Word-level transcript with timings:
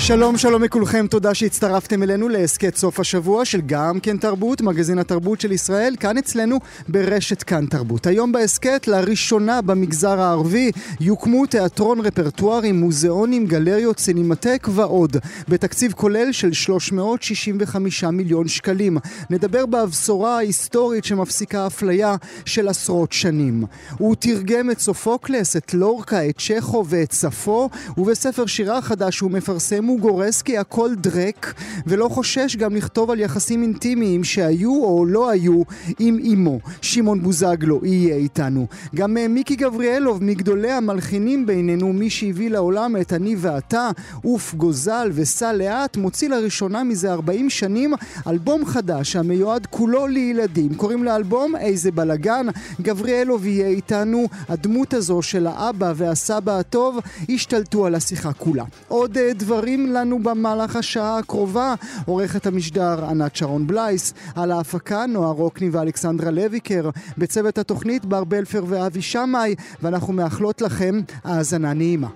שלום 0.00 0.36
שלום 0.36 0.62
לכולכם, 0.62 1.06
תודה 1.10 1.34
שהצטרפתם 1.34 2.02
אלינו 2.02 2.28
להסכת 2.28 2.76
סוף 2.76 3.00
השבוע 3.00 3.44
של 3.44 3.60
גם 3.66 4.00
כן 4.00 4.16
תרבות, 4.16 4.60
מגזין 4.60 4.98
התרבות 4.98 5.40
של 5.40 5.52
ישראל, 5.52 5.94
כאן 6.00 6.18
אצלנו 6.18 6.58
ברשת 6.88 7.42
כאן 7.42 7.66
תרבות. 7.66 8.06
היום 8.06 8.32
בהסכת, 8.32 8.88
לראשונה 8.88 9.62
במגזר 9.62 10.20
הערבי, 10.20 10.70
יוקמו 11.00 11.46
תיאטרון 11.46 12.00
רפרטוארי, 12.00 12.72
מוזיאונים, 12.72 13.46
גלריות, 13.46 13.98
סינמטק 13.98 14.68
ועוד, 14.70 15.16
בתקציב 15.48 15.92
כולל 15.92 16.32
של 16.32 16.52
365 16.52 18.04
מיליון 18.04 18.48
שקלים. 18.48 18.98
נדבר 19.30 19.66
בבשורה 19.66 20.36
ההיסטורית 20.36 21.04
שמפסיקה 21.04 21.66
אפליה 21.66 22.16
של 22.44 22.68
עשרות 22.68 23.12
שנים. 23.12 23.64
הוא 23.98 24.16
תרגם 24.18 24.70
את 24.70 24.78
סופוקלס, 24.78 25.56
את 25.56 25.74
לורקה, 25.74 26.28
את 26.28 26.38
צ'כו 26.38 26.84
ואת 26.88 27.12
ספו, 27.12 27.68
ובספר 27.96 28.46
שירה 28.46 28.82
חדש 28.82 29.20
הוא 29.20 29.30
מפרסם 29.30 29.87
הוא 29.88 30.00
גורס 30.00 30.42
כי 30.42 30.58
הכל 30.58 30.94
דרק, 30.94 31.54
ולא 31.86 32.08
חושש 32.08 32.56
גם 32.56 32.76
לכתוב 32.76 33.10
על 33.10 33.20
יחסים 33.20 33.62
אינטימיים 33.62 34.24
שהיו 34.24 34.84
או 34.84 35.06
לא 35.06 35.30
היו 35.30 35.62
עם 35.98 36.18
אמו. 36.32 36.58
שמעון 36.82 37.22
בוזגלו 37.22 37.80
יהיה 37.84 38.16
איתנו. 38.16 38.66
גם 38.94 39.16
אה, 39.16 39.28
מיקי 39.28 39.56
גבריאלוב, 39.56 40.24
מגדולי 40.24 40.70
המלחינים 40.70 41.46
בינינו, 41.46 41.92
מי 41.92 42.10
שהביא 42.10 42.50
לעולם 42.50 42.96
את 43.00 43.12
אני 43.12 43.36
ואתה, 43.38 43.90
אוף 44.24 44.54
גוזל 44.54 45.10
וסע 45.14 45.52
לאט, 45.52 45.96
מוציא 45.96 46.28
לראשונה 46.28 46.84
מזה 46.84 47.12
40 47.12 47.50
שנים 47.50 47.94
אלבום 48.26 48.64
חדש 48.64 49.16
המיועד 49.16 49.66
כולו 49.66 50.06
לילדים. 50.06 50.74
קוראים 50.74 51.04
לאלבום 51.04 51.56
איזה 51.56 51.90
בלאגן. 51.90 52.46
גבריאלוב 52.80 53.46
יהיה 53.46 53.68
איתנו. 53.68 54.26
הדמות 54.48 54.94
הזו 54.94 55.22
של 55.22 55.46
האבא 55.46 55.92
והסבא 55.96 56.58
הטוב 56.58 56.98
השתלטו 57.28 57.86
על 57.86 57.94
השיחה 57.94 58.32
כולה. 58.32 58.64
עוד 58.88 59.18
אה, 59.18 59.32
דברים 59.78 59.92
לנו 59.92 60.22
במהלך 60.22 60.76
השעה 60.76 61.18
הקרובה. 61.18 61.74
עורכת 62.06 62.46
המשדר 62.46 63.04
ענת 63.04 63.36
שרון 63.36 63.66
בלייס, 63.66 64.14
על 64.36 64.52
ההפקה 64.52 65.06
נועה 65.06 65.30
רוקני 65.30 65.70
ואלכסנדרה 65.70 66.30
לויקר, 66.30 66.90
בצוות 67.18 67.58
התוכנית 67.58 68.04
בר 68.04 68.24
בלפר 68.24 68.64
ואבי 68.68 69.02
שמאי, 69.02 69.54
ואנחנו 69.82 70.12
מאחלות 70.12 70.60
לכם 70.60 71.00
האזנה 71.24 71.72
נעימה. 71.72 72.08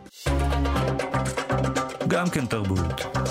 גם 2.09 2.29
כן 2.29 2.47
תרבות. 2.47 3.22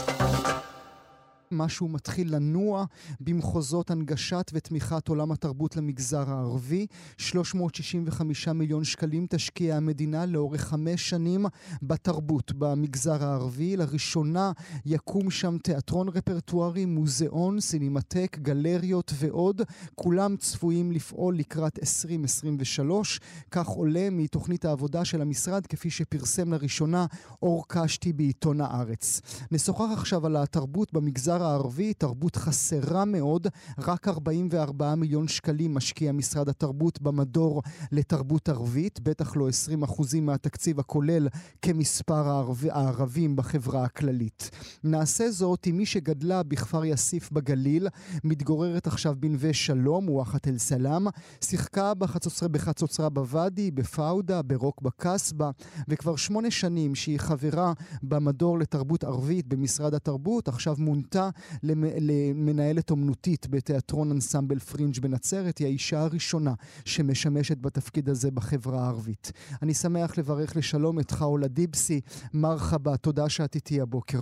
משהו 1.52 1.88
מתחיל 1.88 2.36
לנוע 2.36 2.86
במחוזות 3.20 3.92
הנגשת 3.92 4.52
ותמיכת 4.54 5.08
עולם 5.08 5.32
התרבות 5.32 5.76
למגזר 5.76 6.30
הערבי. 6.30 6.88
365 7.18 8.48
מיליון 8.48 8.84
שקלים 8.84 9.28
תשקיע 9.30 9.78
המדינה 9.78 10.26
לאורך 10.26 10.62
חמש 10.62 11.10
שנים 11.10 11.46
בתרבות 11.82 12.52
במגזר 12.58 13.24
הערבי. 13.24 13.78
לראשונה 13.78 14.52
יקום 14.86 15.32
שם 15.32 15.58
תיאטרון 15.64 16.10
רפרטוארי, 16.10 16.86
מוזיאון, 16.86 17.60
סינמטק, 17.60 18.38
גלריות 18.42 19.14
ועוד. 19.16 19.62
כולם 19.96 20.36
צפויים 20.38 20.92
לפעול 20.92 21.38
לקראת 21.38 21.80
2023. 21.80 23.20
כך 23.52 23.68
עולה 23.68 24.10
מתוכנית 24.12 24.66
העבודה 24.66 25.06
של 25.06 25.22
המשרד, 25.22 25.68
כפי 25.68 25.90
שפרסם 25.90 26.54
לראשונה 26.54 27.06
אור 27.42 27.66
קשתי 27.68 28.14
בעיתון 28.14 28.62
הארץ. 28.62 29.22
נשוחח 29.52 29.92
עכשיו 29.92 30.26
על 30.26 30.36
התרבות 30.36 30.94
במגזר 30.94 31.41
הערבי, 31.42 31.94
תרבות 31.94 32.36
חסרה 32.36 33.06
מאוד, 33.06 33.48
רק 33.78 34.08
44 34.08 34.96
מיליון 34.96 35.28
שקלים 35.28 35.74
משקיע 35.74 36.12
משרד 36.12 36.50
התרבות 36.50 37.02
במדור 37.02 37.62
לתרבות 37.92 38.50
ערבית, 38.50 39.00
בטח 39.00 39.36
לא 39.36 39.50
20 39.50 39.84
אחוזים 39.84 40.26
מהתקציב 40.26 40.80
הכולל 40.80 41.28
כמספר 41.62 42.28
הערב... 42.30 42.66
הערבים 42.70 43.36
בחברה 43.36 43.84
הכללית. 43.84 44.50
נעשה 44.84 45.32
זאת 45.32 45.66
עם 45.66 45.78
מי 45.78 45.86
שגדלה 45.86 46.44
בכפר 46.44 46.86
יאסיף 46.86 47.32
בגליל, 47.32 47.88
מתגוררת 48.24 48.88
עכשיו 48.88 49.16
בנווה 49.20 49.54
שלום, 49.54 50.10
וואחת 50.10 50.48
אל-סלאם, 50.48 51.08
שיחקה 51.42 51.94
בחצוצרה, 51.94 52.50
בחצוצרה 52.50 53.10
בוואדי, 53.10 53.72
בפאודה, 53.72 54.42
ברוק 54.42 54.82
בקסבה, 54.82 55.52
וכבר 55.88 56.16
שמונה 56.16 56.52
שנים 56.52 56.96
שהיא 56.96 57.20
חברה 57.20 57.74
במדור 58.04 58.60
לתרבות 58.60 59.04
ערבית 59.04 59.48
במשרד 59.48 59.94
התרבות, 59.94 60.48
עכשיו 60.48 60.76
מונתה 60.78 61.30
למנהלת 61.64 62.92
אומנותית 62.92 63.48
בתיאטרון 63.50 64.12
אנסמבל 64.12 64.60
פרינג' 64.60 65.00
בנצרת, 65.00 65.58
היא 65.58 65.68
האישה 65.68 66.00
הראשונה 66.00 66.54
שמשמשת 66.86 67.58
בתפקיד 67.58 68.10
הזה 68.10 68.32
בחברה 68.32 68.86
הערבית. 68.86 69.32
אני 69.62 69.74
שמח 69.74 70.18
לברך 70.18 70.56
לשלום 70.56 71.00
את 71.00 71.12
חאולה 71.12 71.48
דיבסי, 71.48 72.02
מרחבה, 72.34 72.98
תודה 72.98 73.30
שאת 73.30 73.56
איתי 73.56 73.82
הבוקר. 73.82 74.20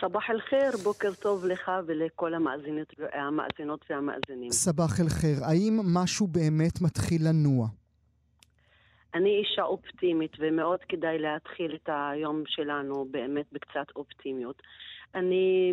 סבח 0.00 0.30
אל-חיר, 0.30 0.82
בוקר 0.82 1.14
טוב 1.14 1.44
לך 1.44 1.70
ולכל 1.86 2.34
המאזינות, 2.34 2.92
המאזינות 3.12 3.84
והמאזינים. 3.90 4.52
סבח 4.52 5.00
אל-חיר, 5.00 5.44
האם 5.44 5.80
משהו 5.84 6.26
באמת 6.26 6.80
מתחיל 6.80 7.28
לנוע? 7.28 7.68
אני 9.14 9.30
אישה 9.30 9.62
אופטימית 9.62 10.32
ומאוד 10.38 10.78
כדאי 10.88 11.18
להתחיל 11.18 11.74
את 11.74 11.88
היום 11.88 12.42
שלנו 12.46 13.06
באמת 13.10 13.46
בקצת 13.52 13.96
אופטימיות. 13.96 14.62
אני, 15.14 15.72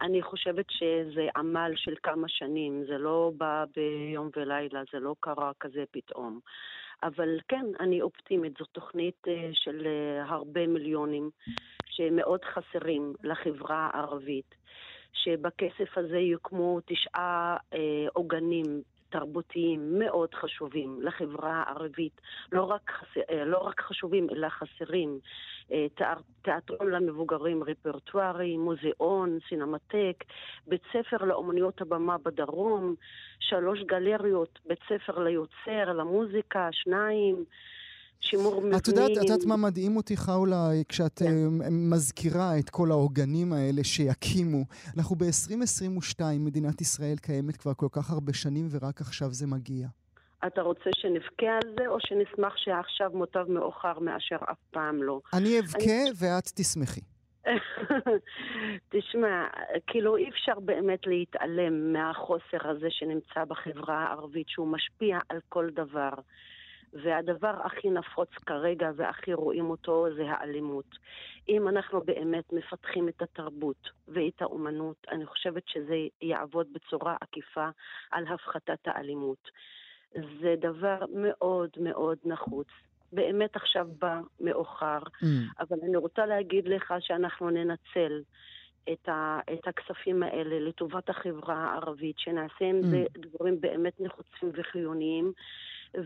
אני 0.00 0.22
חושבת 0.22 0.64
שזה 0.70 1.28
עמל 1.36 1.72
של 1.76 1.94
כמה 2.02 2.28
שנים, 2.28 2.84
זה 2.86 2.98
לא 2.98 3.32
בא 3.36 3.64
ביום 3.76 4.30
ולילה, 4.36 4.82
זה 4.92 5.00
לא 5.00 5.14
קרה 5.20 5.52
כזה 5.60 5.84
פתאום. 5.90 6.40
אבל 7.02 7.38
כן, 7.48 7.66
אני 7.80 8.02
אופטימית, 8.02 8.52
זו 8.58 8.64
תוכנית 8.64 9.28
אה, 9.28 9.50
של 9.52 9.86
אה, 9.86 10.24
הרבה 10.24 10.66
מיליונים 10.66 11.30
שמאוד 11.86 12.40
חסרים 12.44 13.14
לחברה 13.22 13.90
הערבית. 13.92 14.54
שבכסף 15.12 15.98
הזה 15.98 16.18
יוקמו 16.18 16.80
תשעה 16.86 17.56
אה, 17.74 18.06
עוגנים 18.12 18.82
תרבותיים 19.14 19.98
מאוד 19.98 20.34
חשובים 20.34 20.98
לחברה 21.02 21.62
הערבית, 21.66 22.20
לא 22.52 22.62
רק, 22.62 22.90
אה, 23.30 23.44
לא 23.44 23.58
רק 23.58 23.80
חשובים 23.80 24.26
אלא 24.30 24.48
חסרים. 24.48 25.18
אה, 25.72 25.86
תיאטרון 26.42 26.90
למבוגרים 26.90 27.64
רפרטוארי, 27.64 28.56
מוזיאון, 28.56 29.38
סינמטק, 29.48 30.24
בית 30.66 30.82
ספר 30.92 31.24
לאומניות 31.24 31.80
הבמה 31.80 32.18
בדרום, 32.18 32.94
שלוש 33.40 33.82
גלריות, 33.82 34.58
בית 34.66 34.80
ספר 34.88 35.18
ליוצר, 35.18 35.92
למוזיקה, 35.92 36.68
שניים. 36.72 37.44
שימור 38.24 38.60
מבנים. 38.60 38.76
את 38.76 38.88
יודעת, 38.88 39.10
את 39.10 39.22
יודעת 39.22 39.44
מה 39.46 39.56
מדהים 39.56 39.96
אותי, 39.96 40.16
חאולה, 40.16 40.68
כשאת 40.88 41.18
כן. 41.18 41.26
אה, 41.26 41.70
מזכירה 41.70 42.58
את 42.58 42.70
כל 42.70 42.90
העוגנים 42.90 43.52
האלה 43.52 43.84
שיקימו. 43.84 44.64
אנחנו 44.96 45.16
ב-2022, 45.16 46.20
מדינת 46.38 46.80
ישראל 46.80 47.16
קיימת 47.16 47.56
כבר 47.56 47.74
כל 47.74 47.88
כך 47.92 48.10
הרבה 48.10 48.32
שנים, 48.32 48.68
ורק 48.70 49.00
עכשיו 49.00 49.32
זה 49.32 49.46
מגיע. 49.46 49.86
אתה 50.46 50.62
רוצה 50.62 50.90
שנבכה 50.96 51.52
על 51.62 51.74
זה, 51.78 51.86
או 51.86 51.96
שנשמח 52.00 52.56
שעכשיו 52.56 53.10
מוטב 53.14 53.44
מאוחר 53.48 53.98
מאשר 53.98 54.36
אף 54.50 54.58
פעם 54.70 55.02
לא? 55.02 55.20
אני 55.32 55.60
אבכה 55.60 55.78
אני... 55.78 56.10
ואת 56.20 56.50
תשמחי. 56.54 57.00
תשמע, 58.92 59.46
כאילו 59.86 60.16
אי 60.16 60.28
אפשר 60.28 60.60
באמת 60.60 61.06
להתעלם 61.06 61.92
מהחוסר 61.92 62.70
הזה 62.70 62.86
שנמצא 62.90 63.44
בחברה 63.48 64.04
הערבית, 64.04 64.48
שהוא 64.48 64.68
משפיע 64.68 65.18
על 65.28 65.38
כל 65.48 65.70
דבר. 65.70 66.12
והדבר 67.02 67.54
הכי 67.64 67.90
נפוץ 67.90 68.28
כרגע 68.46 68.90
והכי 68.96 69.34
רואים 69.34 69.70
אותו 69.70 70.06
זה 70.16 70.30
האלימות. 70.30 70.98
אם 71.48 71.68
אנחנו 71.68 72.00
באמת 72.00 72.52
מפתחים 72.52 73.08
את 73.08 73.22
התרבות 73.22 73.90
ואת 74.08 74.42
האומנות, 74.42 75.06
אני 75.10 75.26
חושבת 75.26 75.62
שזה 75.68 75.96
יעבוד 76.22 76.66
בצורה 76.72 77.16
עקיפה 77.20 77.68
על 78.10 78.24
הפחתת 78.26 78.78
האלימות. 78.86 79.50
זה 80.12 80.54
דבר 80.58 80.98
מאוד 81.14 81.70
מאוד 81.80 82.18
נחוץ. 82.24 82.68
באמת 83.12 83.56
עכשיו 83.56 83.86
בא 83.98 84.20
מאוחר, 84.40 84.98
mm. 84.98 85.26
אבל 85.60 85.76
אני 85.82 85.96
רוצה 85.96 86.26
להגיד 86.26 86.68
לך 86.68 86.94
שאנחנו 87.00 87.50
ננצל 87.50 88.22
את, 88.92 89.08
ה, 89.08 89.40
את 89.52 89.68
הכספים 89.68 90.22
האלה 90.22 90.60
לטובת 90.60 91.10
החברה 91.10 91.54
הערבית, 91.54 92.18
שנעשה 92.18 92.64
עם 92.64 92.80
mm. 92.80 92.86
זה 92.86 93.04
דברים 93.16 93.60
באמת 93.60 94.00
נחוצים 94.00 94.50
וחיוניים. 94.52 95.32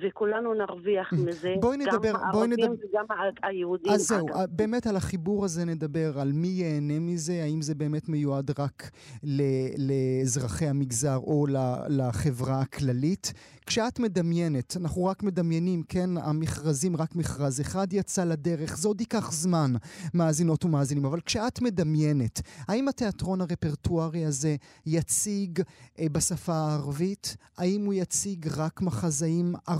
וכולנו 0.02 0.54
נרוויח 0.54 1.12
מזה, 1.12 1.54
בואי 1.60 1.76
נדבר, 1.76 2.08
גם 2.12 2.16
הערבים 2.16 2.52
נדבר... 2.52 2.72
וגם 2.72 3.04
היהודים. 3.42 3.92
אז 3.92 4.08
זהו, 4.08 4.28
אגב. 4.28 4.44
באמת 4.50 4.86
על 4.86 4.96
החיבור 4.96 5.44
הזה 5.44 5.64
נדבר, 5.64 6.20
על 6.20 6.32
מי 6.32 6.48
ייהנה 6.48 6.98
מזה, 6.98 7.40
האם 7.42 7.62
זה 7.62 7.74
באמת 7.74 8.08
מיועד 8.08 8.50
רק 8.60 8.90
ל- 9.22 9.42
לאזרחי 9.78 10.66
המגזר 10.66 11.16
או 11.16 11.46
ל- 11.46 11.56
לחברה 11.88 12.60
הכללית. 12.60 13.32
כשאת 13.66 13.98
מדמיינת, 13.98 14.76
אנחנו 14.76 15.04
רק 15.04 15.22
מדמיינים, 15.22 15.82
כן, 15.88 16.10
המכרזים, 16.16 16.96
רק 16.96 17.16
מכרז 17.16 17.60
אחד 17.60 17.92
יצא 17.92 18.24
לדרך, 18.24 18.76
זה 18.78 18.88
עוד 18.88 19.00
ייקח 19.00 19.32
זמן, 19.32 19.72
מאזינות 20.14 20.64
ומאזינים, 20.64 21.04
אבל 21.04 21.20
כשאת 21.20 21.62
מדמיינת, 21.62 22.40
האם 22.68 22.88
התיאטרון 22.88 23.40
הרפרטוארי 23.40 24.24
הזה 24.24 24.56
יציג 24.86 25.60
אה, 25.98 26.06
בשפה 26.12 26.52
הערבית? 26.54 27.36
האם 27.58 27.84
הוא 27.84 27.94
יציג 27.94 28.48
רק 28.56 28.82
מחזאים 28.82 29.54
ערבים? 29.66 29.77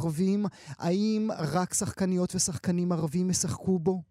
האם 0.79 1.29
רק 1.55 1.75
שחקניות 1.75 2.35
ושחקנים 2.35 2.93
ערבים 2.93 3.31
ישחקו 3.31 3.79
בו? 3.79 4.03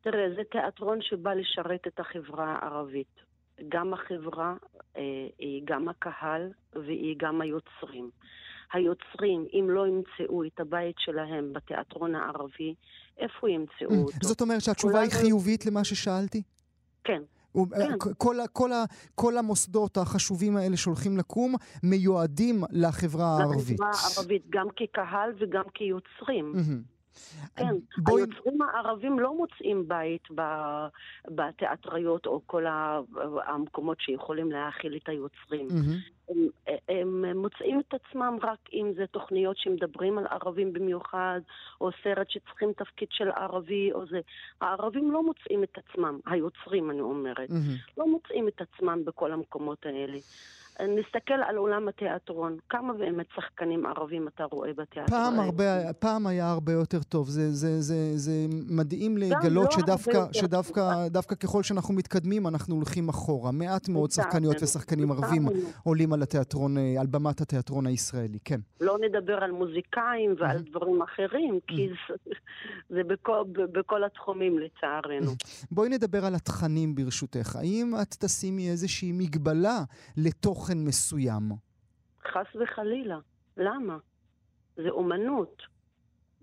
תראה, 0.00 0.34
זה 0.36 0.42
תיאטרון 0.50 0.98
שבא 1.02 1.34
לשרת 1.34 1.86
את 1.86 2.00
החברה 2.00 2.58
הערבית. 2.58 3.26
גם 3.68 3.94
החברה, 3.94 4.54
אה, 4.96 5.02
היא 5.38 5.62
גם 5.64 5.88
הקהל 5.88 6.50
והיא 6.72 7.16
גם 7.18 7.40
היוצרים. 7.40 8.10
היוצרים, 8.72 9.46
אם 9.52 9.70
לא 9.70 9.86
ימצאו 9.86 10.44
את 10.44 10.60
הבית 10.60 10.96
שלהם 10.98 11.52
בתיאטרון 11.52 12.14
הערבי, 12.14 12.74
איפה 13.18 13.50
ימצאו 13.50 14.02
אותו? 14.02 14.28
זאת 14.28 14.40
אומרת 14.40 14.60
שהתשובה 14.60 15.00
היא 15.00 15.10
חיובית 15.10 15.66
למה 15.66 15.84
ששאלתי? 15.84 16.42
כן. 17.04 17.22
הוא- 17.56 17.66
כן. 17.76 17.96
כל, 18.18 18.36
כל, 18.52 18.70
כל 19.14 19.38
המוסדות 19.38 19.96
החשובים 19.96 20.56
האלה 20.56 20.76
שהולכים 20.76 21.16
לקום 21.18 21.54
מיועדים 21.82 22.60
לחברה 22.70 23.26
הערבית. 23.38 23.80
לחברה 23.80 23.90
הערבית, 24.16 24.42
גם 24.50 24.66
כקהל 24.76 25.30
וגם 25.38 25.64
כיוצרים. 25.74 26.52
מהמם. 26.54 26.82
כן, 27.56 27.74
בואי... 27.98 28.22
היוצרים 28.22 28.58
הערבים 28.62 29.18
לא 29.18 29.36
מוצאים 29.36 29.88
בית 29.88 30.22
ב- 30.34 30.86
בתיאטריות 31.30 32.26
או 32.26 32.40
כל 32.46 32.64
המקומות 33.46 34.00
שיכולים 34.00 34.50
להאכיל 34.52 34.96
את 35.02 35.08
היוצרים. 35.08 35.66
מהמם. 35.70 35.96
הם, 36.28 36.48
הם 36.88 37.36
מוצאים 37.36 37.80
את 37.80 37.94
עצמם 37.94 38.38
רק 38.42 38.58
אם 38.72 38.92
זה 38.96 39.06
תוכניות 39.06 39.56
שמדברים 39.58 40.18
על 40.18 40.26
ערבים 40.26 40.72
במיוחד, 40.72 41.40
או 41.80 41.90
סרט 42.04 42.30
שצריכים 42.30 42.72
תפקיד 42.72 43.08
של 43.10 43.30
ערבי, 43.30 43.92
או 43.92 44.06
זה. 44.06 44.20
הערבים 44.60 45.10
לא 45.10 45.22
מוצאים 45.22 45.62
את 45.62 45.78
עצמם, 45.78 46.18
היוצרים 46.26 46.90
אני 46.90 47.00
אומרת, 47.00 47.50
מהמם. 47.50 47.76
לא 47.98 48.06
מוצאים 48.08 48.48
את 48.48 48.60
עצמם 48.60 49.04
בכל 49.04 49.32
המקומות 49.32 49.86
האלה. 49.86 50.18
נסתכל 50.80 51.34
על 51.48 51.56
עולם 51.56 51.88
התיאטרון, 51.88 52.56
כמה 52.68 52.92
באמת 52.92 53.26
שחקנים 53.36 53.86
ערבים 53.86 54.28
אתה 54.28 54.44
רואה 54.44 54.70
בתיאטרון? 54.72 55.20
פעם, 55.20 55.40
הרבה, 55.40 55.92
פעם 55.92 56.26
היה 56.26 56.50
הרבה 56.50 56.72
יותר 56.72 57.02
טוב, 57.02 57.28
זה, 57.28 57.50
זה, 57.50 57.80
זה, 57.80 58.16
זה 58.16 58.32
מדהים 58.68 59.18
לא 59.18 59.26
לגלות 59.26 59.72
הרבה 59.72 59.82
שדווקא, 59.82 60.24
שדווקא 60.32 61.08
דווקא 61.08 61.34
ככל 61.34 61.62
שאנחנו 61.62 61.94
מתקדמים 61.94 62.46
אנחנו 62.46 62.74
הולכים 62.74 63.08
אחורה. 63.08 63.52
מעט 63.52 63.88
מאוד 63.88 64.10
שחקניות 64.10 64.62
ושחקנים 64.62 65.12
ערבים. 65.12 65.46
עולים 65.84 66.12
על 66.16 66.22
התיאטרון, 66.22 66.78
אה, 66.78 67.00
על 67.00 67.06
במת 67.06 67.40
התיאטרון 67.40 67.86
הישראלי, 67.86 68.38
כן. 68.44 68.60
לא 68.80 68.96
נדבר 68.98 69.44
על 69.44 69.50
מוזיקאים 69.50 70.34
ועל 70.38 70.58
דברים 70.58 71.02
אחרים, 71.02 71.60
כי 71.66 71.88
זה, 72.08 72.14
זה 72.88 73.02
בכל, 73.04 73.44
בכל 73.52 74.04
התחומים 74.04 74.58
לצערנו. 74.58 75.30
בואי 75.70 75.88
נדבר 75.88 76.24
על 76.24 76.34
התכנים 76.34 76.94
ברשותך. 76.94 77.56
האם 77.56 77.94
את 78.02 78.14
תשימי 78.20 78.70
איזושהי 78.70 79.12
מגבלה 79.12 79.78
לתוכן 80.16 80.78
מסוים? 80.78 81.42
חס 82.32 82.56
וחלילה. 82.60 83.18
למה? 83.56 83.98
זה 84.76 84.88
אומנות. 84.90 85.62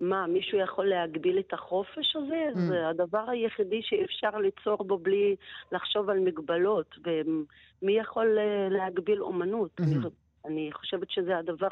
מה, 0.01 0.27
מישהו 0.27 0.59
יכול 0.59 0.85
להגביל 0.85 1.39
את 1.39 1.53
החופש 1.53 2.15
הזה? 2.15 2.47
Mm. 2.53 2.59
זה 2.59 2.87
הדבר 2.87 3.29
היחידי 3.29 3.81
שאפשר 3.83 4.37
ליצור 4.37 4.83
בו 4.83 4.97
בלי 4.97 5.35
לחשוב 5.71 6.09
על 6.09 6.19
מגבלות. 6.19 6.95
ומי 7.03 7.97
יכול 7.97 8.37
אה, 8.37 8.67
להגביל 8.69 9.21
אומנות? 9.21 9.71
Mhm. 9.81 10.22
אני, 10.45 10.69
חושבת 10.73 11.07
שזה 11.11 11.37
הדבר 11.37 11.67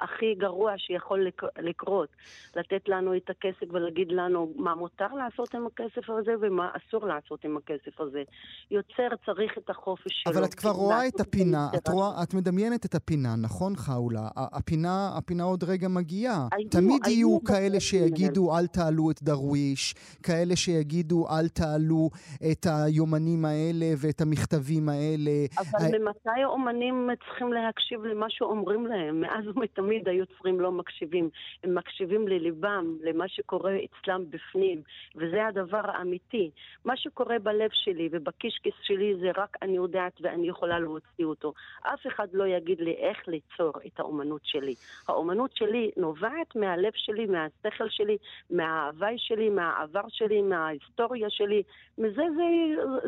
הכי 0.00 0.34
גרוע 0.34 0.72
שיכול 0.76 1.26
לק- 1.26 1.58
לקרות. 1.58 2.08
לתת 2.56 2.88
לנו 2.88 3.16
את 3.16 3.30
הכסף 3.30 3.66
ולהגיד 3.74 4.08
לנו 4.12 4.52
מה 4.56 4.74
מותר 4.74 5.06
לעשות 5.14 5.54
עם 5.54 5.66
הכסף 5.66 6.10
הזה 6.10 6.32
ומה 6.40 6.70
אסור 6.76 7.06
לעשות 7.06 7.44
עם 7.44 7.56
הכסף 7.56 8.00
הזה. 8.00 8.22
יוצר 8.70 9.08
צריך 9.26 9.58
את 9.58 9.70
החופש 9.70 10.12
שלו. 10.22 10.32
אבל 10.32 10.44
את 10.44 10.54
כבר 10.54 10.70
רואה 10.70 11.08
את 11.08 11.20
הפינה, 11.20 11.68
את, 11.76 11.88
רואה, 11.88 12.22
את 12.22 12.34
מדמיינת 12.34 12.86
את 12.86 12.94
הפינה, 12.94 13.36
נכון 13.36 13.76
חאולה? 13.76 14.28
הפינה, 14.36 15.10
הפינה 15.18 15.44
עוד 15.44 15.64
רגע 15.64 15.88
מגיעה. 15.88 16.48
היו- 16.52 16.68
תמיד 16.70 17.00
היו 17.06 17.12
יהיו 17.28 17.44
כאלה 17.44 17.80
שיגידו 17.80 18.58
אל 18.58 18.66
תעלו 18.66 19.10
את 19.10 19.22
דרוויש, 19.22 19.94
כאלה 20.22 20.56
שיגידו 20.56 21.26
אל 21.30 21.48
תעלו 21.48 22.10
את 22.52 22.66
היומנים 22.70 23.44
האלה 23.44 23.86
ואת 23.98 24.20
המכתבים 24.20 24.88
האלה. 24.88 25.30
אבל 25.58 25.84
ה- 25.84 25.98
ממתי 25.98 26.40
האומנים 26.44 27.08
צריכים 27.24 27.52
להקשיב 27.52 28.00
למה 28.12 28.30
שאומרים 28.30 28.86
להם? 28.86 29.20
מאז 29.20 29.48
ומתמיד 29.48 30.08
היוצרים 30.08 30.60
לא 30.60 30.72
מקשיבים. 30.72 31.30
הם 31.64 31.74
מקשיבים 31.74 32.28
לליבם, 32.28 32.96
למה 33.02 33.28
שקורה 33.28 33.76
אצלם 33.84 34.24
בפנים, 34.30 34.82
וזה 35.16 35.46
הדבר 35.46 35.80
האמיתי. 35.84 36.50
מה 36.84 36.96
שקורה 36.96 37.38
בלב 37.38 37.70
שלי 37.72 38.08
ובקישקס 38.12 38.72
שלי 38.82 39.14
זה 39.20 39.30
רק 39.36 39.56
אני 39.62 39.76
יודעת 39.76 40.12
ואני 40.20 40.48
יכולה 40.48 40.78
להוציא 40.78 41.24
אותו. 41.24 41.52
אף 41.82 42.06
אחד 42.06 42.26
לא 42.32 42.46
יגיד 42.46 42.80
לי 42.80 42.92
איך 42.92 43.28
ליצור 43.28 43.72
את 43.86 44.00
האומנות 44.00 44.40
שלי. 44.44 44.74
האומנות 45.08 45.50
שלי 45.56 45.90
נובעת 45.96 46.56
מהלב 46.56 46.92
שלי, 46.94 47.26
מהשכל 47.26 47.88
שלי, 47.88 48.16
מההוואי 48.50 49.14
שלי, 49.18 49.50
מהעבר 49.50 50.04
שלי, 50.08 50.42
מההיסטוריה 50.42 51.30
שלי. 51.30 51.62
מזה 51.98 52.22
זה, 52.36 52.42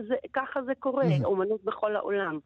זה 0.09 0.15
ככה 0.33 0.62
זה 0.62 0.73
קורה, 0.79 1.05
Mhm. 1.05 1.25
אומנות 1.25 1.65
בכל 1.65 1.97
העולם. 1.97 2.39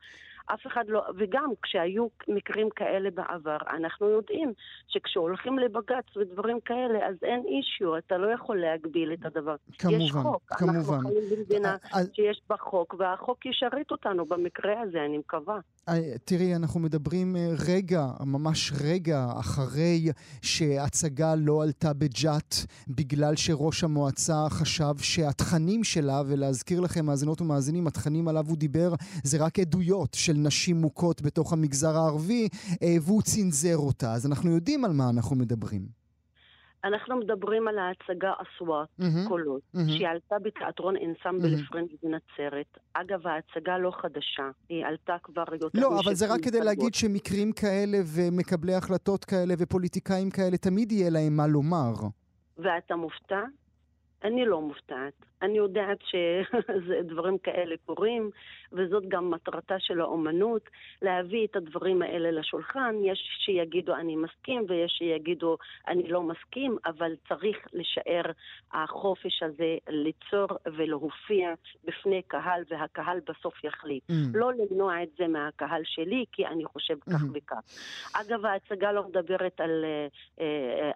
אף 0.55 0.67
אחד 0.67 0.85
לא, 0.89 1.03
וגם 1.19 1.51
כשהיו 1.63 2.07
מקרים 2.29 2.69
כאלה 2.77 3.11
בעבר, 3.11 3.57
אנחנו 3.77 4.09
יודעים 4.09 4.53
שכשהולכים 4.89 5.59
לבג"ץ 5.59 6.17
ודברים 6.17 6.59
כאלה, 6.65 7.07
אז 7.09 7.15
אין 7.23 7.43
אישיו, 7.49 7.99
אתה 7.99 8.19
לא 8.19 8.35
יכול 8.35 8.61
להגביל 8.61 9.13
את 9.13 9.27
הדבר. 9.27 9.57
יש 9.69 9.77
כמובן, 9.79 10.23
חוק, 10.23 10.43
כמובן. 10.49 10.95
אנחנו 10.95 11.09
חיים 11.09 11.39
במדינה 11.39 11.77
אה, 11.95 12.01
שיש 12.15 12.41
בה 12.49 12.57
חוק, 12.57 12.95
והחוק 12.99 13.47
ישרת 13.47 13.91
אותנו 13.91 14.27
במקרה 14.27 14.81
הזה, 14.81 14.99
אני 15.09 15.19
מקווה. 15.19 15.59
אה, 15.89 15.95
תראי, 16.25 16.57
אנחנו 16.57 16.81
מדברים 16.81 17.37
אה, 17.37 17.49
רגע, 17.69 18.07
ממש 18.27 18.73
רגע 18.85 19.27
אחרי 19.41 20.07
שהצגה 20.43 21.35
לא 21.35 21.63
עלתה 21.63 21.93
בג'אט 21.93 22.55
בגלל 22.89 23.37
שראש 23.37 23.85
המועצה 23.85 24.47
חשב 24.51 24.95
שהתכנים 24.99 25.85
שלה, 25.85 26.23
ולהזכיר 26.27 26.81
לכם, 26.81 27.07
מאזינות 27.07 27.41
ומאזינים, 27.41 27.87
התכנים 27.87 28.29
עליו 28.29 28.45
הוא 28.49 28.57
דיבר, 28.57 28.95
זה 29.25 29.45
רק 29.45 29.59
עדויות 29.59 30.15
של 30.15 30.38
נשים 30.43 30.77
מוכות 30.77 31.23
בתוך 31.23 31.53
המגזר 31.53 31.97
הערבי, 31.97 32.49
אה, 32.83 32.97
והוא 33.03 33.23
צנזר 33.23 33.77
אותה. 33.77 34.13
אז 34.13 34.27
אנחנו 34.27 34.51
יודעים 34.51 34.85
על 34.85 34.93
מה 34.93 35.11
אנחנו 35.11 35.37
מדברים. 35.37 35.99
אנחנו 36.85 37.17
מדברים 37.17 37.69
על 37.69 37.79
ההצגה 37.79 38.33
אסוואט, 38.33 38.89
מהמם, 38.99 39.29
קולות, 39.29 39.63
מהמם. 39.75 39.89
שהיא 39.89 40.09
עלתה 40.09 40.39
בתיאטרון 40.39 40.95
אנסמבל 40.97 41.51
מהמם. 41.51 41.65
פרנד 41.65 41.89
בנצרת. 42.03 42.79
אגב, 42.95 43.27
ההצגה 43.27 43.79
לא 43.79 43.93
חדשה, 44.03 44.51
היא 44.69 44.87
עלתה 44.87 45.17
כבר 45.23 45.45
יותר 45.61 45.81
לא, 45.81 46.01
אבל 46.01 46.15
זה 46.15 46.35
רק 46.35 46.41
כדי. 46.41 46.61
להגיד 46.61 46.95
שמקרים 46.95 47.53
כאלה 47.53 47.99
ומקבלי 48.15 48.75
החלטות 48.75 49.25
כאלה 49.25 49.55
ופוליטיקאים 49.59 50.31
כאלה, 50.31 50.57
תמיד 50.57 50.93
יהיה 50.93 51.11
להם 51.11 51.37
מה 51.37 51.47
לומר. 51.47 51.93
ואתה 52.59 52.97
מופתע? 52.97 53.41
אני 54.25 54.47
לא 54.47 54.61
מופתעת. 54.61 55.13
אני 55.43 55.59
יודעת 55.59 55.99
שדברים 56.03 57.39
כאלה 57.45 57.75
קורים, 57.87 58.31
וזאת 58.73 59.09
גם 59.09 59.31
מטרתה 59.31 59.75
של 59.79 60.01
האומנות, 60.01 60.63
להביא 61.03 61.47
את 61.47 61.57
הדברים 61.57 62.03
האלה 62.03 62.31
לשולחן. 62.31 62.95
יש 63.05 63.29
שיגידו 63.45 63.95
אני 63.95 64.17
מסכים 64.17 64.65
ויש 64.69 64.93
שיגידו 64.99 65.57
אני 65.89 66.09
לא 66.09 66.23
מסכים, 66.23 66.77
אבל 66.87 67.13
צריך 67.29 67.57
לשער 67.73 68.23
החופש 68.73 69.43
הזה 69.43 69.77
ליצור 69.89 70.49
ולהופיע 70.77 71.55
בפני 71.85 72.23
קהל, 72.27 72.63
והקהל 72.71 73.21
בסוף 73.29 73.65
יחליט. 73.65 74.03
Mm. 74.11 74.15
לא 74.35 74.51
למנוע 74.53 75.03
את 75.03 75.09
זה 75.19 75.29
מהקהל 75.29 75.83
שלי, 75.85 76.25
כי 76.33 76.47
אני 76.47 76.65
חושב 76.65 76.99
כך 77.01 77.23
Mhm. 77.23 77.31
וכך. 77.35 77.61
אגב, 78.15 78.45
ההצגה 78.47 78.93
לא 78.93 79.09
מדברת 79.09 79.61
על, 79.61 79.85
אה, 80.41 80.47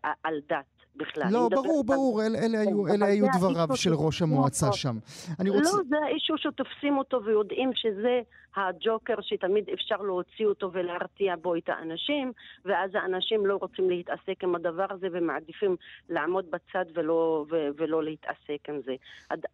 אה, 0.05 0.13
על 0.23 0.41
דת. 0.49 0.72
בכלל. 0.97 1.25
לא, 1.33 1.49
ברור, 1.49 1.85
ברור, 1.85 2.23
אל, 2.23 2.37
אלה 2.37 2.61
היו, 2.61 2.85
כן, 2.85 2.93
אלה 2.93 3.07
היו 3.07 3.27
דבריו 3.39 3.77
של 3.77 3.95
ראש 3.95 4.23
המועצה 4.23 4.67
אותו. 4.67 4.77
שם. 4.77 4.97
אני 5.41 5.51
רוצה... 5.51 5.71
לא, 5.77 5.83
זה 5.89 5.97
האישו 6.07 6.39
שתופסים 6.39 6.99
אותו 6.99 7.25
ויודעים 7.25 7.71
שזה 7.75 8.21
הג'וקר 8.57 9.15
שתמיד 9.21 9.69
אפשר 9.73 9.97
להוציא 9.97 10.47
אותו 10.47 10.71
ולהרתיע 10.73 11.35
בו 11.37 11.57
את 11.57 11.69
האנשים, 11.69 12.33
ואז 12.65 12.91
האנשים 12.95 13.47
לא 13.47 13.57
רוצים 13.57 13.91
להתעסק 13.91 14.45
עם 14.45 14.55
הדבר 14.55 14.87
הזה 14.91 15.07
ומעדיפים 15.13 15.77
לעמוד 16.09 16.45
בצד 16.51 16.85
ולא, 16.95 17.47
ו, 17.51 17.69
ולא 17.77 18.05
להתעסק 18.05 18.69
עם 18.69 18.81
זה. 18.85 18.95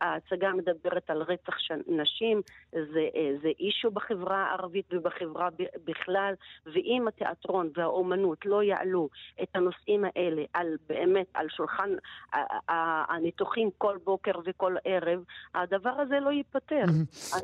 ההצגה 0.00 0.52
מדברת 0.52 1.11
על 1.11 1.23
רצח 1.23 1.59
ש- 1.59 1.73
נשים, 1.87 2.40
זה, 2.73 3.09
אה, 3.16 3.30
זה 3.42 3.49
אישו 3.61 3.90
בחברה 3.90 4.47
הערבית 4.47 4.87
ובחברה 4.92 5.49
בכלל, 5.85 6.35
ואם 6.66 7.09
התיאטרון 7.09 7.71
והאומנות 7.76 8.47
לא 8.47 8.62
יעלו 8.62 9.09
את 9.42 9.49
הנושאים 9.54 10.04
האלה 10.04 10.42
על 10.52 10.76
באמת, 10.88 11.27
על 11.35 11.47
שולחן 11.50 11.88
ה- 12.32 12.37
ה- 12.73 13.14
הניתוחים 13.14 13.70
כל 13.78 13.97
בוקר 14.04 14.32
וכל 14.47 14.76
ערב, 14.85 15.20
הדבר 15.54 15.90
הזה 15.90 16.20
לא 16.20 16.30
ייפתר. 16.30 16.85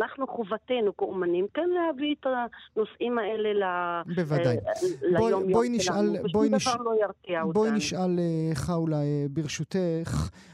אנחנו 0.00 0.26
חובתנו 0.26 0.96
כאומנים 0.96 1.46
כן 1.54 1.68
להביא 1.68 2.14
את 2.20 2.26
הנושאים 2.76 3.18
האלה 3.18 3.52
ל... 3.52 3.62
בוודאי. 4.14 4.56
אה, 4.56 4.72
בואי- 5.18 5.30
ליום-יום 5.30 5.52
בואי 5.52 5.80
שלנו, 5.80 6.12
ושום 6.24 6.46
דבר 6.46 6.82
לא 6.84 7.02
ירתיע 7.02 7.40
אותנו. 7.42 7.52
בואי 7.52 7.70
נשאל, 7.70 8.18
אה, 8.18 8.54
חאולה, 8.54 8.96
אה, 8.96 9.26
ברשותך, 9.30 9.76
אה, 9.76 10.53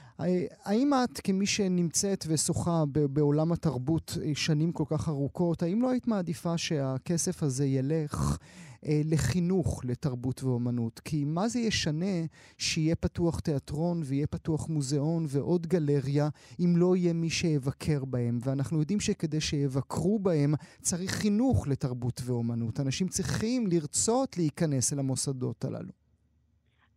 האם 0.64 0.90
את, 0.94 1.20
כמי 1.24 1.46
שנמצאת 1.46 2.24
ושוחה 2.28 2.84
בעולם 3.10 3.52
התרבות 3.52 4.12
אה, 4.22 4.30
שנים 4.34 4.72
כל 4.72 4.84
כך 4.90 5.08
ארוכות, 5.08 5.62
האם 5.62 5.82
לא 5.82 5.90
היית 5.90 6.06
מעדיפה 6.06 6.58
שהכסף 6.58 7.42
הזה 7.42 7.66
ילך 7.66 8.38
אה, 8.86 9.00
לחינוך 9.04 9.84
לתרבות 9.84 10.44
ואומנות? 10.44 11.00
כי 11.04 11.24
מה 11.24 11.48
זה 11.48 11.60
ישנה 11.60 12.26
שיהיה 12.58 12.96
פתוח 12.96 13.40
תיאטרון 13.40 14.00
ויהיה 14.04 14.26
פתוח 14.26 14.68
מוזיאון 14.68 15.24
ועוד 15.28 15.66
גלריה, 15.66 16.28
אם 16.60 16.74
לא 16.76 16.96
יהיה 16.96 17.12
מי 17.12 17.30
שיבקר 17.30 18.04
בהם? 18.04 18.38
ואנחנו 18.44 18.80
יודעים 18.80 19.00
שכדי 19.00 19.40
שיבקרו 19.40 20.18
בהם 20.18 20.54
צריך 20.80 21.10
חינוך 21.10 21.68
לתרבות 21.68 22.20
ואומנות. 22.24 22.80
אנשים 22.80 23.08
צריכים 23.08 23.66
לרצות 23.66 24.36
להיכנס 24.36 24.92
אל 24.92 24.98
המוסדות 24.98 25.64
הללו. 25.64 26.00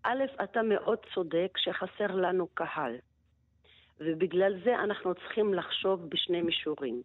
א', 0.03 0.43
אתה 0.43 0.59
מאוד 0.63 0.97
צודק 1.13 1.57
שחסר 1.57 2.15
לנו 2.15 2.47
קהל, 2.53 2.95
ובגלל 3.99 4.53
זה 4.63 4.75
אנחנו 4.75 5.15
צריכים 5.15 5.53
לחשוב 5.53 6.09
בשני 6.09 6.41
מישורים. 6.41 7.01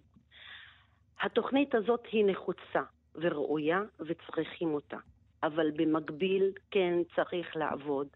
התוכנית 1.21 1.75
הזאת 1.75 2.07
היא 2.12 2.25
נחוצה 2.26 2.83
וראויה 3.14 3.83
וצריכים 4.00 4.75
אותה, 4.75 4.99
אבל 5.42 5.71
במקביל 5.71 6.52
כן 6.71 6.99
צריך 7.16 7.57
לעבוד 7.57 8.07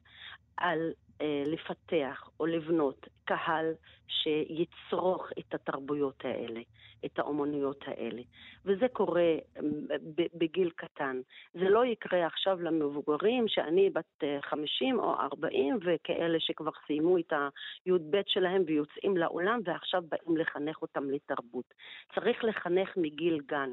על 0.56 0.92
אה, 1.20 1.42
לפתח 1.46 2.28
או 2.40 2.46
לבנות 2.46 3.06
קהל 3.24 3.72
שיצרוך 4.08 5.30
את 5.38 5.54
התרבויות 5.54 6.24
האלה, 6.24 6.60
את 7.04 7.18
האומנויות 7.18 7.84
האלה. 7.86 8.22
וזה 8.64 8.88
קורה 8.88 9.34
ב- 10.14 10.26
בגיל 10.34 10.70
קטן. 10.70 11.20
זה 11.54 11.68
לא 11.68 11.84
יקרה 11.86 12.26
עכשיו 12.26 12.62
למבוגרים, 12.62 13.48
שאני 13.48 13.90
בת 13.90 14.24
אה, 14.24 14.38
50 14.42 14.98
או 14.98 15.14
40, 15.14 15.78
וכאלה 15.84 16.40
שכבר 16.40 16.70
סיימו 16.86 17.18
את 17.18 17.32
הי"ב 17.32 18.20
שלהם 18.26 18.62
ויוצאים 18.66 19.16
לעולם, 19.16 19.60
ועכשיו 19.64 20.02
באים 20.08 20.36
לחנך 20.36 20.82
אותם 20.82 21.10
לתרבות. 21.10 21.74
צריך 22.14 22.44
לחנך 22.44 22.96
מגיל 22.96 23.40
גן, 23.46 23.70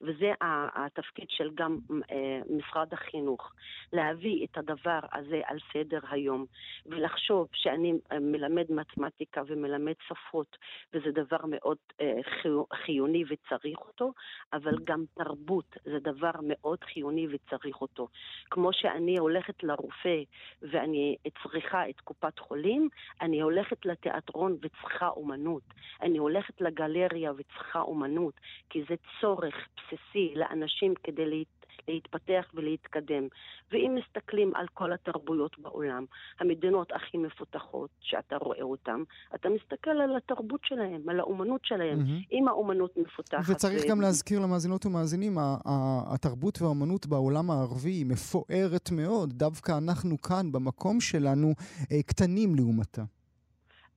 וזה 0.00 0.32
התפקיד 0.76 1.26
של 1.28 1.50
גם 1.54 1.78
אה, 2.10 2.40
משרד 2.50 2.92
החינוך, 2.92 3.52
להביא 3.92 4.46
את 4.46 4.58
הדבר 4.58 4.98
הזה 5.12 5.40
על 5.44 5.58
סדר 5.72 6.00
היום, 6.10 6.46
ולחשוב 6.86 7.48
שאני 7.52 7.92
אה, 8.12 8.18
מלמד 8.20 8.66
מתמטיקה 8.92 9.42
ומלמד 9.46 9.92
שפות, 10.08 10.56
וזה 10.94 11.12
דבר 11.12 11.36
מאוד 11.48 11.76
אה, 12.00 12.14
חי- 12.42 12.76
חיוני 12.84 13.24
וצריך 13.28 13.78
אותו, 13.78 14.12
אבל 14.52 14.74
גם 14.84 15.04
תרבות 15.14 15.76
זה 15.84 15.98
דבר 15.98 16.30
מאוד 16.42 16.84
חיוני 16.84 17.26
וצריך 17.30 17.80
אותו. 17.80 18.08
כמו 18.50 18.72
שאני 18.72 19.18
הולכת 19.18 19.62
לרופא 19.62 20.22
ואני 20.62 21.16
צריכה 21.42 21.88
את 21.88 22.00
קופת 22.00 22.38
חולים, 22.38 22.88
אני 23.20 23.40
הולכת 23.40 23.86
לתיאטרון 23.86 24.56
וצריכה 24.62 25.08
אומנות. 25.08 25.62
אני 26.02 26.18
הולכת 26.18 26.60
לגלריה 26.60 27.32
וצריכה 27.36 27.80
אומנות, 27.80 28.34
כי 28.70 28.82
זה 28.88 28.94
צורך 29.20 29.68
בסיסי 29.76 30.32
לאנשים 30.36 30.94
כדי 31.02 31.26
להת... 31.26 31.46
להתפתח 31.88 32.50
ולהתקדם. 32.54 33.28
ואם 33.70 33.98
מסתכלים 33.98 34.52
על 34.54 34.66
כל 34.74 34.92
התרבויות 34.92 35.58
בעולם, 35.58 36.04
המדינות 36.40 36.92
הכי 36.92 37.18
מפותחות 37.18 37.90
שאתה 38.00 38.36
רואה 38.36 38.62
אותן, 38.62 39.02
אתה 39.34 39.48
מסתכל 39.48 39.90
על 39.90 40.16
התרבות 40.16 40.60
שלהם, 40.64 41.08
על 41.08 41.20
האומנות 41.20 41.64
שלהם. 41.64 41.98
מהמם. 41.98 42.20
אם 42.32 42.48
האומנות 42.48 42.96
מפותחת... 42.96 43.50
וצריך 43.50 43.82
ו- 43.84 43.88
גם 43.88 44.00
להזכיר 44.00 44.40
למאזינות 44.40 44.86
ומאזינים, 44.86 45.38
התרבות 46.14 46.62
והאומנות 46.62 47.06
בעולם 47.06 47.50
הערבי 47.50 47.90
היא 47.90 48.06
מפוארת 48.06 48.90
מאוד. 48.92 49.32
דווקא 49.32 49.72
אנחנו 49.78 50.22
כאן, 50.22 50.52
במקום 50.52 51.00
שלנו, 51.00 51.48
אה, 51.92 52.02
קטנים 52.02 52.54
לעומתה. 52.54 53.02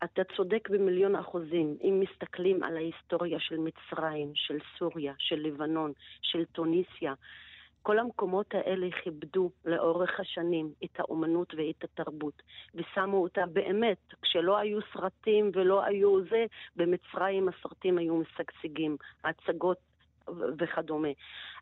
אתה 0.03 0.22
צודק 0.38 0.70
במיליון 0.70 1.15
אחוזים. 1.15 1.77
אם 1.84 2.03
מסתכלים 2.03 2.63
על 2.63 2.77
ההיסטוריה 2.77 3.39
של 3.39 3.58
מצרים, 3.58 4.32
של 4.36 4.58
סוריה, 4.77 5.13
של 5.17 5.36
לבנון, 5.36 5.91
של 6.22 6.46
טוניסיה, 6.46 7.13
כל 7.86 8.00
המקומות 8.00 8.54
האלה 8.54 8.88
כיבדו 9.04 9.50
לאורך 9.65 10.20
השנים 10.20 10.74
את 10.84 11.00
האומנות 11.00 11.54
ואת 11.58 11.84
התרבות, 11.84 12.42
ושמו 12.75 13.18
אותה 13.18 13.46
באמת, 13.54 13.98
כשלא 14.22 14.58
היו 14.58 14.80
סרטים 14.94 15.51
ולא 15.54 15.84
היו 15.84 16.24
זה, 16.30 16.46
במצרים 16.75 17.50
הסרטים 17.50 17.98
היו 17.98 18.15
משגשגים, 18.15 18.98
הצגות 19.24 19.77
וכדומה. 20.58 21.10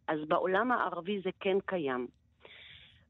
אז 0.07 0.19
בעולם 0.27 0.71
הערבי 0.71 1.21
זה 1.23 1.29
כן 1.39 1.57
קיים. 1.65 2.07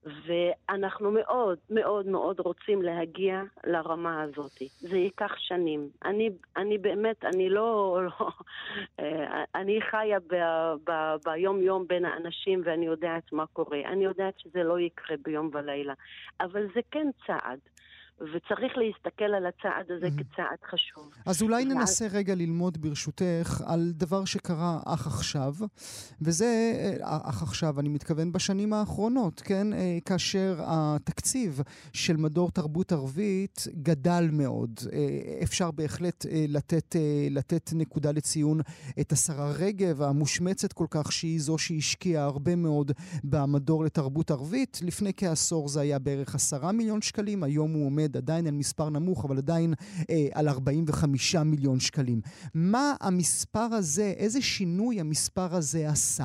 ואנחנו 0.05 1.11
מאוד 1.11 1.57
מאוד 1.69 2.07
מאוד 2.07 2.39
רוצים 2.39 2.81
להגיע 2.81 3.41
לרמה 3.63 4.21
הזאת. 4.21 4.61
זה 4.79 4.97
ייקח 4.97 5.35
שנים. 5.37 5.89
אני, 6.05 6.29
אני 6.57 6.77
באמת, 6.77 7.25
אני 7.25 7.49
לא... 7.49 7.99
לא 8.03 8.27
אה, 8.99 9.43
אני 9.55 9.81
חיה 9.81 10.19
ב, 10.19 10.35
ב, 10.89 11.15
ביום-יום 11.25 11.87
בין 11.87 12.05
האנשים 12.05 12.61
ואני 12.65 12.85
יודעת 12.85 13.33
מה 13.33 13.45
קורה. 13.45 13.81
אני 13.85 14.03
יודעת 14.03 14.39
שזה 14.39 14.63
לא 14.63 14.79
יקרה 14.79 15.17
ביום 15.25 15.49
ולילה. 15.53 15.93
אבל 16.39 16.67
זה 16.75 16.81
כן 16.91 17.07
צעד. 17.27 17.59
וצריך 18.21 18.73
להסתכל 18.77 19.23
על 19.23 19.45
הצעד 19.45 19.85
הזה 19.97 20.07
כצעד 20.17 20.57
חשוב. 20.71 21.09
אז 21.25 21.41
אולי 21.41 21.63
ואז- 21.63 21.73
ננסה 21.73 22.07
רגע 22.11 22.35
ללמוד 22.35 22.81
ברשותך 22.81 23.61
על 23.65 23.91
דבר 23.95 24.25
שקרה 24.25 24.79
אך 24.85 25.07
עכשיו, 25.07 25.53
וזה, 26.21 26.45
אה, 27.03 27.17
אך 27.29 27.43
עכשיו, 27.43 27.79
אני 27.79 27.89
מתכוון 27.89 28.31
בשנים 28.31 28.73
האחרונות, 28.73 29.41
כן? 29.41 29.73
אה, 29.73 29.97
כאשר 30.05 30.55
התקציב 30.65 31.61
של 31.93 32.17
מדור 32.17 32.51
תרבות 32.51 32.91
ערבית 32.91 33.63
גדל 33.81 34.29
מאוד. 34.31 34.79
אה, 34.93 34.99
אפשר 35.43 35.71
בהחלט 35.71 36.25
לתת, 36.47 36.95
לתת 37.29 37.69
נקודה 37.73 38.11
לציון 38.11 38.59
את 38.99 39.11
השרה 39.11 39.51
רגב, 39.51 40.01
המושמצת 40.01 40.73
כל 40.73 40.87
כך, 40.89 41.11
שהיא 41.11 41.39
זו 41.41 41.57
שהשקיעה 41.57 42.23
הרבה 42.23 42.55
מאוד 42.55 42.91
במדור 43.23 43.83
לתרבות 43.83 44.31
ערבית. 44.31 44.79
לפני 44.83 45.11
כעשור 45.17 45.67
זה 45.67 45.81
היה 45.81 45.99
בערך 45.99 46.35
עשרה 46.35 46.71
מיליון 46.71 47.01
שקלים, 47.01 47.43
היום 47.43 47.73
הוא 47.73 47.85
עומד 47.85 48.02
עדיין 48.15 48.47
על 48.47 48.53
מספר 48.53 48.89
נמוך, 48.89 49.25
אבל 49.25 49.37
עדיין 49.37 49.73
אה, 50.09 50.39
על 50.39 50.47
45 50.47 51.35
מיליון 51.35 51.79
שקלים. 51.79 52.21
מה 52.55 52.93
המספר 53.01 53.67
הזה, 53.77 54.13
איזה 54.17 54.41
שינוי 54.41 54.99
המספר 54.99 55.55
הזה 55.55 55.89
עשה? 55.89 56.23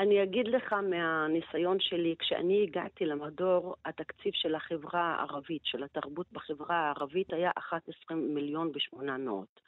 אני 0.00 0.22
אגיד 0.22 0.48
לך 0.48 0.72
מהניסיון 0.72 1.76
שלי, 1.80 2.14
כשאני 2.18 2.62
הגעתי 2.62 3.04
למדור, 3.06 3.74
התקציב 3.84 4.32
של 4.34 4.54
החברה 4.54 5.00
הערבית, 5.00 5.62
של 5.64 5.84
התרבות 5.84 6.26
בחברה 6.32 6.76
הערבית, 6.76 7.32
היה 7.32 7.50
11 7.56 8.16
מיליון 8.16 8.70
ושמונה 8.74 9.18
מאות. 9.18 9.60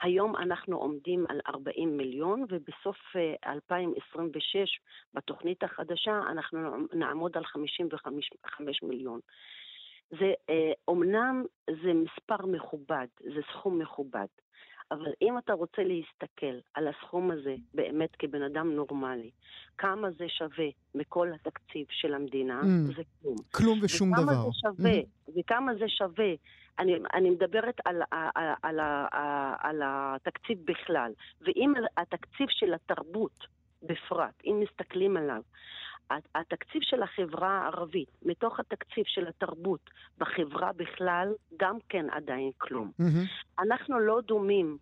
היום 0.00 0.36
אנחנו 0.36 0.76
עומדים 0.76 1.26
על 1.28 1.40
40 1.48 1.96
מיליון, 1.96 2.44
ובסוף 2.48 2.96
אה, 3.16 3.52
2026, 3.52 4.80
בתוכנית 5.14 5.62
החדשה, 5.62 6.20
אנחנו 6.30 6.58
נעמוד 6.92 7.36
על 7.36 7.44
55 7.44 8.82
מיליון. 8.82 9.20
זה, 10.10 10.32
אה, 10.50 10.72
אומנם 10.88 11.44
זה 11.70 11.92
מספר 11.94 12.46
מכובד, 12.46 13.06
זה 13.20 13.40
סכום 13.52 13.78
מכובד, 13.78 14.26
אבל 14.90 15.12
אם 15.22 15.38
אתה 15.38 15.52
רוצה 15.52 15.82
להסתכל 15.82 16.58
על 16.74 16.88
הסכום 16.88 17.30
הזה 17.30 17.54
באמת 17.74 18.16
כבן 18.18 18.42
אדם 18.42 18.72
נורמלי, 18.72 19.30
כמה 19.78 20.10
זה 20.10 20.24
שווה 20.28 20.66
מכל 20.94 21.32
התקציב 21.34 21.86
של 21.90 22.14
המדינה, 22.14 22.60
Mm. 22.60 22.96
זה 22.96 23.02
כלום. 23.22 23.36
כלום 23.54 23.78
ושום 23.82 24.12
וכמה 24.12 24.22
דבר. 24.22 24.42
זה 24.42 24.50
שווה, 24.52 24.92
וכמה 25.36 25.74
זה 25.74 25.88
שווה. 25.88 26.34
אני, 26.78 26.94
אני 27.14 27.30
מדברת 27.30 27.76
על, 27.84 28.02
על, 28.10 28.28
על, 28.62 28.80
על, 28.80 28.80
על 29.58 29.82
התקציב 29.84 30.58
בכלל, 30.64 31.12
ואם 31.40 31.72
התקציב 31.96 32.46
של 32.50 32.74
התרבות 32.74 33.46
בפרט, 33.82 34.34
אם 34.44 34.60
מסתכלים 34.60 35.16
עליו, 35.16 35.42
התקציב 36.34 36.82
של 36.82 37.02
החברה 37.02 37.48
הערבית, 37.48 38.08
מתוך 38.22 38.60
התקציב 38.60 39.04
של 39.06 39.28
התרבות 39.28 39.90
בחברה 40.18 40.72
בכלל, 40.72 41.32
גם 41.60 41.78
כן 41.88 42.06
עדיין 42.10 42.50
כלום. 42.58 42.90
Mm-hmm. 43.00 43.62
אנחנו 43.62 43.98
לא 43.98 44.20
דומים 44.20 44.78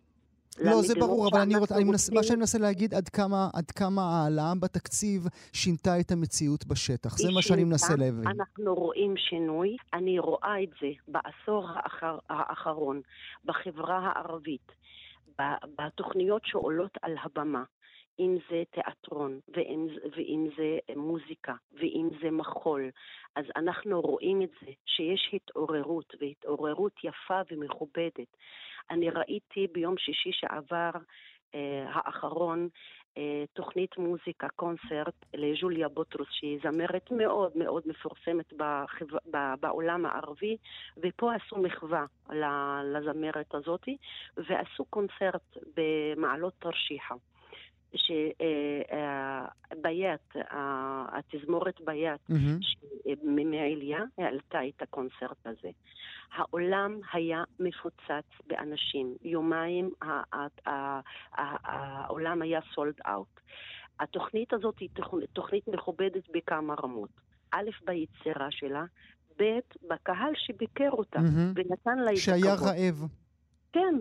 לא, 0.59 0.83
זה 0.83 0.95
ברור, 0.95 1.29
אבל 1.33 1.41
אני 1.41 1.57
רוצה, 1.57 1.77
אני 1.77 1.85
מנס, 1.85 2.11
מה 2.11 2.23
שאני 2.23 2.39
מנסה 2.39 2.59
להגיד, 2.59 2.95
עד 2.95 3.09
כמה, 3.09 3.49
עד 3.55 3.71
כמה 3.71 4.03
העלאה 4.03 4.53
בתקציב 4.61 5.27
שינתה 5.53 6.01
את 6.01 6.11
המציאות 6.13 6.67
בשטח. 6.67 7.19
זה 7.19 7.33
מה 7.35 7.43
שאני 7.43 7.65
מנסה 7.65 7.97
להבין. 7.97 8.29
אנחנו 8.29 8.75
רואים 8.75 9.15
שינוי. 9.17 9.77
אני 9.95 10.19
רואה 10.19 10.63
את 10.63 10.69
זה 10.81 10.89
בעשור 11.09 11.69
האחר, 11.75 12.19
האחרון 12.31 13.01
בחברה 13.45 13.99
הערבית, 13.99 14.73
בתוכניות 15.79 16.43
שעולות 16.45 16.99
על 17.03 17.15
הבמה. 17.23 17.63
אם 18.19 18.37
זה 18.51 18.63
תיאטרון, 18.71 19.41
ואם, 19.49 19.87
ואם 20.17 20.47
זה 20.57 20.79
מוזיקה, 20.97 21.55
ואם 21.73 22.09
זה 22.23 22.31
מחול, 22.31 22.91
אז 23.37 23.45
אנחנו 23.57 24.01
רואים 24.01 24.43
את 24.43 24.51
זה, 24.61 24.73
שיש 24.87 25.31
התעוררות, 25.33 26.15
והתעוררות 26.21 26.93
יפה 27.05 27.41
ומכובדת. 27.51 28.37
אני 28.91 29.11
ראיתי 29.11 29.67
ביום 29.73 29.99
שישי 29.99 30.33
שעבר, 30.33 30.91
אה, 31.55 31.85
האחרון, 31.89 32.69
אה, 33.19 33.45
תוכנית 33.53 33.99
מוזיקה, 33.99 34.49
קונצרט 34.49 35.15
לג'וליה 35.35 35.89
בוטרוס, 35.89 36.29
שהיא 36.31 36.59
זמרת 36.63 37.11
מאוד 37.11 37.53
מאוד 37.55 37.83
מפורסמת 37.87 38.53
בחב... 38.53 39.07
בעולם 39.61 40.07
הערבי, 40.07 40.57
ופה 40.97 41.35
עשו 41.35 41.57
מחווה 41.57 42.05
לזמרת 42.85 43.55
הזאת, 43.55 43.89
ועשו 44.37 44.85
קונצרט 44.85 45.57
במעלות 45.77 46.55
תרשיחא. 46.59 47.15
שביאט, 49.75 50.37
התזמורת 51.09 51.81
ביאט 51.85 52.31
ממעיליה 53.23 54.01
העלתה 54.19 54.59
את 54.69 54.83
הקונצרט 54.83 55.47
הזה. 55.47 55.71
העולם 56.35 56.99
היה 57.13 57.45
מפוצץ 57.61 58.29
באנשים. 58.47 59.17
יומיים 59.23 59.91
העולם 61.65 62.43
היה 62.43 62.61
סולד 62.75 62.95
אאוט. 63.07 63.41
התוכנית 64.01 64.53
הזאת 64.53 64.79
היא 64.79 64.89
תוכנית 65.33 65.69
מכובדת 65.69 66.23
בכמה 66.35 66.75
רמות. 66.83 67.11
א', 67.53 67.71
ביצירה 67.85 68.51
שלה, 68.51 68.85
ב', 69.39 69.59
בקהל 69.91 70.33
שביקר 70.35 70.91
אותה 70.91 71.19
ונתן 71.55 71.99
לה 71.99 72.11
את 72.11 72.17
הכבוד. 72.17 72.17
שהיה 72.17 72.55
רעב. 72.55 73.03
כן, 73.73 73.95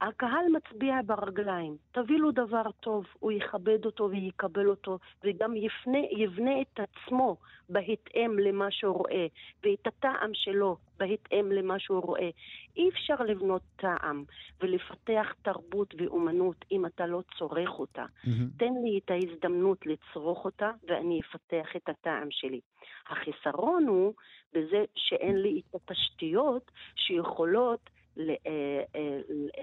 הקהל 0.00 0.44
מצביע 0.52 0.94
ברגליים, 1.06 1.76
תביא 1.92 2.18
לו 2.18 2.30
דבר 2.30 2.70
טוב, 2.80 3.06
הוא 3.18 3.32
יכבד 3.32 3.84
אותו 3.84 4.08
ויקבל 4.10 4.68
אותו, 4.68 4.98
וגם 5.24 5.56
יפנה, 5.56 5.98
יבנה 6.10 6.60
את 6.60 6.80
עצמו 6.80 7.36
בהתאם 7.68 8.38
למה 8.38 8.70
שהוא 8.70 8.96
רואה, 8.96 9.26
ואת 9.62 9.86
הטעם 9.86 10.30
שלו 10.34 10.76
בהתאם 10.98 11.52
למה 11.52 11.78
שהוא 11.78 12.02
רואה. 12.02 12.30
אי 12.76 12.88
אפשר 12.88 13.14
לבנות 13.14 13.62
טעם 13.76 14.24
ולפתח 14.60 15.34
תרבות 15.42 15.94
ואומנות 15.98 16.64
אם 16.72 16.86
אתה 16.86 17.06
לא 17.06 17.22
צורך 17.38 17.78
אותה. 17.78 18.04
Mm-hmm. 18.04 18.58
תן 18.58 18.72
לי 18.84 19.00
את 19.04 19.10
ההזדמנות 19.10 19.86
לצרוך 19.86 20.44
אותה, 20.44 20.70
ואני 20.88 21.20
אפתח 21.20 21.76
את 21.76 21.88
הטעם 21.88 22.28
שלי. 22.30 22.60
החיסרון 23.08 23.86
הוא 23.86 24.14
בזה 24.52 24.84
שאין 24.94 25.36
לי 25.36 25.60
את 25.70 25.74
התשתיות 25.74 26.70
שיכולות 26.96 27.90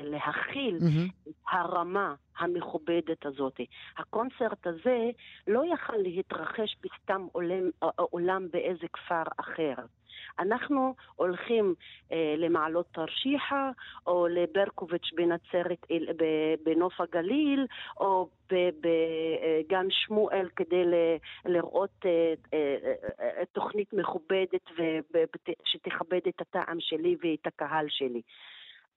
להכיל 0.01 0.77
mm-hmm. 0.77 1.29
את 1.29 1.33
הרמה 1.51 2.15
המכובדת 2.37 3.25
הזאת. 3.25 3.59
הקונצרט 3.97 4.67
הזה 4.67 5.09
לא 5.47 5.63
יכל 5.73 5.97
להתרחש 5.97 6.77
בסתם 6.83 7.27
עולם, 7.31 7.69
עולם 7.95 8.47
באיזה 8.51 8.87
כפר 8.93 9.23
אחר. 9.37 9.75
אנחנו 10.39 10.95
הולכים 11.15 11.75
אה, 12.11 12.35
למעלות 12.37 12.85
תרשיחא, 12.91 13.69
או 14.07 14.27
לברקוביץ' 14.27 15.11
בנצרת, 15.15 15.85
בנוף 16.63 17.01
הגליל, 17.01 17.65
או 17.99 18.29
בגן 18.51 19.87
שמואל 19.89 20.49
כדי 20.55 20.85
ל, 20.85 20.93
לראות 21.45 22.05
אה, 22.05 22.33
אה, 22.53 22.93
אה, 23.19 23.45
תוכנית 23.51 23.93
מכובדת 23.93 24.69
שתכבד 25.65 26.21
את 26.27 26.41
הטעם 26.41 26.77
שלי 26.79 27.15
ואת 27.21 27.47
הקהל 27.47 27.85
שלי. 27.89 28.21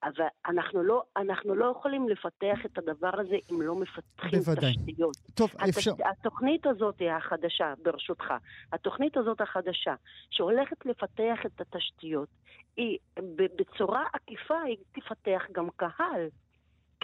אבל 0.02 0.26
אנחנו 0.46 0.82
לא, 0.82 1.02
אנחנו 1.16 1.54
לא 1.54 1.74
יכולים 1.78 2.08
לפתח 2.08 2.66
את 2.66 2.78
הדבר 2.78 3.20
הזה 3.20 3.36
אם 3.50 3.62
לא 3.62 3.74
מפתחים 3.74 4.40
בוודאי. 4.40 4.72
תשתיות. 4.72 5.16
טוב, 5.34 5.50
התש... 5.58 5.76
אפשר... 5.76 5.92
התוכנית 6.04 6.66
הזאת 6.66 7.02
החדשה, 7.16 7.74
ברשותך, 7.82 8.24
התוכנית 8.72 9.16
הזאת 9.16 9.40
החדשה, 9.40 9.94
שהולכת 10.30 10.86
לפתח 10.86 11.38
את 11.46 11.60
התשתיות, 11.60 12.28
היא 12.76 12.98
בצורה 13.56 14.04
עקיפה 14.12 14.60
היא 14.62 14.76
תפתח 14.92 15.42
גם 15.52 15.68
קהל. 15.76 16.28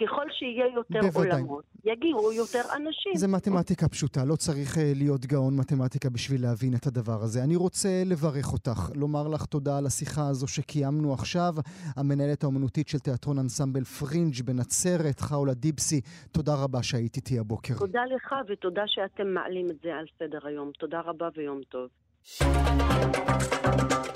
ככל 0.01 0.25
שיהיה 0.31 0.65
יותר 0.75 0.99
בוודאי. 1.01 1.31
עולמות, 1.31 1.63
יגיעו 1.85 2.33
יותר 2.33 2.61
אנשים. 2.75 3.15
זה 3.15 3.27
מתמטיקה 3.27 3.89
פשוטה, 3.89 4.25
לא 4.25 4.35
צריך 4.35 4.75
uh, 4.75 4.79
להיות 4.95 5.25
גאון 5.25 5.57
מתמטיקה 5.57 6.09
בשביל 6.09 6.41
להבין 6.41 6.73
את 6.75 6.87
הדבר 6.87 7.23
הזה. 7.23 7.43
אני 7.43 7.55
רוצה 7.55 8.03
לברך 8.05 8.53
אותך, 8.53 8.89
לומר 8.95 9.27
לך 9.27 9.45
תודה 9.45 9.77
על 9.77 9.85
השיחה 9.85 10.27
הזו 10.27 10.47
שקיימנו 10.47 11.13
עכשיו. 11.13 11.53
המנהלת 11.95 12.43
האומנותית 12.43 12.87
של 12.87 12.99
תיאטרון 12.99 13.39
אנסמבל 13.39 13.83
פרינג' 13.83 14.41
בנצרת, 14.45 15.19
ח'אולה 15.19 15.53
דיבסי, 15.53 16.01
תודה 16.31 16.55
רבה 16.55 16.83
שהיית 16.83 17.15
איתי 17.15 17.39
הבוקר. 17.39 17.73
תודה 17.79 18.01
לך 18.15 18.35
ותודה 18.49 18.83
שאתם 18.87 19.27
מעלים 19.27 19.71
את 19.71 19.75
זה 19.83 19.89
על 19.93 20.05
סדר 20.19 20.47
היום. 20.47 20.71
תודה 20.79 21.01
רבה 21.05 21.29
ויום 21.37 21.61
טוב. 21.69 21.87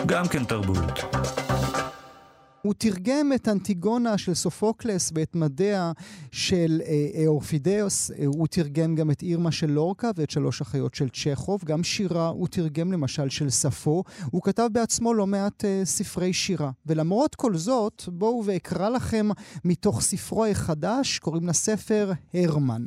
גם 0.07 0.23
כן 0.31 0.43
תרבות. 0.43 1.76
הוא 2.61 2.73
תרגם 2.77 3.33
את 3.35 3.47
אנטיגונה 3.47 4.17
של 4.17 4.33
סופוקלס 4.33 5.11
ואת 5.15 5.35
מדיאה 5.35 5.91
של 6.31 6.81
אה, 6.85 7.07
אה, 7.15 7.27
אורפידאוס, 7.27 8.11
אה, 8.11 8.25
הוא 8.25 8.47
תרגם 8.47 8.95
גם 8.95 9.11
את 9.11 9.23
אירמה 9.23 9.51
של 9.51 9.71
לורקה 9.71 10.11
ואת 10.15 10.29
שלוש 10.29 10.61
אחיות 10.61 10.95
של 10.95 11.09
צ'כוב, 11.09 11.61
גם 11.65 11.83
שירה 11.83 12.27
הוא 12.27 12.47
תרגם 12.47 12.91
למשל 12.91 13.29
של 13.29 13.49
ספו, 13.49 14.03
הוא 14.31 14.41
כתב 14.41 14.67
בעצמו 14.71 15.13
לא 15.13 15.27
מעט 15.27 15.65
ספרי 15.83 16.33
שירה. 16.33 16.71
ולמרות 16.85 17.35
כל 17.35 17.57
זאת, 17.57 18.03
בואו 18.07 18.43
ואקרא 18.45 18.89
לכם 18.89 19.29
מתוך 19.65 20.01
ספרו 20.01 20.45
החדש, 20.45 21.19
קוראים 21.19 21.47
לספר 21.47 22.11
הרמן. 22.33 22.85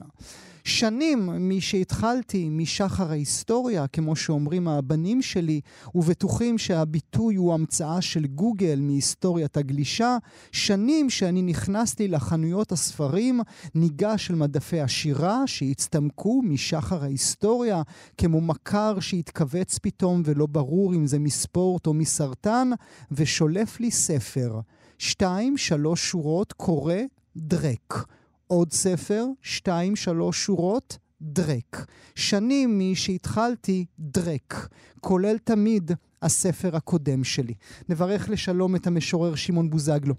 שנים 0.64 1.30
משהתחלתי 1.48 2.48
משחר 2.48 3.10
ההיסטוריה, 3.10 3.86
כמו 3.86 4.16
שאומרים 4.16 4.68
הבנים 4.68 5.22
שלי, 5.22 5.60
ובטוחים 5.94 6.58
שהביטוי 6.58 7.34
הוא 7.34 7.54
המצאה 7.54 8.00
של 8.00 8.26
גוגל 8.26 8.80
מהיסטוריית 8.82 9.56
הגלישה, 9.56 10.16
שנים 10.52 11.10
שאני 11.10 11.42
נכנסתי 11.42 12.08
לחנויות 12.08 12.72
הספרים, 12.72 13.40
ניגש 13.74 14.30
אל 14.30 14.36
מדפי 14.36 14.80
השירה 14.80 15.46
שהצטמקו 15.46 16.42
משחר 16.42 17.04
ההיסטוריה, 17.04 17.82
כמו 18.18 18.40
מכר 18.40 19.00
שהתכווץ 19.00 19.78
פתאום 19.78 20.22
ולא 20.24 20.46
ברור 20.46 20.94
אם 20.94 21.06
זה 21.06 21.18
מספורט 21.18 21.86
או 21.86 21.94
מסרטן, 21.94 22.70
ושולף 23.12 23.80
לי 23.80 23.90
ספר. 23.90 24.60
שתיים, 24.98 25.56
שלוש 25.56 26.10
שורות, 26.10 26.52
קורא 26.52 26.94
דרק. 27.36 28.04
עוד 28.50 28.72
ספר, 28.72 29.24
שתיים, 29.42 29.96
שלוש 29.96 30.44
שורות, 30.44 30.98
דרק. 31.22 31.86
שנים 32.14 32.80
משהתחלתי, 32.80 33.86
דרק. 33.98 34.68
כולל 35.00 35.38
תמיד 35.38 35.90
הספר 36.22 36.76
הקודם 36.76 37.24
שלי. 37.24 37.54
נברך 37.88 38.30
לשלום 38.30 38.76
את 38.76 38.86
המשורר 38.86 39.34
שמעון 39.34 39.70
בוזגלו. 39.70 40.14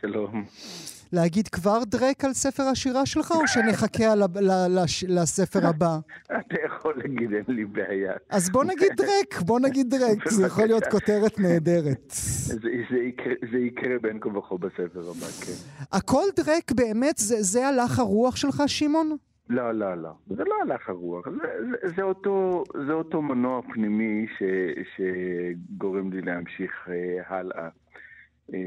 שלום. 0.00 0.44
להגיד 1.12 1.48
כבר 1.48 1.78
דרק 1.84 2.24
על 2.24 2.32
ספר 2.32 2.62
השירה 2.62 3.06
שלך, 3.06 3.30
או 3.30 3.46
שנחכה 3.46 4.12
על, 4.12 4.22
ל, 4.22 4.50
ל, 4.50 4.84
לספר 5.08 5.66
הבא? 5.66 5.98
אתה 6.26 6.56
יכול 6.66 6.94
להגיד, 6.96 7.32
אין 7.32 7.44
לי 7.56 7.64
בעיה. 7.64 8.12
אז 8.30 8.50
בוא 8.50 8.64
נגיד 8.64 8.92
דרק, 8.96 9.42
בוא 9.46 9.60
נגיד 9.60 9.90
דרק, 9.90 10.28
זה 10.28 10.46
יכול 10.46 10.64
להיות 10.64 10.86
כותרת 10.86 11.38
נהדרת. 11.38 12.04
זה, 12.10 12.54
זה, 12.90 12.96
יקרה, 12.96 13.32
זה 13.52 13.58
יקרה 13.58 13.98
בין 14.02 14.18
כה 14.20 14.38
וכה 14.38 14.56
בספר 14.56 15.10
הבא, 15.10 15.26
כן. 15.26 15.86
הכל 15.92 16.24
דרק 16.36 16.72
באמת, 16.72 17.16
זה, 17.18 17.42
זה 17.42 17.68
הלך 17.68 17.98
הרוח 17.98 18.36
שלך, 18.36 18.62
שמעון? 18.66 19.16
לא, 19.48 19.72
לא, 19.72 19.94
לא. 19.94 20.10
זה 20.26 20.44
לא 20.44 20.54
הלך 20.62 20.88
הרוח. 20.88 21.28
זה, 21.28 21.36
זה, 21.70 21.94
זה, 21.96 22.02
אותו, 22.02 22.64
זה 22.86 22.92
אותו 22.92 23.22
מנוע 23.22 23.62
פנימי 23.62 24.26
ש, 24.38 24.42
שגורם 24.96 26.12
לי 26.12 26.20
להמשיך 26.20 26.88
אה, 26.88 27.36
הלאה. 27.36 27.68
אה, 28.54 28.58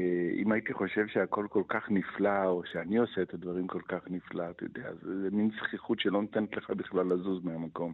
אם 0.42 0.52
הייתי 0.52 0.72
חושב 0.72 1.06
שהכל 1.06 1.46
כל 1.50 1.62
כך 1.68 1.90
נפלא, 1.90 2.44
או 2.44 2.62
שאני 2.72 2.96
עושה 2.96 3.22
את 3.22 3.34
הדברים 3.34 3.66
כל 3.66 3.80
כך 3.88 4.00
נפלא, 4.10 4.50
אתה 4.50 4.64
יודע, 4.64 4.90
זה 5.02 5.28
מין 5.32 5.50
זכיחות 5.60 6.00
שלא 6.00 6.22
נותנת 6.22 6.56
לך 6.56 6.70
בכלל 6.70 7.06
לזוז 7.06 7.44
מהמקום. 7.44 7.92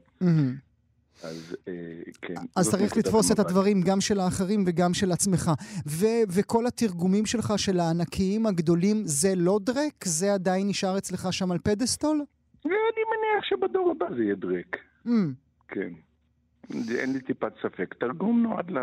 אז 1.24 1.57
אה, 1.68 1.72
כן. 2.22 2.35
אז 2.57 2.70
צריך 2.70 2.96
לתפוס 2.96 3.33
את 3.33 3.38
הדברים 3.38 3.81
גם 3.81 4.00
של 4.00 4.20
האחרים 4.20 4.64
וגם 4.66 4.94
של 4.94 5.12
עצמך. 5.12 5.50
ו- 5.87 6.24
וכל 6.35 6.66
התרגומים 6.66 7.26
שלך 7.26 7.53
של 7.57 7.81
הענקיים 7.81 8.46
הגדולים, 8.46 8.96
זה 9.05 9.33
לא 9.37 9.59
דרק? 9.62 10.05
זה 10.05 10.35
עדיין 10.35 10.68
נשאר 10.68 10.98
אצלך 10.98 11.33
שם 11.33 11.50
על 11.50 11.59
פדסטול? 11.59 12.24
אני 12.64 12.72
מניח 13.11 13.44
שבדור 13.44 13.90
הבא 13.90 14.14
זה 14.16 14.22
יהיה 14.22 14.35
דרק. 14.35 14.76
Mm. 15.07 15.11
כן. 15.68 15.90
אין 16.72 17.12
לי 17.12 17.20
טיפת 17.20 17.53
ספק. 17.62 17.94
תרגום 17.94 18.42
נועד 18.42 18.70
ל... 18.70 18.79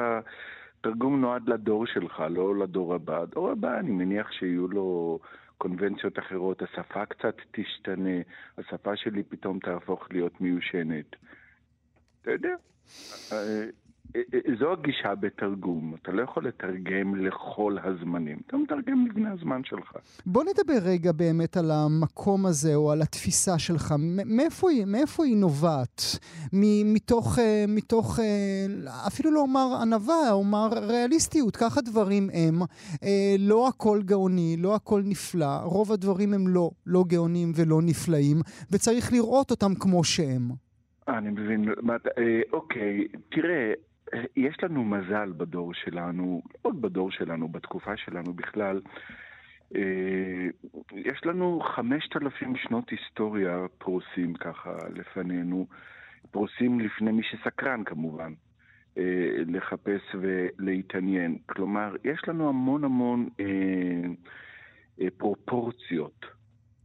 תרגום 0.82 1.22
נועד 1.22 1.50
לדור 1.50 1.86
שלך, 1.86 2.24
לא 2.30 2.56
לדור 2.56 2.96
הבא. 2.96 3.22
הדור 3.22 3.52
הבא, 3.52 3.80
אני 3.80 3.92
מניח 3.92 4.32
שיהיו 4.32 4.68
לו 4.68 5.20
קונבנציות 5.58 6.20
אחרות, 6.20 6.62
השפה 6.62 7.06
קצת 7.06 7.36
תשתנה, 7.52 8.20
השפה 8.58 8.96
שלי 8.96 9.24
פתאום 9.24 9.60
תהפוך 9.60 10.08
להיות 10.12 10.42
מיושנת. 10.42 11.16
אתה 12.22 12.32
יודע, 12.32 12.56
אה, 13.32 13.64
זו 14.60 14.72
הגישה 14.72 15.16
בתרגום. 15.16 15.96
אתה 16.02 16.12
לא 16.12 16.22
יכול 16.22 16.48
לתרגם 16.48 17.16
לכל 17.16 17.78
הזמנים. 17.84 18.38
אתה 18.48 18.58
מתרגם 18.58 19.08
לבני 19.08 19.30
הזמן 19.30 19.62
שלך. 19.64 19.92
בוא 20.26 20.44
נדבר 20.44 20.78
רגע 20.90 21.12
באמת 21.12 21.58
על 21.58 21.72
המקום 21.72 22.46
הזה, 22.46 22.76
או 22.76 22.92
על 22.92 23.02
התפיסה 23.02 23.60
שלך. 23.60 23.94
מאיפה 24.26 24.70
היא, 24.70 24.86
מאיפה 24.86 25.26
היא 25.26 25.38
נובעת? 25.38 26.02
מתוך, 26.86 27.40
מתוך, 27.68 28.20
אפילו 29.08 29.32
לא 29.32 29.40
אומר 29.40 29.78
ענווה, 29.82 30.32
אומר 30.32 30.70
ריאליסטיות. 30.88 31.56
ככה 31.56 31.82
דברים 31.82 32.30
הם. 32.34 32.60
לא 33.40 33.68
הכל 33.68 34.00
גאוני, 34.06 34.56
לא 34.60 34.76
הכל 34.76 35.02
נפלא. 35.06 35.58
רוב 35.64 35.92
הדברים 35.92 36.34
הם 36.34 36.48
לא, 36.48 36.72
לא 36.86 37.04
גאונים 37.08 37.52
ולא 37.56 37.82
נפלאים, 37.82 38.38
וצריך 38.72 39.14
לראות 39.14 39.52
אותם 39.52 39.76
כמו 39.80 40.04
שהם. 40.04 40.52
אני 41.08 41.30
מבין. 41.30 41.66
אוקיי, 42.54 43.08
תראה, 43.32 43.74
יש 44.36 44.56
לנו 44.64 44.84
מזל 44.84 45.34
בדור 45.38 45.74
שלנו, 45.74 46.42
עוד 46.62 46.82
בדור 46.82 47.12
שלנו, 47.12 47.48
בתקופה 47.48 47.98
שלנו 47.98 48.34
בכלל. 48.34 48.82
אה, 49.76 50.48
יש 50.92 51.26
לנו 51.26 51.62
חמשת 51.76 52.18
אלפים 52.22 52.56
שנות 52.56 52.90
היסטוריה 52.90 53.66
פרוסים 53.78 54.34
ככה 54.34 54.78
לפנינו, 54.96 55.68
פרוסים 56.32 56.80
לפני 56.80 57.12
מי 57.12 57.24
שסקרן 57.24 57.84
כמובן, 57.84 58.34
אה, 58.98 59.04
לחפש 59.48 60.16
ולהתעניין. 60.22 61.38
כלומר, 61.46 61.96
יש 62.04 62.22
לנו 62.28 62.50
המון 62.50 62.84
המון 62.84 63.30
אה, 63.40 65.08
פרופורציות 65.18 66.26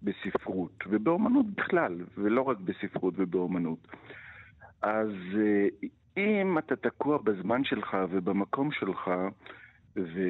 בספרות 0.02 0.84
ובאומנות 0.86 1.46
בכלל, 1.46 2.00
ולא 2.18 2.42
רק 2.42 2.58
בספרות 2.58 3.14
ובאומנות. 3.16 3.88
אז 4.82 5.08
אם 6.16 6.58
אתה 6.58 6.76
תקוע 6.76 7.18
בזמן 7.18 7.64
שלך 7.64 7.96
ובמקום 8.10 8.72
שלך, 8.72 9.10
ו... 9.96 10.20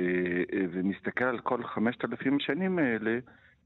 ומסתכל 0.72 1.24
על 1.24 1.38
כל 1.38 1.64
חמשת 1.64 2.04
אלפים 2.04 2.36
השנים 2.36 2.78
האלה, 2.78 3.18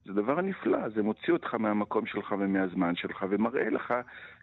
זה 0.04 0.12
דבר 0.12 0.40
נפלא, 0.40 0.88
זה 0.88 1.02
מוציא 1.02 1.32
אותך 1.32 1.54
מהמקום 1.54 2.06
שלך 2.06 2.34
ומהזמן 2.38 2.96
שלך, 2.96 3.24
ומראה 3.30 3.70
לך 3.70 3.94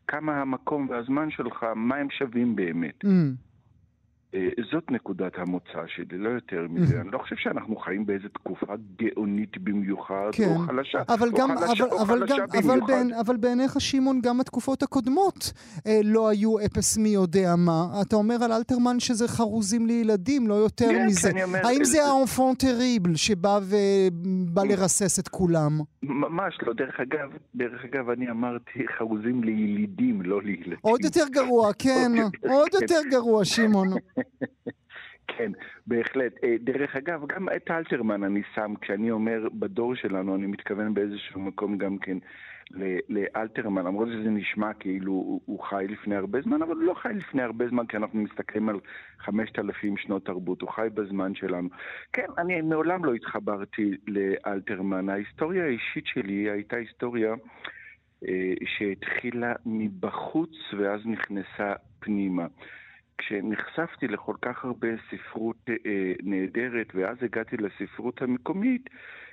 כמה 0.07 0.41
המקום 0.41 0.89
והזמן 0.89 1.31
שלך, 1.31 1.65
מה 1.75 1.95
הם 1.95 2.09
שווים 2.09 2.55
באמת. 2.55 3.03
Mm. 3.03 3.07
אה, 4.33 4.49
זאת 4.71 4.91
נקודת 4.91 5.31
המוצא 5.35 5.87
שלי, 5.87 6.17
לא 6.17 6.29
יותר 6.29 6.65
מזה. 6.69 7.01
אני 7.01 7.11
לא 7.11 7.17
חושב 7.17 7.35
שאנחנו 7.35 7.75
חיים 7.75 8.05
באיזו 8.05 8.27
תקופה 8.27 8.73
גאונית 9.01 9.57
במיוחד, 9.57 10.29
כן. 10.31 10.43
או 10.43 10.59
חלשה, 10.59 10.97
אבל 11.09 11.27
או 11.27 11.37
גם, 11.37 11.49
חלשה, 11.57 11.83
אבל, 11.83 11.91
או 11.91 12.01
אבל 12.01 12.19
חלשה 12.19 12.37
גם, 12.37 12.45
במיוחד. 12.47 12.69
אבל, 12.69 12.79
בעין, 12.87 13.13
אבל 13.13 13.37
בעיניך, 13.37 13.81
שמעון, 13.81 14.21
גם 14.23 14.39
התקופות 14.39 14.83
הקודמות 14.83 15.53
אה, 15.87 15.99
לא 16.03 16.29
היו 16.29 16.59
אפס 16.59 16.97
מי 16.97 17.09
יודע 17.09 17.55
מה. 17.57 17.85
אתה 18.01 18.15
אומר 18.15 18.43
על 18.43 18.51
אלתרמן 18.51 18.99
שזה 18.99 19.27
חרוזים 19.27 19.87
לילדים, 19.87 20.47
לא 20.47 20.53
יותר 20.53 20.89
כן, 20.89 21.05
מזה. 21.05 21.29
אני 21.29 21.43
אומר, 21.43 21.59
האם. 21.63 21.83
זה 21.83 22.05
האנפון 22.05 22.55
טריבל 22.55 23.15
שבא 23.15 23.59
ובא 23.63 24.63
לרסס 24.63 25.19
את 25.19 25.27
כולם? 25.27 25.79
ממש 26.03 26.57
לא. 26.61 26.73
דרך 26.73 26.99
אגב, 26.99 27.29
דרך 27.55 27.85
אגב, 27.85 28.09
אני 28.09 28.29
אמרתי 28.29 28.87
חרוזים 28.97 29.43
לילידים, 29.43 30.21
לא 30.21 30.41
לילדים. 30.41 30.77
עוד 30.81 31.01
יותר 31.03 31.23
גרוע, 31.31 31.73
כן. 31.79 32.11
עוד 32.55 32.69
יותר 32.81 32.99
גרוע, 33.11 33.45
שמעון. 33.45 33.87
כן, 35.27 35.51
בהחלט. 35.87 36.33
אה, 36.43 36.55
דרך 36.59 36.95
אגב, 36.95 37.25
גם 37.27 37.49
את 37.49 37.71
אלתרמן 37.71 38.23
אני 38.23 38.41
שם, 38.55 38.73
כשאני 38.81 39.11
אומר 39.11 39.47
בדור 39.53 39.95
שלנו, 39.95 40.35
אני 40.35 40.47
מתכוון 40.47 40.93
באיזשהו 40.93 41.41
מקום 41.41 41.77
גם 41.77 41.97
כן 41.97 42.17
לאלתרמן, 43.09 43.85
למרות 43.85 44.07
שזה 44.07 44.29
נשמע 44.29 44.73
כאילו 44.73 45.41
הוא, 45.45 45.63
חי 45.63 45.85
לפני 45.89 46.15
הרבה 46.15 46.41
זמן, 46.41 46.61
אבל 46.61 46.75
הוא 46.75 46.83
לא 46.83 46.93
חי 46.93 47.13
לפני 47.15 47.41
הרבה 47.41 47.67
זמן, 47.67 47.85
כי 47.87 47.97
אנחנו 47.97 48.19
מסתכלים 48.19 48.69
על 48.69 48.79
חמשת 49.19 49.59
אלפים 49.59 49.97
שנות 49.97 50.25
תרבות, 50.25 50.61
הוא 50.61 50.69
חי 50.69 50.87
בזמן 50.93 51.35
שלנו. 51.35 51.69
כן, 52.13 52.25
אני 52.37 52.61
מעולם 52.61 53.05
לא 53.05 53.13
התחברתי 53.13 53.97
לאלתרמן. 54.07 55.09
ההיסטוריה 55.09 55.65
האישית 55.65 56.05
שלי 56.07 56.49
הייתה 56.49 56.75
היסטוריה 56.75 57.33
אה, 58.27 58.53
שהתחילה 58.65 59.53
מבחוץ 59.65 60.55
ואז 60.77 61.01
נכנסה 61.05 61.73
פנימה. 61.99 62.45
כשנחשפתי 63.17 64.07
לכל 64.07 64.35
כך 64.41 64.65
הרבה 64.65 64.87
ספרות 65.11 65.69
אה, 65.69 66.13
נהדרת, 66.23 66.87
ואז 66.95 67.17
הגעתי 67.21 67.57
לספרות 67.57 68.21
המקומית, 68.21 68.89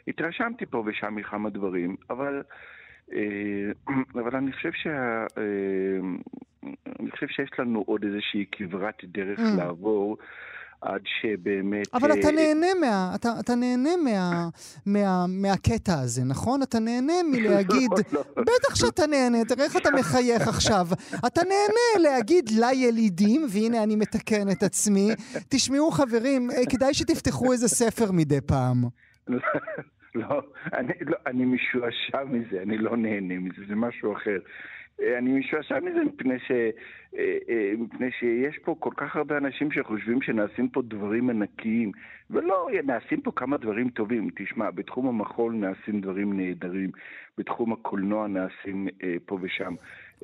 התרשמתי 0.08 0.66
פה 0.66 0.82
ושם 0.86 1.14
מכמה 1.14 1.50
דברים, 1.50 1.96
אבל, 2.10 2.42
אה, 3.12 3.70
אבל 4.22 4.36
אני 4.36 4.52
חושב 4.52 4.72
שה... 4.72 5.26
אה, 5.38 6.00
אני 7.00 7.10
חושב 7.10 7.26
שיש 7.28 7.50
לנו 7.58 7.82
עוד 7.86 8.04
איזושהי 8.04 8.44
כברת 8.52 9.04
דרך 9.04 9.38
mm. 9.38 9.56
לעבור. 9.58 10.16
עד 10.80 11.00
שבאמת... 11.04 11.94
אבל 11.94 12.12
אתה 12.12 12.30
נהנה, 12.30 12.66
מה, 12.80 13.12
אתה, 13.14 13.28
אתה 13.40 13.54
נהנה 13.54 13.90
מה, 14.04 14.48
מה, 14.86 15.26
מהקטע 15.28 16.00
הזה, 16.00 16.24
נכון? 16.24 16.62
אתה 16.62 16.78
נהנה 16.80 17.12
מלהגיד... 17.32 17.90
לא, 18.12 18.24
לא. 18.36 18.42
בטח 18.42 18.74
שאתה 18.74 19.06
נהנה, 19.06 19.44
תראה 19.44 19.64
איך 19.64 19.76
אתה 19.76 19.90
מחייך 19.90 20.48
עכשיו. 20.48 20.86
אתה 21.26 21.40
נהנה 21.42 22.08
להגיד 22.10 22.48
לילידים, 22.48 23.46
והנה 23.48 23.82
אני 23.82 23.96
מתקן 23.96 24.50
את 24.50 24.62
עצמי, 24.62 25.10
תשמעו 25.48 25.90
חברים, 25.90 26.50
כדאי 26.70 26.94
שתפתחו 26.94 27.52
איזה 27.52 27.68
ספר 27.68 28.12
מדי 28.12 28.40
פעם. 28.40 28.84
לא, 30.14 30.42
אני, 30.74 30.92
לא, 31.00 31.16
אני 31.26 31.44
משועשע 31.44 32.24
מזה, 32.24 32.62
אני 32.62 32.78
לא 32.78 32.96
נהנה 32.96 33.38
מזה, 33.38 33.62
זה 33.68 33.74
משהו 33.74 34.12
אחר. 34.12 34.38
אני 35.18 35.38
משועשע 35.38 35.80
מזה 35.80 36.04
מפני, 36.04 36.38
ש, 36.38 36.50
אה, 36.50 37.38
אה, 37.48 37.72
מפני 37.78 38.10
שיש 38.18 38.58
פה 38.64 38.76
כל 38.78 38.90
כך 38.96 39.16
הרבה 39.16 39.38
אנשים 39.38 39.72
שחושבים 39.72 40.22
שנעשים 40.22 40.68
פה 40.68 40.82
דברים 40.82 41.30
ענקיים, 41.30 41.92
ולא, 42.30 42.68
נעשים 42.84 43.20
פה 43.20 43.32
כמה 43.36 43.56
דברים 43.56 43.90
טובים. 43.90 44.28
תשמע, 44.36 44.70
בתחום 44.70 45.06
המחול 45.06 45.54
נעשים 45.54 46.00
דברים 46.00 46.40
נהדרים, 46.40 46.90
בתחום 47.38 47.72
הקולנוע 47.72 48.28
נעשים 48.28 48.88
אה, 49.02 49.14
פה 49.26 49.38
ושם. 49.42 49.74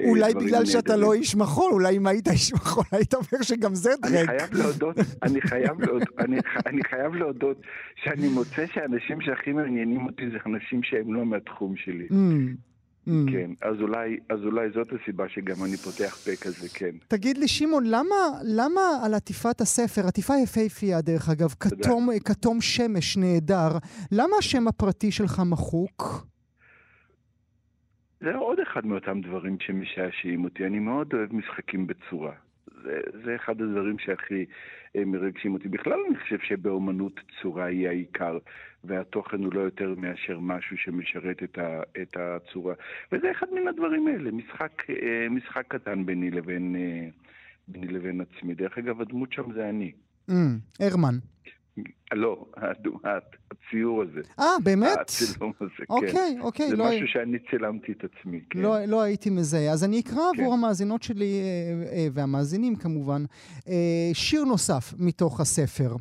אולי 0.05 0.35
בגלל 0.35 0.43
נהדרים. 0.43 0.67
שאתה 0.67 0.97
לא 0.97 1.15
איש 1.15 1.37
מחול, 1.37 1.73
אולי 1.73 1.97
אם 1.97 2.07
היית 2.07 2.29
איש 2.29 2.53
מחול 2.53 2.85
היית 2.93 3.15
אומר 3.15 3.43
שגם 3.43 3.75
זה 3.75 3.91
דרק. 4.03 4.13
אני 4.15 4.27
חייב 4.27 4.55
להודות, 4.55 4.97
אני 5.23 5.41
חייב 5.41 5.81
להודות, 5.81 6.19
אני, 6.19 6.37
אני 6.67 6.85
חייב 6.85 7.15
להודות 7.15 7.61
שאני 7.95 8.29
מוצא 8.29 8.67
שהאנשים 8.67 9.21
שהכי 9.21 9.53
מעניינים 9.53 10.07
אותי 10.07 10.31
זה 10.31 10.39
אנשים 10.47 10.83
שהם 10.83 11.15
לא 11.15 11.25
מהתחום 11.25 11.77
שלי. 11.77 12.07
Mm. 12.11 12.76
Mm. 13.09 13.33
כן, 13.33 13.51
אז 13.63 13.77
אולי, 13.81 14.19
אז 14.29 14.39
אולי 14.45 14.71
זאת 14.71 14.93
הסיבה 14.93 15.29
שגם 15.29 15.57
אני 15.65 15.77
פותח 15.77 16.17
פה 16.17 16.31
כזה, 16.45 16.69
כן. 16.79 16.91
תגיד 17.09 17.39
לי, 17.39 17.49
שמעון, 17.49 17.85
למה, 17.87 18.17
למה 18.57 18.81
על 19.05 19.15
עטיפת 19.15 19.61
הספר, 19.61 20.09
עטיפה 20.09 20.33
יפהפייה 20.45 21.01
דרך 21.01 21.29
אגב, 21.29 21.55
כתום, 21.61 22.09
כתום 22.25 22.61
שמש 22.61 23.17
נהדר, 23.17 23.79
למה 24.13 24.37
השם 24.39 24.69
הפרטי 24.69 25.13
שלך 25.13 25.41
מחוק? 25.51 26.27
זה 28.21 28.35
עוד 28.35 28.61
אחד 28.61 28.87
מאותם 28.87 29.21
דברים 29.21 29.57
שמשעשעים 29.61 30.45
אותי. 30.45 30.67
אני 30.67 30.79
מאוד 30.79 31.15
אוהב 31.15 31.35
משחקים 31.35 31.87
בצורה. 31.87 32.33
זה, 32.83 33.01
זה 33.25 33.37
אחד 33.37 33.61
הדברים 33.63 33.99
שהכי 33.99 34.45
אה, 34.97 35.05
מרגשים 35.05 35.55
אותי. 35.55 35.69
בכלל 35.69 35.99
אני 36.09 36.19
חושב 36.19 36.39
שבאומנות 36.39 37.21
צורה 37.43 37.65
היא 37.65 37.89
העיקר, 37.89 38.39
והתוכן 38.87 39.45
הוא 39.45 39.55
לא 39.55 39.61
יותר 39.61 39.95
מאשר 39.97 40.39
משהו 40.41 40.77
שמשרת 40.77 41.43
את, 41.43 41.59
ה, 41.59 41.83
את 42.03 42.17
הצורה. 42.17 42.75
וזה 43.13 43.31
אחד 43.31 43.47
מן 43.53 43.69
הדברים 43.69 44.07
האלה, 44.07 44.31
משחק, 44.31 44.91
אה, 44.91 45.29
משחק 45.31 45.65
קטן 45.69 46.07
ביני 46.07 46.31
לבין, 46.31 46.77
אה, 46.77 47.09
ביני 47.69 47.87
לבין 47.87 48.21
עצמי. 48.21 48.55
דרך 48.55 48.79
אגב, 48.79 49.01
הדמות 49.01 49.33
שם 49.33 49.53
זה 49.53 49.69
אני. 49.69 49.93
Mm, 50.31 50.35
הרמן. 50.81 51.15
לא, 52.13 52.47
הציור 53.51 54.03
הזה. 54.03 54.21
אה, 54.41 54.47
באמת? 54.65 54.99
הצילום 55.01 55.53
הזה, 55.61 55.71
כן. 55.77 55.85
אוקיי, 55.89 56.37
אוקיי. 56.41 56.69
זה 56.69 56.77
לא... 56.77 56.89
משהו 56.89 57.09
שאני 57.09 57.39
צילמתי 57.51 57.93
את 57.93 58.05
עצמי, 58.05 58.41
כן. 58.51 58.59
לא, 58.59 58.85
לא 58.85 59.03
הייתי 59.03 59.31
מזהה. 59.31 59.71
אז 59.73 59.85
אני 59.85 60.01
אקרא 60.01 60.15
כן. 60.15 60.41
עבור 60.41 60.55
המאזינות 60.55 61.03
שלי, 61.03 61.41
אה, 61.43 61.97
אה, 61.97 62.07
והמאזינים 62.13 62.77
כמובן, 62.77 63.25
אה, 63.69 64.11
שיר 64.13 64.45
נוסף 64.45 64.95
מתוך 64.99 65.41
הספר. 65.41 65.97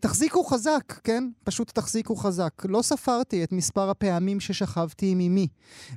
תחזיקו 0.00 0.44
חזק, 0.44 0.92
כן? 1.04 1.24
פשוט 1.44 1.70
תחזיקו 1.70 2.16
חזק. 2.16 2.52
לא 2.68 2.82
ספרתי 2.82 3.44
את 3.44 3.52
מספר 3.52 3.90
הפעמים 3.90 4.40
ששכבתי 4.40 5.10
עם 5.12 5.20
אמי, 5.20 5.46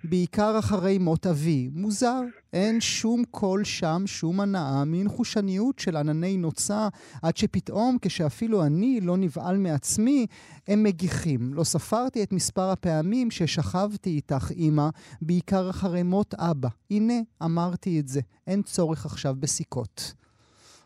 בעיקר 0.03 0.59
אחרי 0.59 0.97
מות 0.97 1.27
אבי. 1.27 1.69
מוזר, 1.73 2.21
אין 2.53 2.81
שום 2.81 3.23
קול 3.31 3.63
שם, 3.63 4.03
שום 4.05 4.39
הנאה, 4.39 4.85
מין 4.85 5.09
חושניות 5.09 5.79
של 5.79 5.97
ענני 5.97 6.37
נוצה, 6.37 6.87
עד 7.21 7.37
שפתאום, 7.37 7.97
כשאפילו 8.01 8.65
אני 8.65 8.99
לא 9.01 9.17
נבהל 9.17 9.57
מעצמי, 9.57 10.27
הם 10.67 10.83
מגיחים. 10.83 11.53
לא 11.53 11.63
ספרתי 11.63 12.23
את 12.23 12.31
מספר 12.33 12.69
הפעמים 12.69 13.31
ששכבתי 13.31 14.09
איתך, 14.09 14.51
אמא, 14.57 14.89
בעיקר 15.21 15.69
אחרי 15.69 16.03
מות 16.03 16.33
אבא. 16.33 16.69
הנה, 16.91 17.13
אמרתי 17.43 17.99
את 17.99 18.07
זה, 18.07 18.21
אין 18.47 18.61
צורך 18.61 19.05
עכשיו 19.05 19.35
בסיכות. 19.39 20.13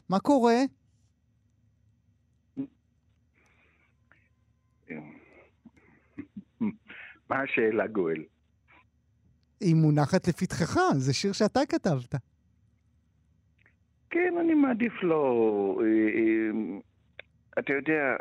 מה 0.10 0.19
קורה? 0.19 0.56
מה 7.30 7.41
השאלה, 7.43 7.88
גואל? 7.88 8.23
היא 9.60 9.76
מונחת 9.76 10.28
לפתחך, 10.28 10.80
זה 10.98 11.13
שיר 11.13 11.32
שאתה 11.32 11.60
כתבת. 11.70 12.15
כן, 14.10 14.34
אני 14.39 14.54
מעדיף 14.54 15.04
לא... 15.04 15.80
אה, 15.82 15.86
אה, 15.86 16.80
אתה 17.60 17.74
יודע, 17.74 18.15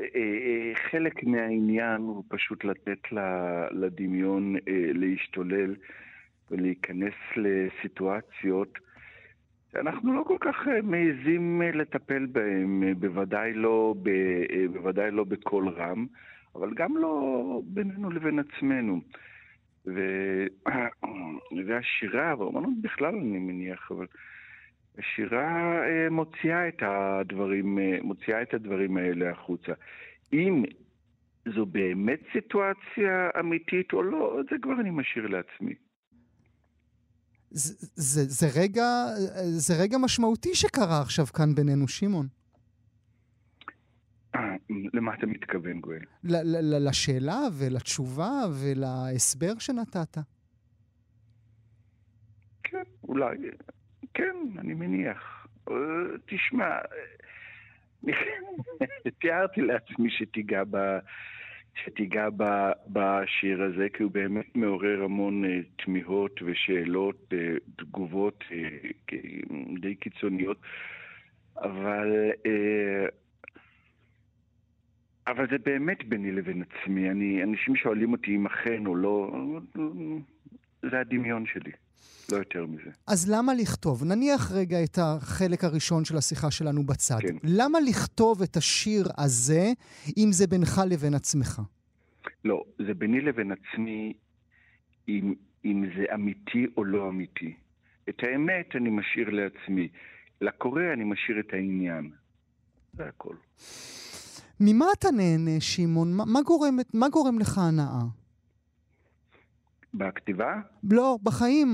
אה, 0.00 0.72
חלק 0.90 1.24
מהעניין 1.24 2.00
הוא 2.00 2.24
פשוט 2.28 2.64
לתת 2.64 2.98
לדמיון 3.70 4.54
להשתולל 4.94 5.74
ולהיכנס 6.50 7.14
לסיטואציות 7.36 8.78
שאנחנו 9.72 10.14
לא 10.14 10.22
כל 10.22 10.36
כך 10.40 10.56
מעזים 10.82 11.62
לטפל 11.74 12.26
בהן, 12.26 12.94
בוודאי 13.00 13.52
לא, 13.52 13.94
בוודאי 14.72 15.10
לא 15.10 15.24
בקול 15.24 15.68
רם, 15.68 16.06
אבל 16.54 16.74
גם 16.74 16.96
לא 16.96 17.62
בינינו 17.64 18.10
לבין 18.10 18.38
עצמנו. 18.38 19.00
והשירה, 21.66 22.34
והאומנות 22.38 22.80
בכלל 22.82 23.14
אני 23.14 23.38
מניח, 23.38 23.88
אבל 23.90 24.06
השירה 24.98 25.78
אה, 25.86 26.10
מוציאה 26.10 26.68
את 26.68 26.82
הדברים, 26.82 27.78
אה, 27.78 27.98
מוציאה 28.02 28.42
את 28.42 28.54
הדברים 28.54 28.96
האלה 28.96 29.30
החוצה. 29.30 29.72
אם 30.32 30.64
זו 31.54 31.66
באמת 31.66 32.20
סיטואציה 32.32 33.30
אמיתית 33.40 33.92
או 33.92 34.02
לא, 34.02 34.40
זה 34.50 34.56
כבר 34.62 34.80
אני 34.80 34.90
משאיר 34.90 35.26
לעצמי. 35.26 35.74
זה, 37.50 37.74
זה, 37.94 38.24
זה, 38.24 38.46
רגע, 38.60 38.84
זה 39.56 39.74
רגע 39.82 39.98
משמעותי 39.98 40.54
שקרה 40.54 41.00
עכשיו 41.00 41.26
כאן 41.26 41.54
בינינו, 41.54 41.88
שמעון. 41.88 42.26
למה 44.94 45.14
אתה 45.14 45.26
מתכוון, 45.26 45.80
גואל? 45.80 46.02
לשאלה 46.86 47.40
ולתשובה 47.58 48.32
ולהסבר 48.62 49.58
שנתת. 49.58 50.18
כן, 52.62 52.82
אולי. 53.04 53.36
כן, 54.14 54.36
אני 54.58 54.74
מניח. 54.74 55.46
אה, 55.68 55.74
תשמע, 56.26 56.78
תיארתי 59.20 59.60
לעצמי 59.60 60.10
שתיגע 60.10 60.62
ב... 60.70 60.98
שתיגע 61.84 62.28
ב, 62.36 62.44
בשיר 62.88 63.62
הזה, 63.62 63.86
כי 63.92 64.02
הוא 64.02 64.12
באמת 64.12 64.56
מעורר 64.56 65.02
המון 65.04 65.44
uh, 65.44 65.84
תמיהות 65.84 66.40
ושאלות, 66.42 67.32
uh, 67.32 67.60
תגובות 67.76 68.44
uh, 68.48 69.14
די 69.80 69.94
קיצוניות, 69.94 70.60
אבל 71.56 72.30
uh, 72.32 73.10
אבל 75.26 75.46
זה 75.50 75.56
באמת 75.64 76.08
ביני 76.08 76.32
לבין 76.32 76.62
עצמי. 76.62 77.10
אני, 77.10 77.42
אנשים 77.42 77.76
שואלים 77.76 78.12
אותי 78.12 78.36
אם 78.36 78.46
אכן 78.46 78.86
או 78.86 78.96
לא, 78.96 79.30
זה 80.90 81.00
הדמיון 81.00 81.46
שלי, 81.46 81.70
לא 82.32 82.36
יותר 82.36 82.66
מזה. 82.66 82.90
אז 83.06 83.30
למה 83.30 83.54
לכתוב? 83.54 84.04
נניח 84.04 84.52
רגע 84.52 84.84
את 84.84 84.98
החלק 85.02 85.64
הראשון 85.64 86.04
של 86.04 86.16
השיחה 86.16 86.50
שלנו 86.50 86.86
בצד. 86.86 87.18
כן. 87.20 87.36
למה 87.44 87.80
לכתוב 87.80 88.42
את 88.42 88.56
השיר 88.56 89.06
הזה, 89.18 89.72
אם 90.16 90.28
זה 90.32 90.46
בינך 90.46 90.80
לבין 90.90 91.14
עצמך? 91.14 91.60
לא, 92.44 92.64
זה 92.86 92.94
ביני 92.94 93.20
לבין 93.20 93.52
עצמי, 93.52 94.12
אם, 95.08 95.34
אם 95.64 95.84
זה 95.96 96.04
אמיתי 96.14 96.66
או 96.76 96.84
לא 96.84 97.08
אמיתי. 97.08 97.54
את 98.08 98.22
האמת 98.22 98.76
אני 98.76 98.90
משאיר 98.90 99.30
לעצמי. 99.30 99.88
לקורא 100.40 100.82
אני 100.92 101.04
משאיר 101.04 101.40
את 101.40 101.52
העניין. 101.52 102.10
זה 102.92 103.04
הכל. 103.08 103.34
ממה 104.60 104.86
אתה 104.98 105.08
נהנה, 105.10 105.60
שמעון? 105.60 106.12
מה, 106.12 106.24
מה, 106.24 106.42
גורם, 106.42 106.76
מה 106.94 107.08
גורם 107.08 107.38
לך 107.38 107.58
הנאה? 107.58 108.02
בכתיבה? 109.94 110.54
לא, 110.90 111.18
בחיים. 111.22 111.68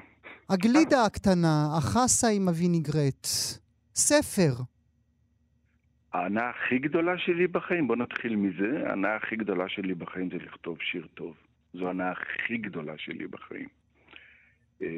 הגלידה 0.50 1.04
הקטנה, 1.04 1.66
החסה 1.78 2.28
עם 2.28 2.48
הווינגרט. 2.48 3.26
ספר. 3.94 4.62
ההנאה 6.12 6.50
הכי 6.50 6.78
גדולה 6.78 7.18
שלי 7.18 7.46
בחיים, 7.46 7.88
בוא 7.88 7.96
נתחיל 7.96 8.36
מזה, 8.36 8.88
ההנאה 8.88 9.16
הכי 9.16 9.36
גדולה 9.36 9.68
שלי 9.68 9.94
בחיים 9.94 10.30
זה 10.30 10.36
לכתוב 10.36 10.78
שיר 10.80 11.06
טוב. 11.14 11.34
זו 11.74 11.86
ההנאה 11.86 12.10
הכי 12.10 12.56
גדולה 12.56 12.98
שלי 12.98 13.26
בחיים. 13.26 13.68
אה, 14.82 14.88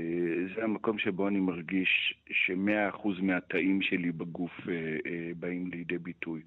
זה 0.55 0.65
המקום 0.65 0.99
שבו 0.99 1.29
אני 1.29 1.41
מרגיש 1.41 2.15
שמאה 2.31 2.89
אחוז 2.89 3.21
מהתאים 3.21 3.83
שלי 3.83 4.13
בגוף 4.13 4.53
אה, 4.69 4.75
אה, 5.07 5.31
באים 5.37 5.71
לידי 5.71 5.99
ביטוי. 5.99 6.41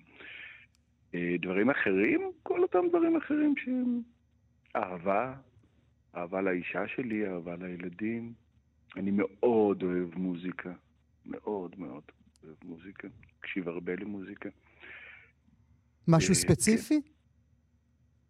אה, 1.16 1.36
דברים 1.42 1.70
אחרים, 1.70 2.32
כל 2.44 2.62
אותם 2.62 2.80
דברים 2.90 3.16
אחרים 3.18 3.54
שהם 3.58 4.02
אהבה, 4.76 5.34
אהבה 6.16 6.42
לאישה 6.42 6.88
שלי, 6.96 7.28
אהבה 7.28 7.56
לילדים. 7.56 8.34
אני 8.96 9.12
מאוד 9.12 9.84
אוהב 9.84 10.16
מוזיקה, 10.16 10.72
מאוד 11.26 11.76
מאוד 11.78 12.04
אוהב 12.44 12.56
מוזיקה, 12.64 13.08
מקשיב 13.40 13.70
הרבה 13.70 13.96
למוזיקה. 13.96 14.50
משהו 16.08 16.30
אה, 16.30 16.36
ספציפי? 16.36 17.02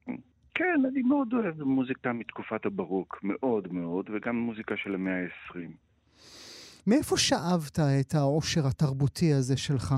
כן. 0.05 0.15
כן, 0.55 0.81
אני 0.91 1.01
מאוד 1.01 1.33
אוהב 1.33 1.63
מוזיקה 1.63 2.13
מתקופת 2.13 2.65
הברוק, 2.65 3.19
מאוד 3.23 3.73
מאוד, 3.73 4.09
וגם 4.13 4.35
מוזיקה 4.35 4.75
של 4.77 4.95
המאה 4.95 5.23
ה-20. 5.23 5.57
מאיפה 6.87 7.17
שאבת 7.17 7.79
את 7.79 8.15
העושר 8.15 8.67
התרבותי 8.67 9.33
הזה 9.33 9.57
שלך, 9.57 9.95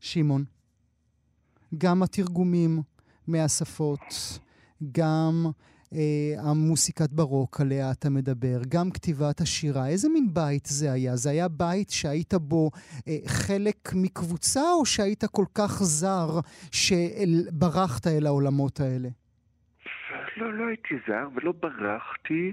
שמעון? 0.00 0.44
גם 1.78 2.02
התרגומים 2.02 2.82
מהשפות, 3.28 4.38
גם 4.92 5.32
אה, 5.94 6.50
המוסיקת 6.50 7.10
ברוק 7.10 7.60
עליה 7.60 7.90
אתה 7.90 8.10
מדבר, 8.10 8.58
גם 8.68 8.90
כתיבת 8.94 9.40
השירה. 9.40 9.88
איזה 9.88 10.08
מין 10.08 10.26
בית 10.34 10.66
זה 10.66 10.92
היה? 10.92 11.16
זה 11.16 11.30
היה 11.30 11.48
בית 11.48 11.90
שהיית 11.90 12.34
בו 12.34 12.70
אה, 13.08 13.16
חלק 13.26 13.90
מקבוצה, 13.94 14.72
או 14.72 14.86
שהיית 14.86 15.24
כל 15.24 15.44
כך 15.54 15.70
זר 15.82 16.28
שברחת 16.72 18.06
אל 18.06 18.26
העולמות 18.26 18.80
האלה? 18.80 19.08
לא, 20.36 20.54
לא 20.54 20.66
הייתי 20.68 20.94
זר 21.08 21.28
ולא 21.34 21.52
ברחתי. 21.52 22.52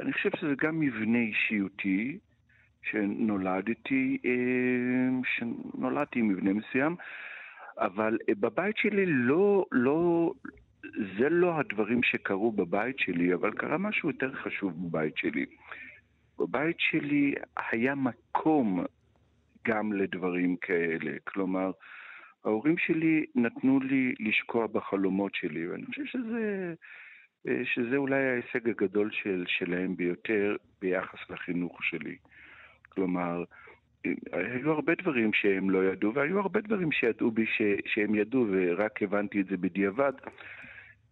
אני 0.00 0.12
חושב 0.12 0.30
שזה 0.40 0.54
גם 0.62 0.80
מבנה 0.80 1.18
אישיותי. 1.18 2.18
שנולדתי, 2.90 4.18
אה, 4.24 5.20
שנולדתי 5.36 6.18
עם 6.18 6.28
מבנה 6.28 6.52
מסוים, 6.52 6.96
אבל 7.78 8.18
אה, 8.28 8.34
בבית 8.34 8.76
שלי 8.76 9.06
לא, 9.06 9.64
לא, 9.72 10.32
זה 11.18 11.28
לא 11.28 11.58
הדברים 11.58 12.02
שקרו 12.02 12.52
בבית 12.52 12.98
שלי, 12.98 13.34
אבל 13.34 13.52
קרה 13.52 13.78
משהו 13.78 14.10
יותר 14.10 14.32
חשוב 14.34 14.88
בבית 14.88 15.16
שלי. 15.16 15.46
בבית 16.38 16.76
שלי 16.78 17.34
היה 17.72 17.94
מקום 17.94 18.84
גם 19.68 19.92
לדברים 19.92 20.56
כאלה. 20.56 21.12
כלומר, 21.24 21.70
ההורים 22.44 22.78
שלי 22.78 23.24
נתנו 23.34 23.80
לי 23.80 24.14
לשקוע 24.20 24.66
בחלומות 24.66 25.34
שלי, 25.34 25.68
ואני 25.68 25.86
חושב 25.86 26.04
שזה, 26.04 26.74
אה, 27.48 27.62
שזה 27.64 27.96
אולי 27.96 28.28
ההישג 28.28 28.68
הגדול 28.68 29.10
של, 29.12 29.44
שלהם 29.46 29.96
ביותר 29.96 30.56
ביחס 30.80 31.18
לחינוך 31.30 31.84
שלי. 31.84 32.16
כלומר, 32.88 33.44
היו 34.32 34.72
הרבה 34.72 34.92
דברים 35.02 35.30
שהם 35.32 35.70
לא 35.70 35.92
ידעו, 35.92 36.14
והיו 36.14 36.38
הרבה 36.38 36.60
דברים 36.60 36.92
שידעו 36.92 37.30
בי 37.30 37.46
ש, 37.46 37.62
שהם 37.86 38.14
ידעו, 38.14 38.46
ורק 38.50 39.02
הבנתי 39.02 39.40
את 39.40 39.46
זה 39.46 39.56
בדיעבד. 39.56 40.12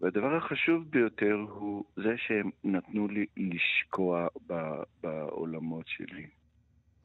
והדבר 0.01 0.37
החשוב 0.37 0.85
ביותר 0.91 1.35
הוא 1.35 1.85
זה 1.97 2.15
שהם 2.17 2.51
נתנו 2.65 3.09
לי 3.09 3.27
לשקוע 3.37 4.29
ב, 4.47 4.55
בעולמות 5.03 5.89
שלי. 5.89 6.27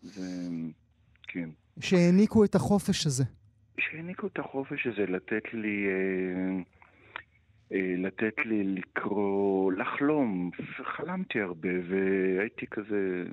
זה, 0.02 0.22
כן. 1.28 1.50
שהעניקו 1.80 2.46
את 2.46 2.56
החופש 2.56 3.06
הזה. 3.06 3.24
שהעניקו 3.80 4.28
את 4.28 4.40
החופש 4.40 4.88
הזה, 4.88 5.06
לתת 5.06 5.54
לי... 5.54 5.86
אה, 5.88 6.62
אה, 7.72 7.96
לתת 7.98 8.46
לי 8.46 8.64
לקרוא, 8.64 9.74
לחלום. 9.74 10.52
חלמתי 10.84 11.42
הרבה 11.42 11.70
והייתי 11.90 12.68
כזה 12.68 13.24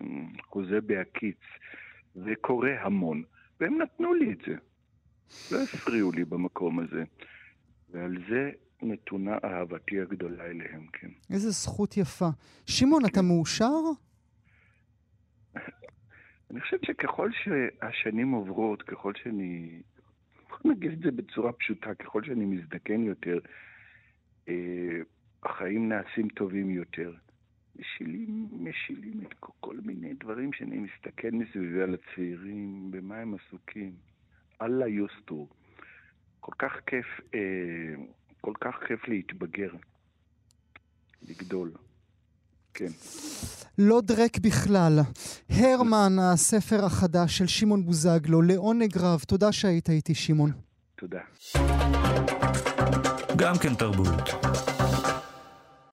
חוזה 0.49 0.81
בהקיץ. 0.81 1.41
וקורא 2.17 2.69
המון, 2.81 3.23
והם 3.61 3.83
נתנו 3.83 4.15
לי 4.15 4.33
את 4.33 4.39
זה. 4.47 4.55
לא 5.53 5.63
הפריעו 5.63 6.13
לי 6.13 6.25
במקום 6.25 6.79
הזה. 6.79 7.05
ועל 7.91 8.17
זה 8.29 8.51
נתונה 8.83 9.39
אהבתי 9.45 10.01
הגדולה 10.01 10.45
אליהם, 10.45 10.87
כן. 10.93 11.09
איזה 11.33 11.51
זכות 11.51 11.97
יפה. 11.97 12.29
שמעון, 12.67 13.03
אתה 13.07 13.23
מאושר? 13.23 13.81
אני 16.51 16.61
חושב 16.61 16.77
שככל 16.87 17.31
שהשנים 17.33 18.33
עוברות, 18.33 18.83
ככל 18.83 19.13
שאני... 19.23 19.83
נגיד 20.65 20.93
את 20.93 20.99
זה 20.99 21.11
בצורה 21.11 21.53
פשוטה, 21.53 21.95
ככל 21.95 22.25
שאני 22.25 22.45
מזדקן 22.45 23.03
יותר, 23.03 23.39
אה, 24.49 24.55
החיים 25.43 25.89
נעשים 25.89 26.29
טובים 26.29 26.71
יותר. 26.71 27.13
משילים, 27.77 28.49
משילים 28.53 29.21
את 29.27 29.35
כל, 29.41 29.53
כל 29.61 29.77
מיני 29.85 30.15
דברים 30.15 30.53
שאני 30.53 30.79
מסתכל 30.79 31.31
מסביבי 31.33 31.83
על 31.83 31.95
הצעירים, 31.95 32.91
במה 32.91 33.17
הם 33.17 33.35
עסוקים. 33.35 33.93
אללה 34.63 34.89
יוסטו. 34.89 35.49
כל 36.41 36.53
כך 36.59 36.73
כיף, 36.87 37.07
אה, 37.35 37.41
כל 38.41 38.53
כך 38.61 38.75
כיף 38.89 39.09
להתבגר, 39.09 39.71
לגדול. 41.23 41.73
כן. 42.75 42.93
לא 43.79 44.01
דרק 44.01 44.39
בכלל. 44.39 44.99
הרמן, 45.51 46.13
הספר 46.33 46.85
החדש 46.85 47.39
של 47.39 47.47
שמעון 47.47 47.85
בוזגלו, 47.85 48.43
לעונג 48.43 48.99
רב. 48.99 49.21
תודה 49.29 49.53
שהיית 49.53 49.91
איתי, 49.91 50.15
שמעון. 50.15 50.51
תודה. 50.97 51.21
גם 53.37 53.55
כן 53.63 53.75
תרבות. 53.75 54.92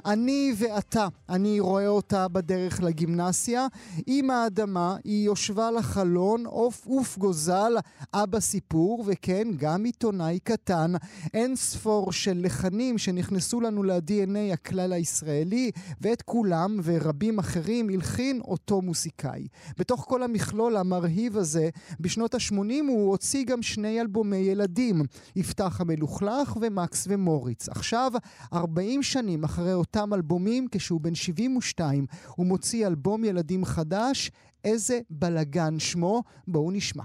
אני 0.10 0.54
ואתה, 0.58 1.08
אני 1.30 1.60
רואה 1.60 1.88
אותה 1.88 2.28
בדרך 2.28 2.84
לגימנסיה. 2.84 3.68
עם 4.08 4.30
האדמה, 4.30 4.96
היא 5.04 5.26
יושבה 5.26 5.72
לחלון, 5.72 6.46
עוף 6.46 6.88
עוף 6.88 7.18
גוזל, 7.18 7.74
אבא 8.14 8.40
סיפור, 8.40 9.04
וכן, 9.08 9.48
גם 9.58 9.84
עיתונאי 9.84 10.40
קטן. 10.44 10.94
אין 11.34 11.56
ספור 11.56 12.12
של 12.12 12.42
לחנים 12.44 12.98
שנכנסו 12.98 13.62
לנו 13.62 13.84
ל-DNA 13.84 14.54
הכלל 14.54 14.94
הישראלי, 14.94 15.72
ואת 16.02 16.22
כולם 16.22 16.80
ורבים 16.84 17.40
אחרים 17.40 17.90
הלחין 17.90 18.42
אותו 18.42 18.82
מוסיקאי. 18.82 19.48
בתוך 19.78 20.06
כל 20.08 20.24
המכלול 20.24 20.78
המרהיב 20.78 21.38
הזה, 21.38 21.70
בשנות 22.00 22.36
ה-80 22.36 22.54
הוא 22.88 23.10
הוציא 23.10 23.46
גם 23.46 23.62
שני 23.62 24.02
אלבומי 24.02 24.38
ילדים, 24.38 25.02
יפתח 25.36 25.82
המלוכלך 25.82 26.58
ומקס 26.62 27.06
ומוריץ. 27.10 27.70
עכשיו, 27.70 28.12
40 28.54 29.04
שנים 29.04 29.44
אחרי 29.44 29.74
אותם 30.00 30.14
אלבומים, 30.14 30.68
כשהוא 30.72 31.02
בן 31.02 31.16
72, 31.16 32.06
הוא 32.36 32.46
מוציא 32.46 32.88
אלבום 32.88 33.24
ילדים 33.24 33.66
חדש, 33.66 34.32
איזה 34.64 35.00
בלגן 35.10 35.80
שמו, 35.80 36.24
בואו 36.48 36.72
נשמע. 36.72 37.04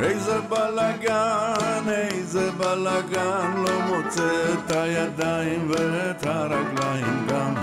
איזה 0.00 0.40
בלאגן, 0.40 1.88
איזה 1.88 2.50
בלאגן, 2.52 3.54
לא 3.56 3.80
מוצא 3.80 4.54
את 4.54 4.70
הידיים 4.70 5.70
ואת 5.70 6.26
הרגליים 6.26 7.26
גם. 7.28 7.54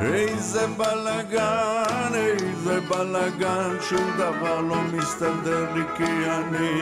איזה 0.00 0.66
בלאגן, 0.66 2.12
איזה 2.14 2.80
בלאגן, 2.80 3.76
שום 3.80 4.10
דבר 4.18 4.60
לא 4.60 4.76
מסתדר 4.92 5.74
לי 5.74 5.84
כי 5.96 6.26
אני 6.26 6.80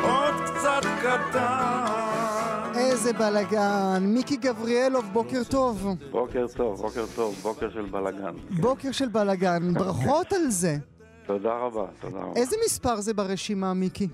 עוד 0.00 0.34
קצת 0.44 0.86
קטן. 1.02 2.11
איזה 2.76 3.12
בלגן. 3.12 4.02
מיקי 4.06 4.36
גבריאלוב, 4.36 5.04
בוקר 5.12 5.44
טוב. 5.48 5.86
בוקר 6.10 6.46
טוב, 6.56 6.80
בוקר 6.80 7.04
טוב, 7.14 7.34
בוקר 7.42 7.70
של 7.70 7.86
בלאגן. 7.90 8.34
בוקר 8.60 8.92
של 8.92 9.08
בלגן. 9.08 9.74
ברכות 9.74 10.32
על 10.32 10.48
זה. 10.50 10.76
תודה 11.26 11.50
רבה, 11.56 11.86
תודה 12.00 12.18
רבה. 12.18 12.32
איזה 12.40 12.56
מספר 12.64 13.00
זה 13.00 13.14
ברשימה, 13.14 13.74
מיקי? 13.74 14.08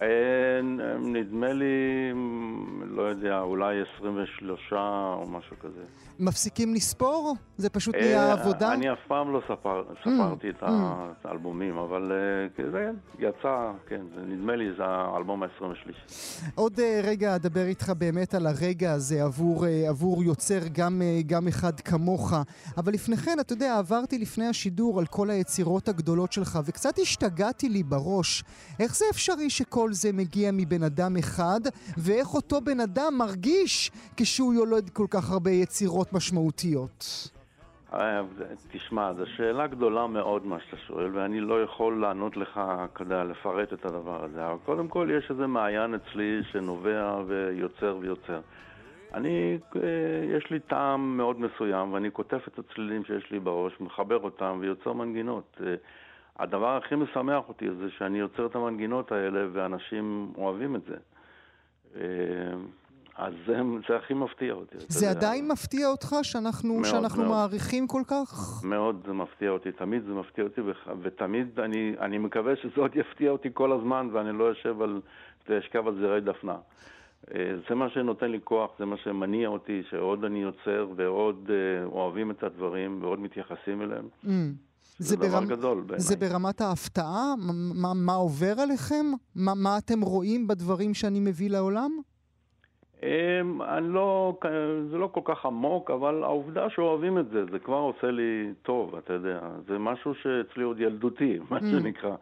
אין, 0.00 0.80
נדמה 1.00 1.52
לי, 1.52 2.12
לא 2.86 3.02
יודע, 3.02 3.40
אולי 3.40 3.76
23 3.98 4.72
או 4.72 5.24
משהו 5.28 5.56
כזה. 5.60 5.82
מפסיקים 6.18 6.74
לספור? 6.74 7.36
זה 7.58 7.70
פשוט 7.70 7.94
אה, 7.94 8.00
נהיה 8.00 8.32
עבודה? 8.32 8.72
אני 8.72 8.92
אף 8.92 8.98
פעם 9.08 9.32
לא 9.32 9.42
ספר, 9.44 9.84
ספרתי 10.00 10.50
את 10.50 10.62
את 11.20 11.26
האלבומים, 11.26 11.78
אבל 11.78 12.12
אה, 12.12 12.48
כן, 12.56 12.70
זה 12.70 12.90
יצא, 13.18 13.72
כן, 13.88 14.00
נדמה 14.26 14.56
לי 14.56 14.64
זה 14.76 14.84
האלבום 14.84 15.42
ה-23. 15.42 15.90
עוד 16.54 16.80
אה, 16.80 17.00
רגע 17.04 17.34
אדבר 17.34 17.64
איתך 17.66 17.90
באמת 17.98 18.34
על 18.34 18.46
הרגע 18.46 18.92
הזה 18.92 19.24
עבור, 19.24 19.64
עבור 19.88 20.24
יוצר 20.24 20.60
גם, 20.72 21.02
גם 21.26 21.48
אחד 21.48 21.80
כמוך. 21.80 22.34
אבל 22.76 22.92
לפני 22.92 23.16
כן, 23.16 23.40
אתה 23.40 23.52
יודע, 23.52 23.78
עברתי 23.78 24.18
לפני 24.18 24.46
השידור 24.46 24.98
על 24.98 25.06
כל 25.06 25.30
היצירות 25.30 25.88
הגדולות 25.88 26.32
שלך, 26.32 26.58
וקצת 26.64 26.98
השתגעתי 26.98 27.68
לי 27.68 27.82
בראש. 27.82 28.44
איך 28.80 28.96
זה 28.96 29.04
אפשרי 29.10 29.50
שכל 29.50 29.85
זה 29.92 30.12
מגיע 30.12 30.50
מבן 30.52 30.82
אדם 30.82 31.16
אחד, 31.16 31.60
ואיך 31.96 32.34
אותו 32.34 32.60
בן 32.60 32.80
אדם 32.80 33.14
מרגיש 33.18 33.90
כשהוא 34.16 34.54
יולד 34.54 34.90
כל 34.90 35.06
כך 35.10 35.30
הרבה 35.30 35.50
יצירות 35.50 36.12
משמעותיות? 36.12 37.30
אה, 37.94 38.22
תשמע, 38.72 39.12
זו 39.14 39.24
שאלה 39.36 39.66
גדולה 39.66 40.06
מאוד 40.06 40.46
מה 40.46 40.56
שאתה 40.60 40.76
שואל, 40.76 41.10
ואני 41.16 41.40
לא 41.40 41.62
יכול 41.62 42.00
לענות 42.00 42.36
לך, 42.36 42.60
כדי 42.94 43.14
לפרט 43.30 43.72
את 43.72 43.84
הדבר 43.84 44.24
הזה. 44.24 44.46
אבל 44.46 44.56
קודם 44.64 44.88
כל 44.88 45.08
יש 45.18 45.30
איזה 45.30 45.46
מעיין 45.46 45.94
אצלי 45.94 46.40
שנובע 46.52 47.22
ויוצר 47.26 47.96
ויוצר. 48.00 48.40
אני, 49.14 49.58
אה, 49.76 50.36
יש 50.36 50.50
לי 50.50 50.60
טעם 50.60 51.16
מאוד 51.16 51.40
מסוים, 51.40 51.92
ואני 51.92 52.10
כותב 52.12 52.38
את 52.48 52.58
הצלילים 52.58 53.04
שיש 53.04 53.30
לי 53.30 53.40
בראש, 53.40 53.72
מחבר 53.80 54.18
אותם 54.18 54.58
ויוצר 54.60 54.92
מנגינות. 54.92 55.60
הדבר 56.38 56.76
הכי 56.76 56.94
משמח 56.94 57.48
אותי 57.48 57.66
זה 57.78 57.90
שאני 57.98 58.18
יוצר 58.18 58.46
את 58.46 58.54
המנגינות 58.54 59.12
האלה 59.12 59.46
ואנשים 59.52 60.32
אוהבים 60.38 60.76
את 60.76 60.80
זה. 60.88 60.96
אה, 61.96 62.00
אז 63.18 63.32
זה, 63.46 63.56
זה 63.88 63.96
הכי 63.96 64.14
מפתיע 64.14 64.52
אותי. 64.52 64.76
זה. 64.88 65.10
עדיין 65.10 65.48
מפתיע 65.48 65.86
אותך 65.88 66.16
שאנחנו, 66.22 66.74
מאוד, 66.74 66.84
שאנחנו 66.84 67.22
מאוד. 67.22 67.34
מעריכים 67.34 67.86
כל 67.86 68.02
כך? 68.10 68.60
מאוד 68.64 69.02
זה 69.06 69.12
מפתיע 69.12 69.50
אותי, 69.50 69.72
תמיד 69.72 70.02
זה 70.04 70.12
מפתיע 70.14 70.44
אותי, 70.44 70.60
וח- 70.60 70.88
ותמיד 71.02 71.60
אני, 71.60 71.94
אני 72.00 72.18
מקווה 72.18 72.56
שזה 72.56 72.80
עוד 72.80 72.96
יפתיע 72.96 73.30
אותי 73.30 73.48
כל 73.54 73.72
הזמן, 73.72 74.08
ואני 74.12 74.38
לא 74.38 74.44
יושב 74.44 74.82
על, 74.82 75.00
ואשכב 75.48 75.86
על 75.88 75.94
זרי 76.00 76.20
דפנה. 76.20 76.56
אה, 77.34 77.54
זה 77.68 77.74
מה 77.74 77.90
שנותן 77.90 78.30
לי 78.30 78.38
כוח, 78.44 78.70
זה 78.78 78.84
מה 78.84 78.96
שמניע 78.96 79.48
אותי, 79.48 79.82
שעוד 79.90 80.24
אני 80.24 80.42
יוצר, 80.42 80.88
ועוד 80.96 81.50
אה, 81.50 81.84
אוהבים 81.84 82.30
את 82.30 82.42
הדברים, 82.42 82.98
ועוד 83.02 83.20
מתייחסים 83.20 83.82
אליהם. 83.82 84.08
Mm. 84.24 84.28
זה 84.98 85.16
דבר 85.16 85.44
גדול 85.44 85.80
בעיניי. 85.80 86.00
זה 86.00 86.16
ברמת 86.16 86.60
ההפתעה? 86.60 87.34
מה, 87.38 87.52
מה, 87.74 87.94
מה 87.94 88.12
עובר 88.12 88.54
עליכם? 88.62 89.06
מה, 89.34 89.52
מה 89.54 89.78
אתם 89.78 90.00
רואים 90.00 90.46
בדברים 90.46 90.94
שאני 90.94 91.20
מביא 91.20 91.50
לעולם? 91.50 91.90
אמ, 93.02 93.62
אני 93.62 93.88
לא, 93.88 94.38
זה 94.90 94.96
לא 94.96 95.06
כל 95.06 95.20
כך 95.24 95.46
עמוק, 95.46 95.90
אבל 95.90 96.22
העובדה 96.22 96.70
שאוהבים 96.70 97.18
את 97.18 97.28
זה, 97.28 97.44
זה 97.52 97.58
כבר 97.58 97.76
עושה 97.76 98.10
לי 98.10 98.52
טוב, 98.62 98.96
אתה 98.96 99.12
יודע. 99.12 99.40
זה 99.68 99.78
משהו 99.78 100.14
שאצלי 100.14 100.64
עוד 100.64 100.80
ילדותי, 100.80 101.38
מה 101.50 101.60
שנקרא, 101.60 102.16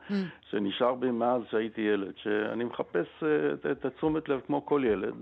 שנשאר 0.51 0.95
בי 0.95 1.11
מאז 1.11 1.43
שהייתי 1.51 1.81
ילד, 1.81 2.13
שאני 2.17 2.65
מחפש 2.65 3.07
אה, 3.23 3.53
את, 3.53 3.67
את 3.67 3.85
התשומת 3.85 4.29
לב 4.29 4.41
כמו 4.47 4.67
כל 4.67 4.83
ילד, 4.87 5.15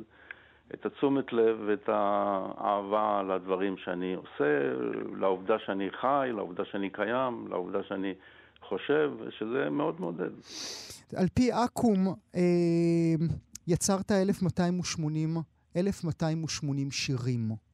את 0.75 0.87
התשומת 0.87 1.33
לב 1.33 1.57
ואת 1.67 1.89
האהבה 1.89 3.23
לדברים 3.23 3.77
שאני 3.77 4.15
עושה, 4.15 4.73
לעובדה 5.21 5.57
שאני 5.67 5.91
חי, 6.01 6.29
לעובדה 6.33 6.65
שאני 6.65 6.91
קיים, 6.91 7.47
לעובדה 7.49 7.83
שאני 7.83 8.15
חושב, 8.69 9.11
שזה 9.39 9.71
מאוד 9.71 10.01
מעודד. 10.01 10.31
על 11.17 11.29
פי 11.35 11.53
אקו"ם, 11.53 12.07
אה, 12.35 13.27
יצרת 13.67 14.13
1280, 14.13 15.37
1280 15.77 16.91
שירים. 16.91 17.72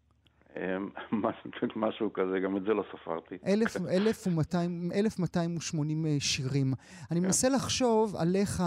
אמ, 0.59 0.89
משהו- 1.77 2.13
כזה, 2.13 2.41
גם 2.41 2.57
את 2.57 2.63
זה 2.63 2.75
לא 2.75 2.85
ספרתי. 2.93 3.35
1,000 3.47 3.87
1,200 3.89 4.91
1280 4.95 6.07
אה, 6.07 6.17
שירים. 6.21 6.73
אני 7.11 7.21
מנסה 7.21 7.49
לחשוב 7.49 8.17
עליך, 8.17 8.63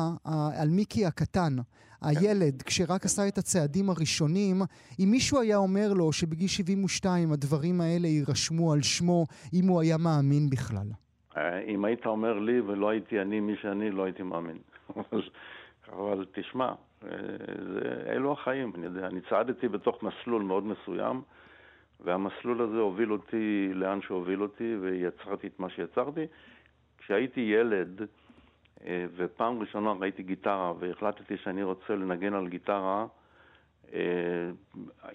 על 0.62 0.70
מיקי 0.70 1.06
הקטן, 1.06 1.56
הילד, 2.02 2.62
כשרק 2.62 3.06
עשה 3.06 3.28
את 3.28 3.38
הצעדים 3.38 3.90
הראשונים, 3.90 4.62
אם 5.00 5.08
מישהו 5.12 5.42
היה 5.42 5.58
אומר 5.58 5.94
לו 5.94 6.12
שבגיל 6.14 6.48
72 6.48 7.32
הדברים 7.32 7.82
האלה 7.82 8.08
יירשמו 8.08 8.74
על 8.74 8.82
שמו, 8.82 9.26
אם 9.54 9.68
הוא 9.68 9.82
היה 9.82 9.98
מאמין 9.98 10.50
בכלל. 10.50 10.88
אה, 11.38 11.62
אם 11.62 11.86
היית 11.86 12.06
אומר 12.06 12.40
לי 12.40 12.62
ולא 12.62 12.90
הייתי 12.90 13.22
אני 13.22 13.40
מי 13.40 13.54
שאני, 13.62 13.92
לא 13.92 14.04
הייתי 14.04 14.24
מאמין. 14.24 14.58
אבל, 15.94 16.26
תשמע, 16.34 16.74
אה, 17.04 17.10
אלו 18.16 18.32
החיים, 18.32 18.72
אני 18.76 18.86
יודע. 18.86 19.08
אני 19.08 19.20
צעדתי 19.30 19.68
בתוך 19.68 20.04
מסלול 20.04 20.42
מאוד 20.44 20.64
מסוים, 20.64 21.22
והמסלול 22.04 22.62
הזה 22.62 22.78
הוביל 22.78 23.12
אותי 23.12 23.72
לאן 23.74 24.02
שהוביל 24.02 24.42
אותי, 24.42 24.76
ויצרתי 24.82 25.48
את 25.48 25.60
מה 25.60 25.70
שיצרתי. 25.70 26.26
כשהייתי 26.98 27.42
ילד, 27.42 28.02
אה, 28.86 29.06
ופעם 29.16 29.60
ראשונה 29.60 29.92
ראיתי 29.92 30.24
גיטרה, 30.24 30.74
והחלטתי 30.80 31.38
שאני 31.38 31.64
רוצה 31.64 31.96
לנגן 31.96 32.34
על 32.34 32.48
גיטרה, 32.48 33.06
אה, 33.94 34.50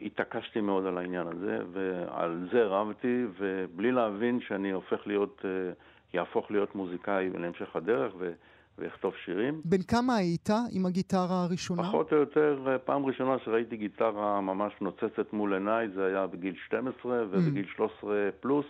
התעקשתי 0.03 0.61
מאוד 0.61 0.87
על 0.87 0.99
העניין 0.99 1.27
הזה, 1.27 1.59
ועל 1.73 2.49
זה 2.53 2.65
רבתי, 2.65 3.25
ובלי 3.39 3.93
להבין 3.93 4.41
שאני 4.41 4.71
הופך 4.71 5.07
להיות, 5.07 5.43
אה, 5.45 5.73
יהפוך 6.15 6.51
להיות 6.51 6.75
מוזיקאי 6.75 7.31
להמשך 7.31 7.77
הדרך, 7.77 8.13
ו- 8.19 8.33
ואכתוב 8.79 9.13
שירים. 9.25 9.61
בן 9.65 9.83
כמה 9.83 10.15
היית 10.17 10.49
עם 10.71 10.87
הגיטרה 10.87 11.43
הראשונה? 11.45 11.83
פחות 11.83 12.13
או 12.13 12.17
יותר, 12.17 12.65
אה, 12.67 12.79
פעם 12.79 13.07
ראשונה 13.07 13.37
שראיתי 13.45 13.77
גיטרה 13.77 14.41
ממש 14.41 14.73
נוצצת 14.81 15.33
מול 15.33 15.55
עיניי, 15.55 15.89
זה 15.95 16.07
היה 16.07 16.27
בגיל 16.27 16.55
12, 16.67 17.23
ובגיל 17.31 17.67
13 17.77 18.29
פלוס 18.41 18.67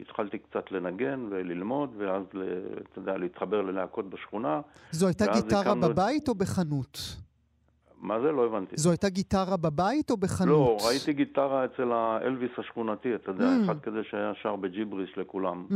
התחלתי 0.00 0.38
קצת 0.38 0.70
לנגן 0.72 1.20
וללמוד, 1.30 1.90
ואז, 1.98 2.22
אתה 2.92 2.98
יודע, 2.98 3.16
להתחבר 3.16 3.60
ללהקות 3.62 4.10
בשכונה. 4.10 4.60
זו 4.90 5.06
הייתה 5.06 5.24
גיטרה 5.34 5.60
הקמנו 5.60 5.88
בבית 5.88 6.28
או 6.28 6.34
בחנות? 6.34 6.98
מה 8.00 8.20
זה? 8.20 8.32
לא 8.32 8.44
הבנתי. 8.46 8.76
זו 8.76 8.90
הייתה 8.90 9.08
גיטרה 9.08 9.56
בבית 9.56 10.10
או 10.10 10.16
בחנות? 10.16 10.48
לא, 10.82 10.86
ראיתי 10.88 11.12
גיטרה 11.12 11.64
אצל 11.64 11.92
האלוויס 11.92 12.50
השכונתי, 12.58 13.14
אתה 13.14 13.30
יודע, 13.30 13.44
Mm. 13.48 13.64
אחד 13.64 13.80
כזה 13.80 13.98
שהיה 14.10 14.32
שר 14.42 14.56
בג'יבריש 14.56 15.18
לכולם. 15.18 15.66
Mm. 15.70 15.74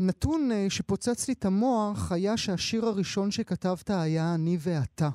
נתון 0.00 0.52
אה, 0.52 0.66
שפוצץ 0.68 1.28
לי 1.28 1.34
את 1.38 1.44
המוח 1.44 2.12
היה 2.12 2.36
שהשיר 2.36 2.84
הראשון 2.84 3.30
שכתבת 3.30 3.90
היה 3.90 4.34
אני 4.34 4.56
ואתה. 4.64 5.08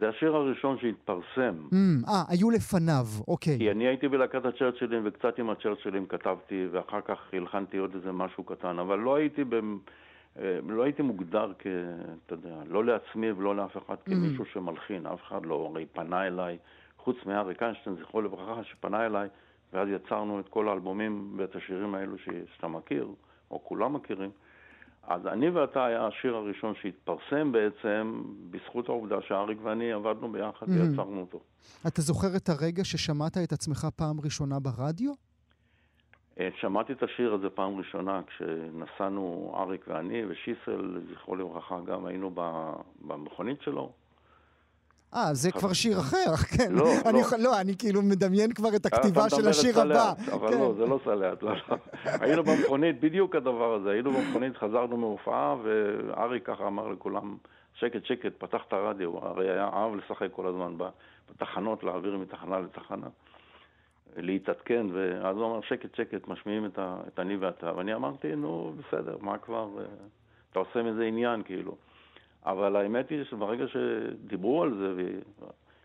זה 0.00 0.08
השיר 0.08 0.36
הראשון 0.36 0.78
שהתפרסם. 0.80 1.54
Mm, 1.70 2.08
אה, 2.08 2.22
היו 2.28 2.50
לפניו, 2.50 3.06
אוקיי. 3.28 3.58
כי 3.58 3.70
אני 3.70 3.86
הייתי 3.86 4.08
בלהקת 4.08 4.44
הצ'רצ'ילים 4.44 5.02
וקצת 5.04 5.38
עם 5.38 5.50
הצ'רצ'ילים 5.50 6.06
כתבתי, 6.06 6.66
ואחר 6.70 7.00
כך 7.00 7.18
הלחנתי 7.32 7.76
עוד 7.76 7.94
איזה 7.94 8.12
משהו 8.12 8.44
קטן, 8.44 8.78
אבל 8.78 8.98
לא 8.98 9.16
הייתי, 9.16 9.44
במ... 9.44 9.78
אה, 10.38 10.58
לא 10.68 10.82
הייתי 10.82 11.02
מוגדר 11.02 11.52
כ... 11.58 11.66
אתה 12.26 12.34
יודע, 12.34 12.56
לא 12.66 12.84
לעצמי 12.84 13.32
ולא 13.32 13.56
לאף 13.56 13.76
אחד 13.86 13.96
כמישהו 14.04 14.44
שמלחין, 14.52 15.06
אף 15.06 15.22
אחד 15.28 15.46
לא, 15.46 15.70
הרי 15.70 15.86
פנה 15.92 16.26
אליי, 16.26 16.58
חוץ 16.98 17.16
מאריק 17.26 17.62
איינשטיין, 17.62 17.96
זכרו 17.96 18.22
לברכה, 18.22 18.64
שפנה 18.64 19.06
אליי, 19.06 19.28
ואז 19.72 19.88
יצרנו 19.88 20.40
את 20.40 20.48
כל 20.48 20.68
האלבומים 20.68 21.34
ואת 21.36 21.56
השירים 21.56 21.94
האלו. 21.94 22.16
שאתה 22.54 22.68
מכיר, 22.68 23.08
או 23.54 23.64
כולם 23.64 23.92
מכירים. 23.92 24.30
אז 25.02 25.26
אני 25.26 25.50
ואתה 25.50 25.84
היה 25.84 26.06
השיר 26.06 26.36
הראשון 26.36 26.74
שהתפרסם 26.82 27.52
בעצם 27.52 28.22
בזכות 28.50 28.88
העובדה 28.88 29.16
שאריק 29.28 29.58
ואני 29.62 29.92
עבדנו 29.92 30.32
ביחד 30.32 30.66
ויצרנו 30.68 31.20
אותו. 31.20 31.40
אתה 31.86 32.00
זוכר 32.02 32.36
את 32.36 32.48
הרגע 32.48 32.84
ששמעת 32.84 33.36
את 33.44 33.52
עצמך 33.52 33.86
פעם 33.96 34.20
ראשונה 34.20 34.60
ברדיו? 34.60 35.12
אה, 36.40 36.48
שמעתי 36.60 36.92
את 36.92 37.02
השיר 37.02 37.34
הזה 37.34 37.50
פעם 37.50 37.76
ראשונה 37.78 38.20
כשנסענו, 38.26 39.54
אריק 39.58 39.84
ואני 39.88 40.22
ושיסל, 40.28 41.00
זכרו 41.10 41.36
לברכה, 41.36 41.80
גם 41.86 42.06
היינו 42.06 42.30
במכונית 43.00 43.62
שלו. 43.62 43.92
אה, 45.14 45.34
זה 45.34 45.52
כבר 45.52 45.72
שיר 45.72 45.98
אחר, 45.98 46.36
כן. 46.56 46.72
לא, 46.72 46.84
אני 47.06 47.20
לא. 47.32 47.38
לא, 47.38 47.60
אני 47.60 47.76
כאילו 47.78 48.02
מדמיין 48.02 48.52
כבר 48.52 48.68
את 48.76 48.86
אתה 48.86 48.96
הכתיבה 48.96 49.30
של 49.30 49.48
השיר 49.48 49.80
הבא. 49.80 50.12
סלט, 50.18 50.28
אבל 50.28 50.48
כן. 50.52 50.58
לא, 50.58 50.74
זה 50.76 50.86
לא 50.86 51.00
סלט, 51.04 51.42
לא, 51.42 51.52
לא. 51.68 51.76
היינו 52.20 52.42
במכונית, 52.44 53.00
בדיוק 53.00 53.36
הדבר 53.36 53.74
הזה, 53.74 53.90
היינו 53.90 54.12
במכונית, 54.12 54.56
חזרנו 54.56 54.96
מהופעה, 54.96 55.56
ואריק 55.62 56.46
ככה 56.46 56.66
אמר 56.66 56.88
לכולם, 56.88 57.36
שקט, 57.74 58.04
שקט, 58.04 58.32
פתח 58.38 58.60
את 58.68 58.72
הרדיו, 58.72 59.18
הרי 59.18 59.50
היה 59.50 59.68
אהב 59.72 59.94
לשחק 59.94 60.28
כל 60.32 60.46
הזמן 60.46 60.74
בתחנות, 61.30 61.84
להעביר 61.84 62.16
מתחנה 62.16 62.60
לתחנה, 62.60 63.06
להתעדכן, 64.16 64.86
ואז 64.92 65.36
הוא 65.36 65.46
אמר, 65.46 65.60
שקט, 65.60 65.94
שקט, 65.94 66.28
משמיעים 66.28 66.66
את, 66.66 66.78
ה, 66.78 66.96
את 67.08 67.18
אני 67.18 67.36
ואתה, 67.36 67.72
ואני 67.76 67.94
אמרתי, 67.94 68.36
נו, 68.36 68.72
בסדר, 68.78 69.16
מה 69.20 69.38
כבר, 69.38 69.68
אה, 69.78 69.84
אתה 70.50 70.58
עושה 70.58 70.82
מזה 70.82 71.04
עניין, 71.04 71.42
כאילו. 71.42 71.76
אבל 72.46 72.76
האמת 72.76 73.10
היא 73.10 73.24
שברגע 73.24 73.64
שדיברו 73.68 74.62
על 74.62 74.74
זה, 74.74 74.94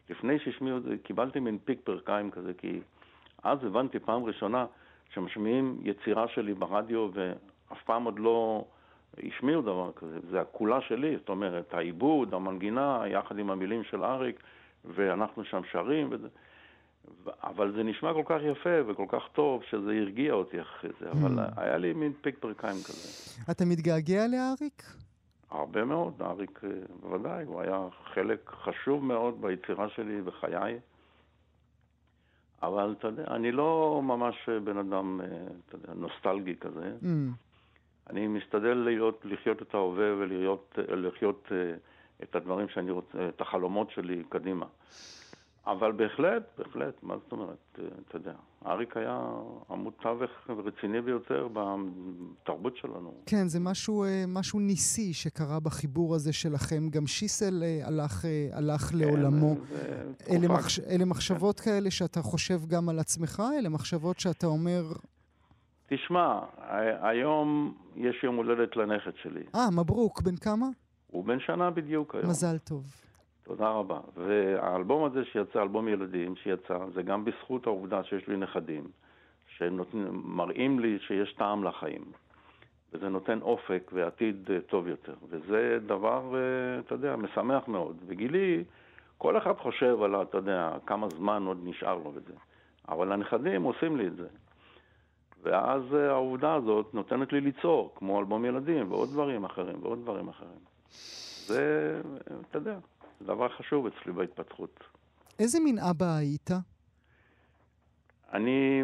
ולפני 0.10 0.40
שהשמיעו 0.40 0.78
את 0.78 0.84
זה, 0.84 0.96
קיבלתי 1.04 1.40
מין 1.40 1.58
פיק 1.66 1.80
פרקיים 1.84 2.32
כזה, 2.32 2.54
כי 2.54 2.80
אז 3.44 3.64
הבנתי 3.64 4.00
פעם 4.00 4.24
ראשונה 4.24 4.66
שמשמיעים 5.14 5.82
יצירה 5.84 6.28
שלי 6.28 6.54
ברדיו, 6.54 7.10
ואף 7.14 7.84
פעם 7.86 8.04
עוד 8.04 8.20
לא 8.20 8.66
השמיעו 9.28 9.62
דבר 9.62 9.92
כזה. 9.96 10.18
זה 10.32 10.42
הקולה 10.42 10.82
שלי, 10.82 11.18
זאת 11.18 11.30
אומרת, 11.30 11.74
העיבוד, 11.74 12.34
המנגינה, 12.34 13.04
יחד 13.08 13.40
עם 13.40 13.50
המילים 13.50 13.84
של 13.84 14.04
אריק, 14.04 14.40
ואנחנו 14.86 15.44
שם 15.44 15.62
שרים, 15.72 16.08
וזה... 16.12 16.28
אבל 17.44 17.72
זה 17.76 17.84
נשמע 17.84 18.14
כל 18.14 18.24
כך 18.26 18.40
יפה 18.52 18.70
וכל 18.88 19.06
כך 19.08 19.24
טוב, 19.34 19.64
שזה 19.70 19.92
הרגיע 19.92 20.34
אותי 20.34 20.62
אחרי 20.62 20.90
זה, 21.00 21.12
אבל 21.12 21.40
היה 21.58 21.78
לי 21.78 21.94
מין 21.94 22.14
פיק 22.22 22.36
פרקיים 22.40 22.78
כזה. 22.84 23.34
אתה 23.52 23.66
מתגעגע 23.66 24.28
לאריק? 24.28 24.84
הרבה 25.52 25.86
מאוד, 25.86 26.22
אריק 26.22 26.62
אה, 26.64 26.70
בוודאי, 27.02 27.44
הוא 27.46 27.62
היה 27.62 27.88
חלק 28.14 28.50
חשוב 28.64 29.06
מאוד 29.06 29.42
ביצירה 29.42 29.90
שלי 29.90 30.22
בחיי. 30.22 30.80
אבל 32.64 32.96
אתה 33.00 33.08
יודע, 33.08 33.24
אני 33.28 33.52
לא 33.52 34.02
ממש 34.04 34.50
אה, 34.50 34.60
בן 34.60 34.78
אדם, 34.78 35.22
אה, 35.22 35.28
אתה 35.66 35.76
יודע, 35.76 35.94
נוסטלגי 35.94 36.56
כזה. 36.56 36.92
Mm. 37.02 37.06
אני 38.10 38.28
משתדל 38.28 38.74
להיות, 38.74 39.22
לחיות 39.24 39.62
את 39.62 39.74
ההווה 39.74 40.14
ולחיות 40.18 40.80
לחיות, 40.88 41.52
את 42.24 42.36
הדברים 42.36 42.70
שאני 42.70 42.92
רוצה, 42.92 43.30
את 43.30 43.42
החלומות 43.42 43.92
שלי 43.92 44.24
קדימה. 44.30 44.66
אבל 45.72 45.92
בהחלט, 45.92 46.44
בהחלט, 46.58 46.94
מה 47.04 47.16
זאת 47.24 47.32
אומרת, 47.32 47.80
אה, 47.80 47.86
אתה 48.08 48.18
יודע, 48.18 48.34
אריק 48.66 48.98
היה 48.98 49.20
עמוד 49.70 49.94
תווך 50.02 50.32
רציני 50.66 51.02
ביותר 51.02 51.48
בתרבות 51.54 52.78
שלנו. 52.78 53.14
כן, 53.26 53.48
זה 53.48 53.60
משהו, 53.60 54.04
אה, 54.04 54.24
משהו 54.28 54.60
ניסי 54.60 55.14
שקרה 55.14 55.60
בחיבור 55.60 56.16
הזה 56.16 56.34
שלכם. 56.34 56.90
גם 56.90 57.08
שיסל 57.08 57.64
אה, 57.64 57.88
הלך, 57.88 58.26
הלך 58.54 58.92
לעולמו. 58.94 59.56
כן, 59.56 59.66
זה 60.20 60.36
אלה, 60.36 60.48
מחש... 60.48 60.80
אלה 60.80 61.06
מחשבות 61.06 61.60
כאלה 61.60 61.92
שאתה 61.92 62.22
חושב 62.22 62.60
גם 62.68 62.90
על 62.90 63.00
עצמך? 63.00 63.44
אלה 63.60 63.70
מחשבות 63.70 64.20
שאתה 64.20 64.48
אומר, 64.48 64.82
תשמע, 65.88 66.40
היום 67.02 67.78
יש 67.96 68.24
יום 68.24 68.36
הולדת 68.36 68.76
לנכד 68.76 69.12
שלי. 69.24 69.44
אה, 69.56 69.72
מברוק, 69.72 70.22
בן 70.22 70.36
כמה? 70.36 70.66
הוא 71.08 71.26
בן 71.26 71.40
שנה 71.40 71.72
בדיוק 71.72 72.16
היום. 72.16 72.30
מזל 72.30 72.58
טוב. 72.58 73.09
תודה 73.50 73.70
רבה. 73.70 74.00
והאלבום 74.16 75.04
הזה 75.04 75.26
שיצא, 75.26 75.62
אלבום 75.62 75.88
ילדים 75.88 76.36
שיצא, 76.36 76.78
זה 76.94 77.04
גם 77.04 77.26
בזכות 77.26 77.68
העובדה 77.68 78.04
שיש 78.04 78.28
לי 78.28 78.38
נכדים, 78.38 78.84
שמראים 79.58 80.80
לי 80.80 81.00
שיש 81.00 81.34
טעם 81.34 81.64
לחיים. 81.64 82.02
וזה 82.94 83.10
נותן 83.10 83.40
אופק 83.42 83.92
ועתיד 83.94 84.50
אה, 84.52 84.62
טוב 84.62 84.88
יותר. 84.88 85.14
וזה 85.30 85.80
דבר, 85.86 86.36
אה, 86.36 86.80
אתה 86.80 86.96
יודע, 86.96 87.16
משמח 87.16 87.68
מאוד. 87.68 87.98
וגילי, 88.08 88.64
כל 89.18 89.38
אחד 89.38 89.54
חושב 89.54 90.02
על, 90.02 90.22
אתה 90.22 90.38
יודע, 90.38 90.78
כמה 90.86 91.10
זמן 91.10 91.44
עוד 91.46 91.60
נשאר 91.64 91.96
לו 91.96 92.12
וזה. 92.16 92.34
אבל 92.90 93.12
הנכדים 93.12 93.64
עושים 93.64 93.98
לי 93.98 94.08
את 94.08 94.16
זה. 94.16 94.28
ואז 95.44 95.82
אה, 95.96 96.10
העובדה 96.10 96.54
הזאת 96.54 96.94
נותנת 96.94 97.34
לי 97.34 97.42
ליצור, 97.42 97.94
כמו 97.96 98.20
אלבום 98.20 98.46
ילדים 98.46 98.92
ועוד 98.92 99.10
דברים 99.10 99.46
אחרים 99.46 99.76
ועוד 99.82 100.02
דברים 100.02 100.30
אחרים. 100.30 100.60
זה, 101.48 102.02
אתה 102.50 102.58
יודע, 102.58 102.78
דבר 103.22 103.50
חשוב 103.50 103.86
אצלי 103.86 104.14
בהתפתחות. 104.14 104.80
איזה 105.40 105.60
מין 105.60 105.80
אבא 105.80 106.16
היית? 106.16 106.50
אני 108.34 108.84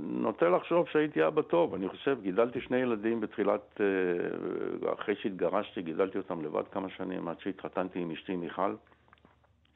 נוטה 0.00 0.48
לחשוב 0.48 0.86
שהייתי 0.92 1.26
אבא 1.26 1.42
טוב. 1.42 1.74
אני 1.74 1.88
חושב, 1.88 2.18
גידלתי 2.22 2.60
שני 2.60 2.76
ילדים 2.76 3.20
בתחילת, 3.20 3.80
אה, 3.80 4.92
אחרי 4.92 5.14
שהתגרשתי, 5.22 5.82
גידלתי 5.82 6.18
אותם 6.18 6.44
לבד 6.44 6.62
כמה 6.72 6.88
שנים, 6.96 7.28
עד 7.28 7.40
שהתחתנתי 7.40 7.98
עם 7.98 8.10
אשתי 8.10 8.36
מיכל, 8.36 8.74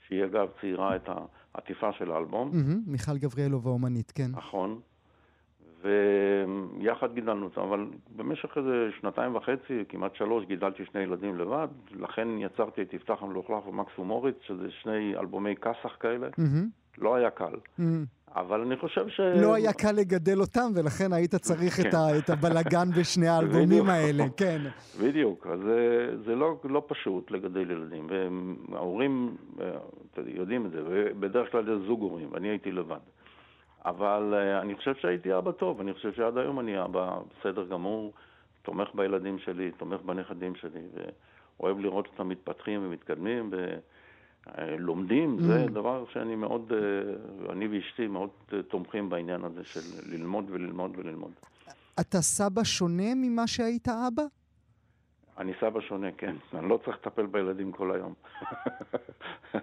שהיא 0.08 0.24
אגב 0.24 0.48
ציירה 0.60 0.96
את 0.96 1.08
העטיפה 1.54 1.92
של 1.92 2.10
האלבום, 2.10 2.50
מהמם, 2.52 2.82
מיכל 2.86 3.18
גבריאלוב 3.18 3.66
האומנית, 3.66 4.10
כן. 4.10 4.30
נכון. 4.32 4.80
ויחד 5.82 7.14
גידלנו 7.14 7.44
אותם, 7.44 7.60
אבל 7.60 7.86
במשך 8.16 8.58
איזה 8.58 8.88
שנתיים 9.00 9.36
וחצי, 9.36 9.84
כמעט 9.88 10.14
שלוש, 10.14 10.44
גידלתי 10.44 10.82
שני 10.92 11.00
ילדים 11.00 11.38
לבד, 11.38 11.68
לכן 11.90 12.28
יצרתי 12.38 12.82
את 12.82 12.94
יפתח 12.94 13.16
המלוכלך 13.20 13.66
ומקס 13.68 13.98
ומוריץ, 13.98 14.36
שזה 14.46 14.70
שני 14.82 15.14
אלבומי 15.16 15.56
כסח 15.56 15.96
כאלה. 16.00 16.28
מהמם, 16.38 16.68
לא 16.98 17.14
היה 17.14 17.30
קל. 17.30 17.54
מהמם. 17.78 18.04
אבל 18.34 18.60
אני 18.60 18.76
חושב 18.76 19.08
ש... 19.08 19.20
לא 19.20 19.54
היה 19.54 19.72
קל 19.72 19.92
לגדל 19.92 20.40
אותם, 20.40 20.70
ולכן 20.74 21.12
היית 21.12 21.34
צריך 21.34 21.80
את 21.80 21.84
כן. 21.86 21.96
ה- 21.96 22.18
את 22.18 22.30
הבלגן 22.30 22.90
בשני 23.00 23.28
האלבומים. 23.32 23.88
האלה, 23.90 24.24
כן. 24.36 24.60
בדיוק, 25.02 25.46
אז 25.46 25.60
זה, 25.60 26.06
זה 26.26 26.34
לא, 26.34 26.56
לא 26.64 26.82
פשוט 26.88 27.30
לגדל 27.30 27.70
ילדים, 27.70 28.06
וההורים 28.70 29.36
אה, 29.60 29.66
יודעים 30.26 30.66
את 30.66 30.70
זה, 30.70 30.78
ובדרך 30.84 31.52
כלל 31.52 31.64
זה 31.64 31.78
זוג 31.86 32.00
הורים, 32.00 32.28
ואני 32.32 32.48
הייתי 32.48 32.70
לבד. 32.72 32.98
אבל 33.84 34.34
אה, 34.34 34.60
אני 34.60 34.74
חושב 34.76 34.94
שהייתי 34.94 35.38
אבא 35.38 35.52
טוב, 35.52 35.80
אני 35.80 35.94
חושב 35.94 36.12
שעד 36.12 36.38
היום 36.38 36.60
אני 36.60 36.84
אבא 36.84 37.18
בסדר 37.30 37.64
גמור, 37.64 38.12
תומך 38.62 38.88
בילדים 38.94 39.38
שלי, 39.38 39.70
תומך 39.70 40.00
בנכדים 40.00 40.54
שלי, 40.54 40.80
ואוהב 41.58 41.78
לראות 41.78 42.06
אותם 42.06 42.28
מתפתחים 42.28 42.86
ומתקדמים 42.86 43.50
ולומדים, 44.56 45.36
זה 45.40 45.66
דבר 45.66 46.04
שאני 46.12 46.36
מאוד, 46.36 46.72
אה, 46.72 47.52
אני 47.52 47.68
ואשתי 47.68 48.06
מאוד 48.06 48.30
אה, 48.52 48.62
תומכים 48.62 49.08
בעניין 49.08 49.44
הזה 49.44 49.64
של 49.64 49.80
ללמוד 50.12 50.44
וללמוד 50.50 50.92
וללמוד. 50.96 51.32
אתה 52.00 52.20
סבא 52.20 52.64
שונה 52.64 53.14
ממה 53.16 53.46
שהיית 53.46 53.88
אבא? 53.88 54.22
אני 55.38 55.52
סבא 55.60 55.80
שונה, 55.80 56.12
כן. 56.12 56.36
אני 56.54 56.68
לא 56.68 56.80
צריך 56.84 56.96
לטפל 56.96 57.26
בילדים 57.26 57.72
כל 57.72 57.92
היום. 57.92 58.14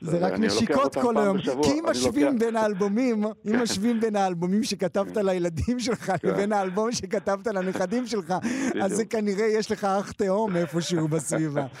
זה 0.00 0.26
רק 0.26 0.32
נשיקות 0.38 0.94
כל 0.94 1.16
היום. 1.16 1.38
כי 1.38 1.70
אם 1.70 1.84
משווים 1.90 2.38
בין 2.38 2.56
האלבומים, 2.56 3.24
אם 3.24 3.62
משווים 3.62 4.00
בין 4.00 4.16
האלבומים 4.16 4.62
שכתבת 4.62 5.16
לילדים 5.16 5.78
שלך 5.78 6.12
לבין 6.24 6.52
האלבום 6.52 6.92
שכתבת 6.92 7.46
לנכדים 7.46 8.06
שלך, 8.06 8.34
אז 8.82 8.92
זה 8.92 9.04
כנראה 9.04 9.46
יש 9.46 9.72
לך 9.72 9.84
אח 9.84 10.12
תהום 10.12 10.56
איפשהו 10.56 11.08
בסביבה. 11.08 11.66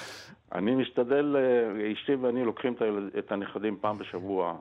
אני 0.54 0.74
משתדל, 0.74 1.36
אה, 1.36 1.92
אשתי 1.92 2.14
ואני 2.14 2.44
לוקחים 2.44 2.74
את 3.18 3.32
הנכדים 3.32 3.76
פעם 3.80 3.98
בשבוע 3.98 4.56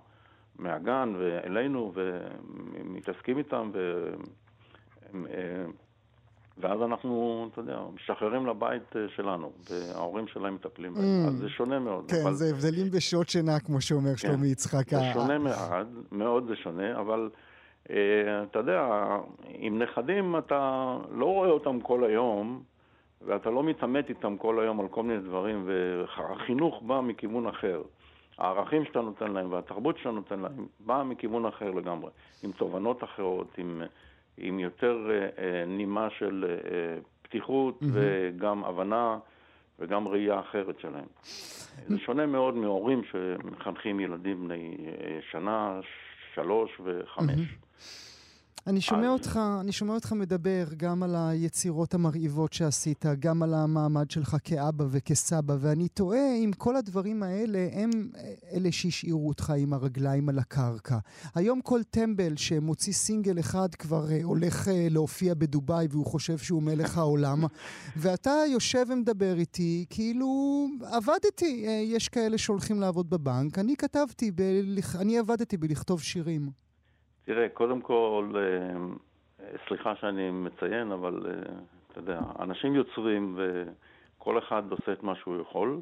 מהגן 0.60 1.14
ואלינו, 1.20 1.94
ומתעסקים 1.96 3.38
איתם, 3.38 3.72
אה, 5.16 5.66
ואז 6.60 6.82
אנחנו, 6.82 7.48
אתה 7.52 7.62
יודע, 7.62 7.80
משחררים 7.96 8.46
לבית 8.48 8.96
אה, 8.96 9.02
שלנו, 9.16 9.52
וההורים 9.70 10.28
שלהם 10.28 10.56
מטפלים 10.56 10.94
בהם. 10.94 11.04
Mm. 11.04 11.28
אז 11.28 11.34
זה 11.38 11.50
שונה 11.50 11.80
מאוד. 11.80 12.12
כן, 12.12 12.18
אבל... 12.24 12.34
זה 12.34 12.46
הבדלים 12.50 12.92
בשעות 12.92 13.30
שינה, 13.30 13.60
כמו 13.60 13.82
שאומר 13.82 14.16
שלומי 14.16 14.48
יצחק. 14.48 14.90
זה 14.90 15.02
שונה 15.14 15.38
מאוד, 15.38 15.88
מאוד 16.12 16.48
זה 16.48 16.56
שונה, 16.56 17.00
אבל 17.00 17.30
אה, 17.90 17.96
אתה 18.44 18.60
יודע, 18.60 19.06
עם 19.48 19.82
נכדים 19.82 20.38
אתה 20.38 20.98
לא 21.12 21.26
רואה 21.26 21.50
אותם 21.50 21.82
כל 21.82 22.04
היום, 22.04 22.64
ואתה 23.22 23.50
לא 23.50 23.64
מתעמת 23.64 24.10
איתם 24.10 24.38
כל 24.38 24.60
היום 24.60 24.80
על 24.80 24.88
כל 24.88 25.04
מיני 25.04 25.20
דברים, 25.20 25.68
והחינוך 25.68 26.82
בא 26.82 27.02
מכיוון 27.02 27.48
אחר. 27.48 27.82
הערכים 28.38 28.86
שאתה 28.86 29.02
נותן 29.02 29.32
להם 29.32 29.52
והתרבות 29.52 29.98
שאתה 29.98 30.12
נותן 30.12 30.40
להם 30.40 30.68
באה 30.80 31.04
מכיוון 31.04 31.46
אחר 31.46 31.72
לגמרי, 31.72 32.10
עם 32.44 32.52
תובנות 32.52 33.04
אחרות, 33.04 33.48
עם, 33.58 33.82
עם 34.40 34.60
יותר 34.60 35.10
אה, 35.10 35.44
אה, 35.44 35.66
נימה 35.66 36.08
של 36.20 36.46
אה, 36.50 36.98
פתיחות 37.22 37.80
וגם 37.94 38.64
הבנה 38.64 39.18
וגם 39.80 40.08
ראייה 40.08 40.40
אחרת 40.40 40.80
שלהם. 40.80 41.06
זה 41.88 42.00
שונה 42.00 42.26
מאוד 42.26 42.56
מהורים 42.56 43.02
שמחנכים 43.12 44.00
ילדים 44.00 44.48
בני 44.48 44.78
שנה, 45.32 45.80
שלוש 46.36 46.72
וחמש. 46.84 47.40
אני 48.68 48.82
שומע 48.82 49.08
אז- 49.08 49.14
אותך, 49.14 49.40
אני 49.62 49.72
שומע 49.72 49.94
אותך 49.94 50.14
מדבר 50.14 50.66
גם 50.78 51.04
על 51.04 51.16
היצירות 51.16 51.94
המרהיבות 51.94 52.54
שעשית, 52.54 53.06
גם 53.20 53.44
על 53.44 53.54
המעמד 53.54 54.12
שלך 54.12 54.38
כאבא 54.44 54.86
וכסבא, 54.90 55.56
ואני 55.60 55.88
תוהה 55.88 56.36
אם 56.36 56.52
כל 56.58 56.76
הדברים 56.76 57.24
האלה 57.24 57.68
הם 57.74 57.90
אלה 58.54 58.72
שהשאירו 58.72 59.28
אותך 59.28 59.54
עם 59.58 59.74
הרגליים 59.74 60.30
על 60.30 60.40
הקרקע. 60.40 60.98
היום 61.36 61.62
כל 61.62 61.84
טמבל 61.84 62.36
שמוציא 62.38 62.94
סינגל 62.94 63.40
אחד 63.40 63.76
כבר 63.76 64.12
אה, 64.12 64.20
הולך 64.24 64.68
אה, 64.68 64.88
להופיע 64.90 65.34
בדובאי 65.34 65.88
והוא 65.92 66.06
חושב 66.06 66.38
שהוא 66.38 66.64
מלך 66.64 66.98
העולם, 66.98 67.44
ואתה 67.98 68.34
יושב 68.52 68.86
ומדבר 68.90 69.36
איתי 69.38 69.86
כאילו 69.90 70.66
עבדתי. 70.82 71.66
אה, 71.68 71.72
יש 71.72 72.10
כאלה 72.10 72.38
שהולכים 72.38 72.80
לעבוד 72.80 73.10
בבנק, 73.10 73.60
אני 73.60 73.76
כתבתי, 73.76 74.32
בלכ... 74.32 74.96
אני 74.96 75.18
עבדתי 75.18 75.58
בלכתוב 75.58 76.02
שירים. 76.02 76.69
תראה, 77.30 77.50
קודם 77.50 77.82
כל, 77.82 78.34
אה, 78.36 79.46
סליחה 79.68 79.96
שאני 79.96 80.32
מציין, 80.32 80.92
אבל 80.92 81.26
אה, 81.26 81.32
אתה 81.92 82.00
יודע, 82.00 82.20
אנשים 82.40 82.76
יוצרים 82.76 83.38
וכל 83.38 84.38
אחד 84.38 84.72
עושה 84.72 84.94
את 84.94 85.04
מה 85.04 85.16
שהוא 85.16 85.42
יכול. 85.42 85.80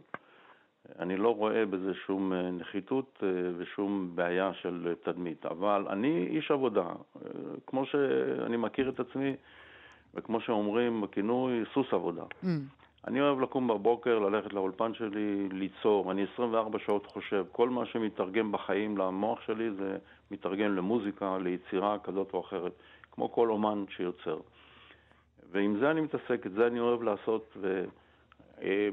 אני 1.00 1.18
לא 1.18 1.36
רואה 1.36 1.66
בזה 1.66 1.93
שום 1.93 2.34
אה, 2.34 2.52
נחיתות 2.52 3.24
ושום 3.58 4.12
בעיה 4.16 4.54
של 4.54 4.93
תדמית, 5.04 5.45
אבל 5.45 5.86
אני 5.89 6.28
איש 6.28 6.52
עבודה, 6.52 6.88
כמו 7.68 7.86
שאני 7.86 8.58
מכיר 8.58 8.89
את 8.89 9.00
עצמי, 9.00 9.36
וכמו 10.16 10.41
שאומרים 10.41 11.02
בכינוי, 11.02 11.64
סוס 11.74 11.93
עבודה. 11.93 12.24
Mm. 12.43 12.48
אני 13.08 13.22
אוהב 13.22 13.41
לקום 13.41 13.68
בבוקר, 13.68 14.20
ללכת 14.20 14.54
לאולפן 14.54 14.93
שלי, 14.93 15.50
ליצור. 15.52 16.12
אני 16.12 16.26
24 16.34 16.80
שעות 16.80 17.06
חושב. 17.06 17.45
כל 17.52 17.70
מה 17.70 17.86
שמתרגם 17.86 18.52
בחיים 18.52 18.98
למוח 18.98 19.41
שלי 19.41 19.72
זה 19.72 19.98
מתרגם 20.32 20.75
למוזיקה, 20.75 21.38
ליצירה 21.38 21.99
כזאת 21.99 22.34
או 22.34 22.41
אחרת, 22.41 22.71
כמו 23.11 23.32
כל 23.32 23.49
אומן 23.49 23.86
שיוצר. 23.89 24.38
ועם 25.51 25.78
זה 25.80 25.91
אני 25.91 26.01
מתעסק, 26.01 26.45
את 26.45 26.51
זה 26.51 26.67
אני 26.67 26.80
אוהב 26.80 27.03
לעשות, 27.03 27.57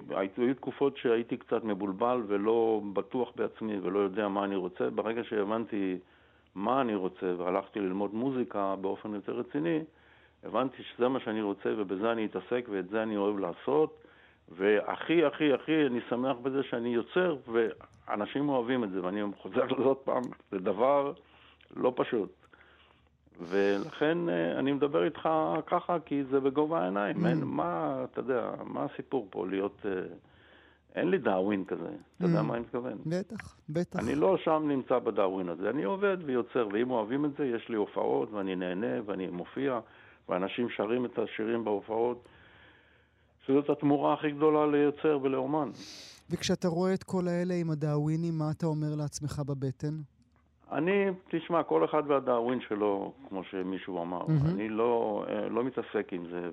והיו 0.07 0.55
תקופות 0.57 0.97
שהייתי 0.97 1.37
קצת 1.37 1.65
מבולבל 1.65 2.23
ולא 2.27 2.81
בטוח 2.93 3.33
בעצמי 3.37 3.79
ולא 3.83 3.99
יודע 3.99 4.29
מה 4.29 4.45
אני 4.45 4.57
רוצה. 4.57 4.91
ברגע 4.91 5.25
שהבנתי 5.25 5.99
מה 6.55 6.81
אני 6.81 6.95
רוצה 6.95 7.35
והלכתי 7.37 7.81
ללמוד 7.81 8.15
מוזיקה 8.15 8.77
באופן 8.81 9.15
יותר 9.15 9.33
רציני, 9.33 9.81
הבנתי 10.45 10.83
שזה 10.83 11.09
מה 11.09 11.21
שאני 11.21 11.43
רוצה 11.43 11.75
ובזה 11.77 12.13
אני 12.13 12.27
אתעסק 12.27 12.67
ואת 12.71 12.89
זה 12.89 13.03
אני 13.03 13.17
אוהב 13.17 13.39
לעשות. 13.39 14.05
והכי, 14.49 15.25
הכי, 15.25 15.53
הכי, 15.53 15.87
אני 15.87 16.01
שמח 16.09 16.37
בזה 16.43 16.63
שאני 16.63 16.95
יוצר, 16.95 17.37
ואנשים 18.09 18.49
אוהבים 18.49 18.85
את 18.85 18.91
זה, 18.91 19.05
ואני 19.05 19.21
חוזר 19.43 19.65
לזה 19.65 19.83
עוד 19.83 19.97
פעם, 19.97 20.23
זה 20.53 20.59
דבר 20.59 21.13
לא 21.77 21.93
פשוט. 21.97 22.31
ולכן 23.41 24.29
אה, 24.29 24.59
אני 24.59 24.73
מדבר 24.73 25.05
איתך 25.05 25.29
ככה, 25.67 25.97
כי 26.05 26.25
זה 26.25 26.41
בגובה 26.41 26.81
העיניים. 26.81 27.27
אין, 27.27 27.45
מה, 27.45 28.05
אתה 28.05 28.21
יודע, 28.21 28.51
מה 28.65 28.85
הסיפור 28.85 29.27
פה 29.31 29.47
להיות... 29.47 29.87
אה, 29.87 29.91
אין 30.95 31.11
לי 31.11 31.19
דאווין 31.19 31.65
כזה, 31.65 31.89
אתה 32.17 32.25
יודע 32.25 32.41
Mm. 32.41 32.43
מה 32.43 32.55
אני 32.55 32.61
מתכוון? 32.63 32.99
בטח, 33.07 33.57
בטח. 33.69 33.99
אני 33.99 34.15
לא 34.15 34.37
שם 34.37 34.65
נמצא 34.69 34.99
בדאווין 34.99 35.49
הזה, 35.49 35.71
אני 35.71 35.85
עובד 35.85 36.17
ויוצר, 36.25 36.69
ואם 36.73 36.91
אוהבים 36.91 37.25
את 37.25 37.31
זה, 37.39 37.47
יש 37.47 37.69
לי 37.69 37.77
הופעות, 37.77 38.33
ואני 38.33 38.57
נהנה, 38.57 38.97
ואני 39.07 39.27
מופיע, 39.27 39.81
ואנשים 40.29 40.69
שרים 40.71 41.05
את 41.05 41.19
השירים 41.19 41.65
בהופעות, 41.65 42.29
שזאת 43.47 43.71
התמורה 43.71 44.15
הכי 44.15 44.31
גדולה 44.31 44.67
ליוצר 44.67 45.19
ולאומן. 45.23 45.71
וכשאתה 46.31 46.69
רואה 46.69 46.95
את 46.95 47.03
כל 47.03 47.29
האלה 47.29 47.55
עם 47.55 47.71
הדאווינים, 47.71 48.39
מה 48.39 48.51
אתה 48.57 48.67
אומר 48.67 48.95
לעצמך 48.99 49.43
בבטן? 49.47 49.95
אני, 50.73 51.05
תשמע, 51.31 51.63
כל 51.63 51.85
אחד 51.85 52.03
והדאווין 52.07 52.61
שלו, 52.69 53.13
כמו 53.29 53.45
שמישהו 53.45 54.03
אמר. 54.03 54.27
מהמם. 54.27 54.47
אני 54.55 54.69
לא, 54.69 55.25
אה, 55.29 55.49
לא 55.49 55.65
מתעסק 55.65 56.09
עם 56.13 56.25
זה, 56.31 56.51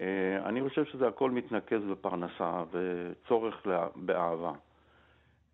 ואני 0.00 0.68
חושב 0.68 0.84
שזה 0.84 1.08
הכל 1.08 1.30
מתנקז 1.30 1.82
בפרנסה 1.90 2.62
וצורך 2.72 3.66
לה- 3.66 3.86
באהבה. 3.96 4.52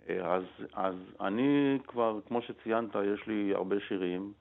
אה, 0.08 0.34
אז, 0.34 0.42
אז 0.72 0.94
אני 1.20 1.78
כבר, 1.86 2.18
כמו 2.28 2.42
שציינת, 2.42 2.90
יש 3.14 3.26
לי 3.26 3.52
הרבה 3.54 3.76
שירים, 3.88 4.32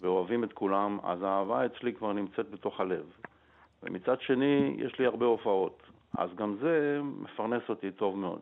ואוהבים 0.00 0.44
את 0.44 0.52
כולם, 0.52 0.98
אז 1.02 1.22
האהבה 1.22 1.66
אצלי 1.66 1.92
כבר 1.92 2.12
נמצאת 2.12 2.50
בתוך 2.50 2.80
הלב. 2.80 3.04
ומצד 3.82 4.20
שני, 4.20 4.74
יש 4.78 4.98
לי 4.98 5.06
הרבה 5.06 5.26
הופעות, 5.26 5.82
אז 6.18 6.30
גם 6.34 6.56
זה 6.60 7.00
מפרנס 7.02 7.62
אותי 7.68 7.90
טוב 7.90 8.16
מאוד. 8.18 8.40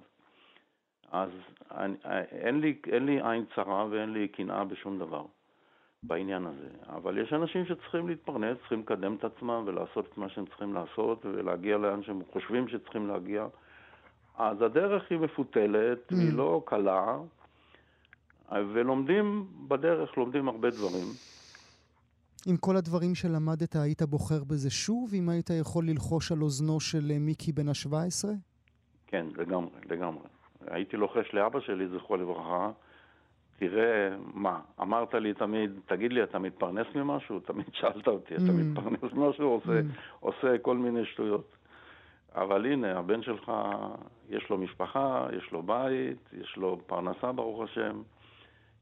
אז 1.12 1.30
אני, 1.70 1.94
אין, 2.32 2.60
לי, 2.60 2.78
אין 2.86 3.06
לי 3.06 3.20
עין 3.22 3.44
צרה 3.54 3.86
ואין 3.90 4.12
לי 4.12 4.28
קנאה 4.28 4.64
בשום 4.64 4.98
דבר 4.98 5.24
בעניין 6.02 6.46
הזה. 6.46 6.68
אבל 6.88 7.18
יש 7.18 7.32
אנשים 7.32 7.64
שצריכים 7.66 8.08
להתפרנס, 8.08 8.58
צריכים 8.58 8.80
לקדם 8.80 9.14
את 9.14 9.24
עצמם 9.24 9.62
ולעשות 9.66 10.06
את 10.12 10.18
מה 10.18 10.28
שהם 10.28 10.46
צריכים 10.46 10.74
לעשות 10.74 11.26
ולהגיע 11.26 11.78
לאן 11.78 12.02
שהם 12.02 12.20
חושבים 12.32 12.68
שצריכים 12.68 13.06
להגיע. 13.08 13.46
אז 14.38 14.62
הדרך 14.62 15.10
היא 15.10 15.18
מפותלת, 15.18 16.12
Mm. 16.12 16.14
היא 16.14 16.32
לא 16.32 16.62
קלה, 16.66 17.18
ולומדים 18.52 19.46
בדרך, 19.68 20.16
לומדים 20.16 20.48
הרבה 20.48 20.70
דברים. 20.70 21.06
עם 22.46 22.56
כל 22.56 22.76
הדברים 22.76 23.14
שלמדת, 23.14 23.76
היית 23.76 24.02
בוחר 24.02 24.44
בזה 24.44 24.70
שוב, 24.70 25.10
אם 25.14 25.28
היית 25.28 25.50
יכול 25.60 25.84
ללחוש 25.88 26.32
על 26.32 26.42
אוזנו 26.42 26.80
של 26.80 27.10
אה, 27.10 27.18
מיקי 27.18 27.52
בן 27.52 27.68
ה-17? 27.68 28.28
כן, 29.06 29.26
לגמרי, 29.36 29.70
לגמרי. 29.90 30.22
הייתי 30.66 30.96
לוחש 30.96 31.34
לאבא 31.34 31.60
שלי, 31.60 31.88
זכרו 31.88 32.16
לברכה, 32.16 32.70
תראה, 33.58 34.08
מה, 34.34 34.60
אמרת 34.80 35.14
לי 35.14 35.34
תמיד, 35.34 35.70
תגיד 35.86 36.12
לי, 36.12 36.22
אתה 36.22 36.38
מתפרנס 36.38 36.86
ממשהו? 36.94 37.40
תמיד 37.50 37.66
שאלת 37.72 38.06
אותי, 38.08 38.34
אתה 38.34 38.42
Mm. 38.42 38.52
מתפרנס 38.52 39.12
ממשהו? 39.12 39.48
עושה, 39.48 39.80
Mm. 39.80 39.84
עושה 40.20 40.58
כל 40.62 40.76
מיני 40.76 41.04
שטויות. 41.04 41.56
אבל 42.34 42.66
הנה, 42.66 42.98
הבן 42.98 43.22
שלך, 43.22 43.52
יש 44.28 44.46
לו 44.50 44.58
משפחה, 44.58 45.26
יש 45.38 45.52
לו 45.52 45.62
בית, 45.62 46.30
יש 46.40 46.54
לו 46.56 46.80
פרנסה, 46.86 47.32
ברוך 47.32 47.62
השם, 47.62 48.02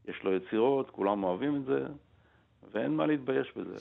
יש 0.08 0.20
לו 0.24 0.32
יצירות, 0.36 0.90
כולם 0.90 1.24
אוהבים 1.24 1.56
את 1.56 1.64
זה, 1.64 1.86
ואין 2.72 2.96
מה 2.96 3.06
להתבייש 3.06 3.52
בזה. 3.56 3.76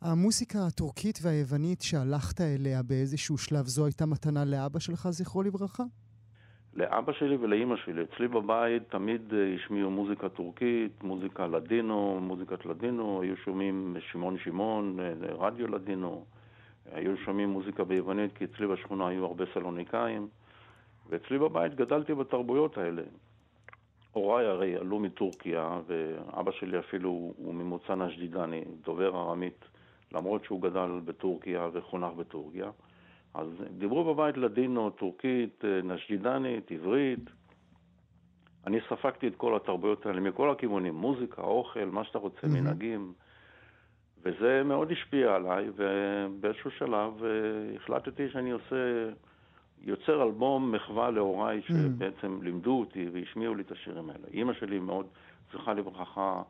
המוסיקה 0.00 0.58
הטורקית 0.66 1.18
והיוונית 1.22 1.82
שהלכת 1.82 2.40
אליה 2.40 2.82
באיזשהו 2.82 3.38
שלב, 3.38 3.66
זו 3.66 3.86
הייתה 3.86 4.06
מתנה 4.06 4.44
לאבא 4.44 4.78
שלך, 4.78 5.08
זכרו 5.10 5.42
לברכה? 5.42 5.82
לאבא 6.74 7.12
שלי 7.12 7.36
ולאימא 7.36 7.76
שלי. 7.76 8.02
אצלי 8.02 8.28
בבית 8.28 8.82
תמיד 8.88 9.34
אה, 9.34 9.54
השמיעו 9.54 9.90
מוזיקה 9.90 10.28
טורקית, 10.28 11.02
מוזיקה 11.02 11.46
לדינו, 11.46 12.20
מוזיקת 12.20 12.66
לדינו, 12.66 13.22
היו 13.22 13.36
שומעים 13.36 13.96
שמעון 14.12 14.38
שמעון, 14.38 15.00
אה, 15.00 15.12
רדיו 15.34 15.66
לדינו, 15.66 16.24
היו 16.92 17.16
שומעים 17.24 17.48
מוזיקה 17.48 17.84
ביוונית, 17.84 18.32
כי 18.36 18.44
אצלי 18.44 18.66
בשכונה 18.66 19.08
היו 19.08 19.24
הרבה 19.24 19.44
סלוניקאים, 19.54 20.28
ואצלי 21.08 21.38
בבית 21.38 21.74
גדלתי 21.74 22.14
בתרבויות 22.14 22.78
האלה. 22.78 23.02
הוריי 24.12 24.46
הרי 24.46 24.76
עלו 24.76 24.98
מטורקיה, 24.98 25.80
ואבא 25.86 26.52
שלי 26.52 26.78
אפילו 26.78 27.10
הוא 27.36 27.54
ממוצא 27.54 27.94
נשדידני, 27.94 28.64
דובר 28.84 29.20
ארמית, 29.20 29.64
למרות 30.12 30.44
שהוא 30.44 30.62
גדל 30.62 31.00
בטורקיה 31.04 31.68
וחונך 31.72 32.12
בטורקיה. 32.16 32.70
אז 33.34 33.46
דיברו 33.78 34.14
בבית 34.14 34.36
לדינו, 34.36 34.90
טורקית, 34.90 35.64
נשדידנית, 35.84 36.70
עברית. 36.70 37.30
אני 38.66 38.78
ספגתי 38.88 39.26
את 39.28 39.36
כל 39.36 39.56
התרבויות 39.56 40.06
האלה 40.06 40.20
מכל 40.20 40.50
הכיוונים, 40.50 40.94
מוזיקה, 40.94 41.42
אוכל, 41.42 41.84
מה 41.84 42.04
שאתה 42.04 42.18
רוצה, 42.18 42.46
מהמם. 42.46 42.60
מנהגים. 42.60 43.12
וזה 44.24 44.62
מאוד 44.64 44.92
השפיע 44.92 45.34
עליי, 45.34 45.68
ובאיזשהו 45.76 46.70
שלב 46.70 47.24
אה, 47.24 47.30
החלטתי 47.76 48.28
שאני 48.28 48.50
עושה, 48.50 49.08
יוצר 49.84 50.22
אלבום 50.22 50.72
מחווה 50.72 51.10
להוריי 51.10 51.62
שבעצם 51.62 52.42
לימדו 52.42 52.80
אותי 52.80 53.08
והשמיעו 53.12 53.54
לי 53.54 53.62
את 53.62 53.70
השירים 53.70 54.10
האלה. 54.10 54.26
אימא 54.32 54.52
שלי 54.52 54.78
מאוד, 54.78 55.06
זכרה 55.52 55.74
לברכה, 55.74 56.42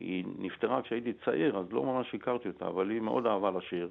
היא 0.00 0.24
נפטרה 0.38 0.82
כשהייתי 0.82 1.12
צעיר, 1.12 1.58
אז 1.58 1.72
לא 1.72 1.82
ממש 1.82 2.14
הכרתי 2.14 2.48
אותה, 2.48 2.66
אבל 2.68 2.90
היא 2.90 3.00
מאוד 3.00 3.26
אהבה 3.26 3.50
לשיר. 3.50 3.88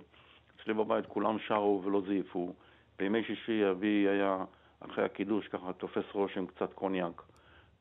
אצלי 0.55 0.73
בבית 0.73 1.05
כולם 1.05 1.39
שרו 1.39 1.81
ולא 1.83 2.01
זייפו. 2.07 2.53
בימי 2.99 3.23
שישי 3.23 3.69
אבי 3.71 4.07
היה, 4.09 4.45
אחרי 4.79 5.05
הקידוש, 5.05 5.47
ככה 5.47 5.73
תופס 5.73 6.05
ראש 6.15 6.37
עם 6.37 6.47
קצת 6.47 6.73
קוניאק, 6.73 7.21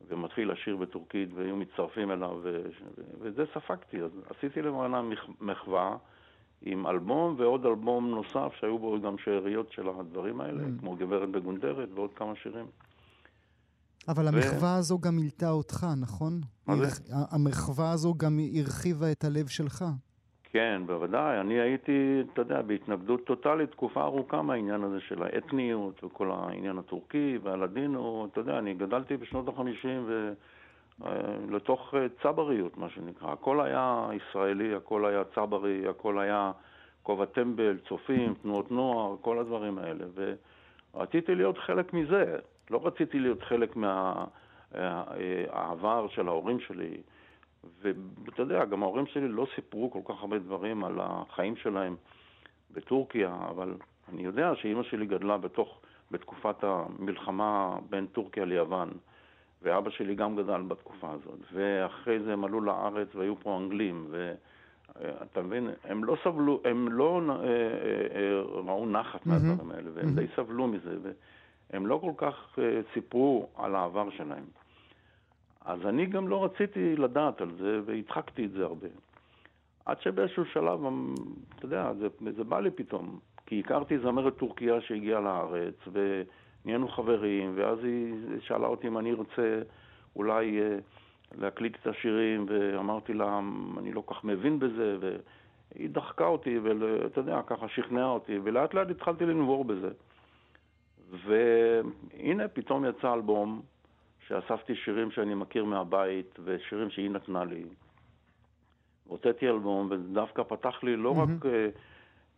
ומתחיל 0.08 0.52
לשיר 0.52 0.76
בטורקית, 0.76 1.28
והיו 1.34 1.56
מצטרפים 1.56 2.10
אליו, 2.10 2.38
ו... 2.42 2.62
וזה 3.20 3.44
ספגתי. 3.54 4.02
אז 4.02 4.10
עשיתי 4.30 4.62
למעלה 4.62 5.02
מחווה 5.40 5.96
עם 6.64 6.86
אלבום 6.86 7.34
ועוד 7.38 7.66
אלבום 7.66 8.10
נוסף, 8.10 8.52
שהיו 8.60 8.78
בו 8.78 9.00
גם 9.00 9.18
שאריות 9.18 9.72
של 9.72 9.88
הדברים 9.88 10.40
האלה, 10.40 10.62
mm. 10.62 10.80
כמו 10.80 10.96
גברת 10.96 11.28
בגונדרת 11.28 11.88
ועוד 11.94 12.10
כמה 12.14 12.32
שירים. 12.42 12.66
אבל 14.08 14.28
המחווה 14.28 14.76
הזו 14.76 14.98
גם 14.98 15.16
מילתה 15.16 15.50
אותך, 15.50 15.86
נכון? 16.00 16.40
מה 16.66 16.76
זה? 16.76 17.02
המחווה 17.30 17.90
הזו 17.90 18.14
גם 18.14 18.38
הרחיבה 18.54 19.12
את 19.12 19.24
הלב 19.24 19.46
שלך. 19.46 19.84
כן, 20.52 20.82
בוודאי. 20.86 21.40
אני 21.40 21.60
הייתי, 21.60 22.22
אתה 22.32 22.40
יודע, 22.40 22.62
בהתנגדות 22.62 23.24
טוטאלית 23.24 23.70
תקופה 23.70 24.02
ארוכה 24.02 24.42
מהעניין 24.42 24.82
הזה 24.82 25.00
של 25.00 25.22
האתניות 25.22 26.04
וכל 26.04 26.30
העניין 26.30 26.78
הטורקי 26.78 27.38
והלדינו. 27.42 28.28
אתה 28.32 28.40
יודע, 28.40 28.58
אני 28.58 28.74
גדלתי 28.74 29.16
בשנות 29.16 29.48
החמישים 29.48 30.04
ו... 30.08 30.32
לתוך 31.51 31.95
אה, 31.95 32.07
צבריות, 32.22 32.76
מה 32.76 32.88
שנקרא. 32.88 33.32
הכל 33.32 33.61
היה 33.61 34.09
ישראלי, 34.12 34.74
הכל 34.74 35.07
היה 35.07 35.22
צברי, 35.34 35.88
הכל 35.88 36.18
היה 36.18 36.53
כובע 37.03 37.24
טמבל, 37.24 37.78
צופים, 37.88 38.34
תנועות 38.43 38.70
נוער, 38.70 39.16
כל 39.20 39.38
הדברים 39.38 39.78
האלה. 39.78 40.05
ורציתי 40.95 41.34
להיות 41.34 41.59
חלק 41.59 41.93
מזה. 41.93 42.36
לא 42.70 42.86
רציתי 42.86 43.18
להיות 43.18 43.43
חלק 43.43 43.76
מהעבר 44.72 46.09
של 46.09 46.28
ההורים 46.28 46.61
שלי. 46.61 46.97
ואתה 47.82 48.43
יודע, 48.43 48.64
גם 48.64 48.82
ההורים 48.82 49.07
שלי 49.07 49.28
לא 49.28 49.47
סיפרו 49.55 49.90
כל 49.90 50.01
כך 50.05 50.20
הרבה 50.20 50.38
דברים 50.38 50.84
על 50.84 50.99
החיים 51.01 51.57
שלהם 51.57 51.97
בטורקיה, 52.70 53.36
אבל 53.51 53.74
אני 54.12 54.22
יודע 54.22 54.53
שאימא 54.55 54.82
שלי 54.82 55.07
גדלה 55.07 55.38
בתוך, 55.38 55.80
בתקופת 56.11 56.64
המלחמה 56.64 57.76
בין 57.90 58.07
טורקיה 58.07 58.45
ליוון, 58.45 58.90
ואבא 59.62 59.90
שלי 59.90 60.14
גם 60.14 60.36
גדל 60.36 60.62
בתקופה 60.68 61.10
הזאת, 61.10 61.38
ואחרי 61.52 62.20
זה 62.20 62.32
הם 62.32 62.44
עלו 62.44 62.60
לארץ 62.60 63.08
והיו 63.14 63.40
פה 63.40 63.58
אנגלים, 63.58 64.06
ואתה 64.10 65.42
מבין, 65.42 65.70
הם 65.84 66.04
לא 66.04 66.16
סבלו, 66.24 66.60
הם 66.64 66.92
לא 66.92 67.20
אה, 67.28 67.34
אה, 67.34 67.44
אה, 68.14 68.40
ראו 68.40 68.86
נחת 68.86 69.26
מהדברים 69.26 69.70
האלה, 69.70 69.90
והם 69.94 70.14
די 70.14 70.26
סבלו 70.36 70.68
מזה, 70.68 70.96
והם 71.70 71.86
לא 71.86 71.98
כל 72.02 72.12
כך 72.16 72.58
סיפרו 72.94 73.48
על 73.56 73.74
העבר 73.74 74.10
שלהם. 74.10 74.44
אז 75.64 75.86
אני 75.86 76.06
גם 76.06 76.28
לא 76.28 76.44
רציתי 76.44 76.96
לדעת 76.96 77.40
על 77.40 77.50
זה, 77.58 77.80
והדחקתי 77.84 78.44
את 78.44 78.50
זה 78.50 78.64
הרבה. 78.64 78.88
עד 79.86 80.00
שבאיזשהו 80.00 80.44
שלב, 80.44 80.84
אמ, 80.86 81.14
אתה 81.56 81.66
יודע, 81.66 81.92
זה, 81.98 82.08
זה 82.36 82.44
בא 82.44 82.60
לי 82.60 82.70
פתאום. 82.70 83.18
כי 83.46 83.60
הכרתי 83.60 83.98
זמרת 83.98 84.36
טורקיה 84.36 84.80
שהגיעה 84.80 85.20
לארץ, 85.20 85.74
ונהיינו 86.64 86.88
חברים, 86.88 87.52
ואז 87.56 87.78
היא 87.84 88.14
שאלה 88.40 88.66
אותי 88.66 88.86
אם 88.86 88.98
אני 88.98 89.12
רוצה 89.12 89.62
אולי 90.16 90.60
אה, 90.60 90.78
להקליט 91.38 91.76
את 91.82 91.86
השירים, 91.86 92.46
ואמרתי 92.48 93.14
לה, 93.14 93.40
אני 93.78 93.92
לא 93.92 94.02
כך 94.06 94.24
מבין 94.24 94.58
בזה, 94.58 94.96
והיא 95.00 95.90
דחקה 95.90 96.26
אותי, 96.26 96.58
ואתה 96.58 97.20
יודע, 97.20 97.40
ככה 97.46 97.68
שכנעה 97.68 98.08
אותי, 98.08 98.38
ולאט 98.44 98.74
לאט 98.74 98.90
התחלתי 98.90 99.26
לנבור 99.26 99.64
בזה. 99.64 99.90
והנה, 101.10 102.48
פתאום 102.48 102.84
יצא 102.84 103.14
אלבום 103.14 103.62
שאספתי 104.26 104.74
שירים 104.74 105.10
שאני 105.10 105.34
מכיר 105.34 105.64
מהבית 105.64 106.38
ושירים 106.44 106.90
שהיא 106.90 107.10
נתנה 107.10 107.44
לי. 107.44 107.64
הוצאתי 109.04 109.48
אלבום, 109.48 109.88
ודווקא 109.90 110.42
פתח 110.42 110.82
לי 110.82 110.96
לא 110.96 111.10
mm-hmm. 111.12 111.20
רק 111.22 111.44
uh, 111.44 111.78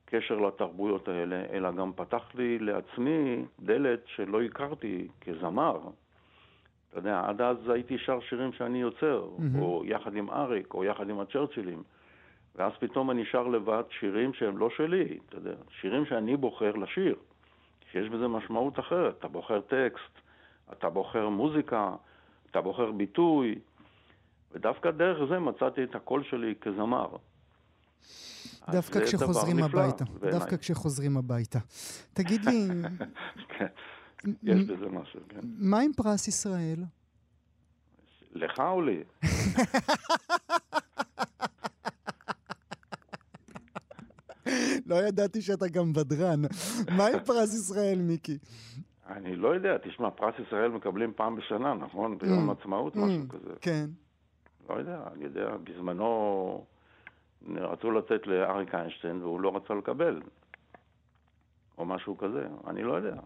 קשר 0.05 0.39
לתרבויות 0.39 1.09
האלה, 1.09 1.45
אלא 1.53 1.73
גם 1.73 1.93
פתח 1.97 2.35
לי 2.35 2.59
לעצמי 2.59 3.45
דלת 3.61 4.01
שלא 4.07 4.43
הכרתי 4.43 5.09
כזמר. 5.21 5.81
אתה 6.91 6.99
יודע, 6.99 7.23
עד 7.27 7.41
אז 7.41 7.69
הייתי 7.69 7.99
שר 7.99 8.21
שירים 8.21 8.53
שאני 8.53 8.81
יוצר, 8.81 9.29
mm-hmm. 9.29 9.61
או 9.61 9.83
יחד 9.87 10.17
עם 10.17 10.31
אריק, 10.31 10.75
או 10.75 10.85
יחד 10.85 11.11
עם 11.11 11.21
הצ'רצ'ילים. 11.21 11.83
ואז 12.57 12.73
פתאום 12.81 13.11
אני 13.11 13.25
שר 13.25 13.49
לבד 13.49 13.83
שירים 13.91 14.35
שהם 14.35 14.59
לא 14.59 14.71
שלי, 14.71 15.19
אתה 15.29 15.37
יודע, 15.37 15.55
שירים 15.81 16.07
שאני 16.07 16.37
בוחר 16.37 16.73
לשיר, 16.73 17.17
שיש 17.93 18.09
בזה 18.09 18.29
משמעות 18.29 18.79
אחרת. 18.79 19.19
אתה 19.19 19.29
בוחר 19.29 19.61
טקסט, 19.61 20.21
אתה 20.73 20.91
בוחר 20.91 21.29
מוזיקה, 21.29 21.95
אתה 22.51 22.61
בוחר 22.61 22.93
ביטוי, 22.93 23.59
ודווקא 24.53 24.91
דרך 24.91 25.29
זה 25.29 25.39
מצאתי 25.39 25.85
את 25.85 25.95
הקול 25.95 26.23
שלי 26.23 26.55
כזמר. 26.61 27.09
דווקא 28.73 29.05
כשחוזרים 29.05 29.63
הביתה. 29.63 30.05
דווקא 30.21 30.57
כשחוזרים 30.57 31.17
הביתה. 31.17 31.59
תגיד 32.13 32.45
לי... 32.45 32.69
כן, 33.59 33.67
יש 34.43 34.63
בזה 34.65 34.89
משהו, 34.89 35.21
כן. 35.29 35.41
מה 35.43 35.81
עם 35.81 35.93
פרס 35.93 36.29
ישראל? 36.29 36.85
לך 38.33 38.61
או 38.61 38.83
לי? 38.83 39.03
לא 44.87 44.95
ידעתי 44.95 45.43
שאתה 45.43 45.69
גם 45.69 45.93
בדרן. 45.93 46.43
מה 46.97 47.07
עם 47.07 47.19
פרס 47.25 47.55
ישראל, 47.55 47.99
מיקי? 47.99 48.39
אני 49.07 49.37
לא 49.37 49.55
יודע, 49.55 49.79
תשמע, 49.79 50.11
פרס 50.11 50.35
ישראל 50.49 50.71
מקבלים 50.71 51.13
פעם 51.17 51.37
בשנה, 51.37 51.75
נכון? 51.75 52.19
ביום 52.19 52.51
mm. 52.51 52.53
עצמאות, 52.53 52.97
משהו 52.97 53.23
mm. 53.29 53.33
כזה. 53.33 53.55
כן. 53.61 53.87
לא 54.69 54.75
יודע, 54.75 55.01
אני 55.15 55.25
יודע, 55.25 55.57
בזמנו 55.65 56.67
רצו 57.57 57.91
לתת 57.91 58.27
לאריק 58.27 58.75
איינשטיין 58.75 59.23
והוא 59.23 59.41
לא 59.41 59.57
רצה 59.57 59.75
לקבל. 59.75 60.21
או 61.79 61.85
משהו 61.85 62.19
כזה, 62.19 62.47
אני 62.67 62.83
לא 62.83 62.93
יודע. 62.93 63.17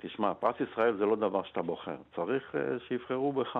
תשמע, 0.00 0.34
פרס 0.34 0.56
ישראל 0.60 0.96
זה 0.96 1.06
לא 1.06 1.16
דבר 1.16 1.42
שאתה 1.42 1.62
בוחר, 1.62 1.96
צריך 2.14 2.54
uh, 2.54 2.88
שיבחרו 2.88 3.32
בך. 3.32 3.58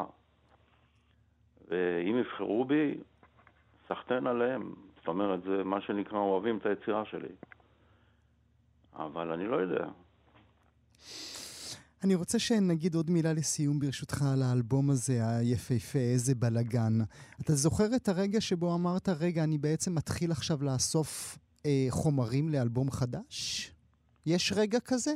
ואם 1.69 2.19
יבחרו 2.19 2.65
בי, 2.65 2.95
סחטיין 3.89 4.27
עליהם. 4.27 4.75
זאת 4.97 5.09
אומרת, 5.09 5.43
זה 5.43 5.65
מה 5.65 5.81
שנקרא 5.81 6.19
אוהבים 6.19 6.59
את 6.59 6.67
היצירה 6.67 7.05
שלי. 7.05 7.29
אבל 8.97 9.33
אני 9.33 9.47
לא 9.47 9.57
יודע. 9.57 9.87
אני 12.05 12.15
רוצה 12.15 12.39
שנגיד 12.39 12.95
עוד 12.95 13.11
מילה 13.11 13.33
לסיום 13.33 13.79
ברשותך 13.79 14.23
על 14.33 14.43
האלבום 14.43 14.91
הזה, 14.91 15.13
היפהפה, 15.39 15.99
איזה 15.99 16.35
בלאגן. 16.35 16.93
אתה 17.41 17.53
זוכר 17.53 17.85
את 17.97 18.09
הרגע 18.09 18.41
שבו 18.41 18.75
אמרת, 18.75 19.09
רגע, 19.21 19.45
אני 19.45 19.59
בעצם 19.59 19.95
מתחיל 19.95 20.31
עכשיו 20.31 20.57
לאסוף 20.63 21.39
אה, 21.67 21.87
חומרים 21.91 22.49
לאלבום 22.49 22.91
חדש? 22.91 23.71
יש 24.27 24.53
רגע 24.57 24.79
כזה? 24.81 25.11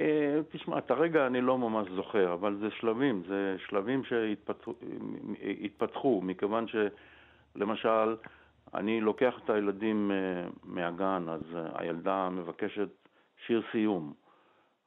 אה, 0.00 0.40
תשמע, 0.52 0.78
את 0.78 0.90
הרגע 0.90 1.26
אני 1.26 1.40
לא 1.40 1.58
ממש 1.58 1.88
זוכר, 1.96 2.34
אבל 2.34 2.56
זה 2.60 2.68
שלבים, 2.80 3.22
זה 3.28 3.56
שלבים 3.68 4.02
שהתפתחו, 4.04 6.20
מכיוון 6.22 6.66
שלמשל, 6.68 8.16
אני 8.74 9.00
לוקח 9.00 9.34
את 9.44 9.50
הילדים 9.50 10.10
אה, 10.10 10.16
מהגן, 10.64 11.26
אז 11.28 11.42
הילדה 11.74 12.28
מבקשת 12.30 12.88
שיר 13.46 13.62
סיום. 13.72 14.12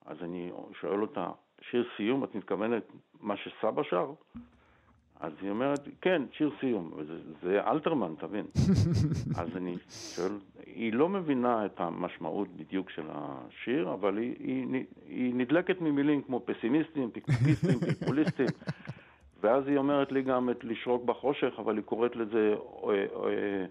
אז 0.06 0.18
אני 0.24 0.52
שואל 0.82 1.02
אותה, 1.02 1.30
שיר 1.62 1.88
סיום, 1.98 2.24
את 2.24 2.36
מתכוונת 2.36 2.84
מה 3.22 3.38
שסבא 3.38 3.84
שר? 3.84 4.14
אז 5.20 5.34
היא 5.42 5.50
אומרת, 5.50 5.80
כן, 6.02 6.22
שיר 6.32 6.52
סיום. 6.60 6.92
וזה, 6.96 7.14
זה 7.42 7.62
אלתרמן, 7.68 8.14
תבין. 8.20 8.46
אז 9.40 9.58
אני 9.58 9.78
שואל, 10.16 10.32
היא 10.66 10.94
לא 10.94 11.10
מבינה 11.10 11.66
את 11.66 11.80
המשמעות 11.80 12.48
בדיוק 12.48 12.90
של 12.90 13.06
השיר, 13.10 13.94
אבל 13.94 14.18
היא, 14.18 14.36
היא, 14.40 14.86
היא 15.06 15.36
נדלקת 15.36 15.82
ממילים 15.82 16.22
כמו 16.22 16.42
פסימיסטים, 16.46 17.12
פיקפיסטים, 17.12 17.80
פיקפוליסטים. 17.80 18.48
ואז 19.42 19.68
היא 19.68 19.78
אומרת 19.78 20.12
לי 20.12 20.22
גם 20.22 20.50
את 20.50 20.64
לשרוק 20.64 21.04
בחושך, 21.04 21.54
אבל 21.58 21.76
היא 21.76 21.84
קוראת 21.84 22.16
לזה, 22.16 22.56
אה, 22.84 22.90
אה, 22.90 23.66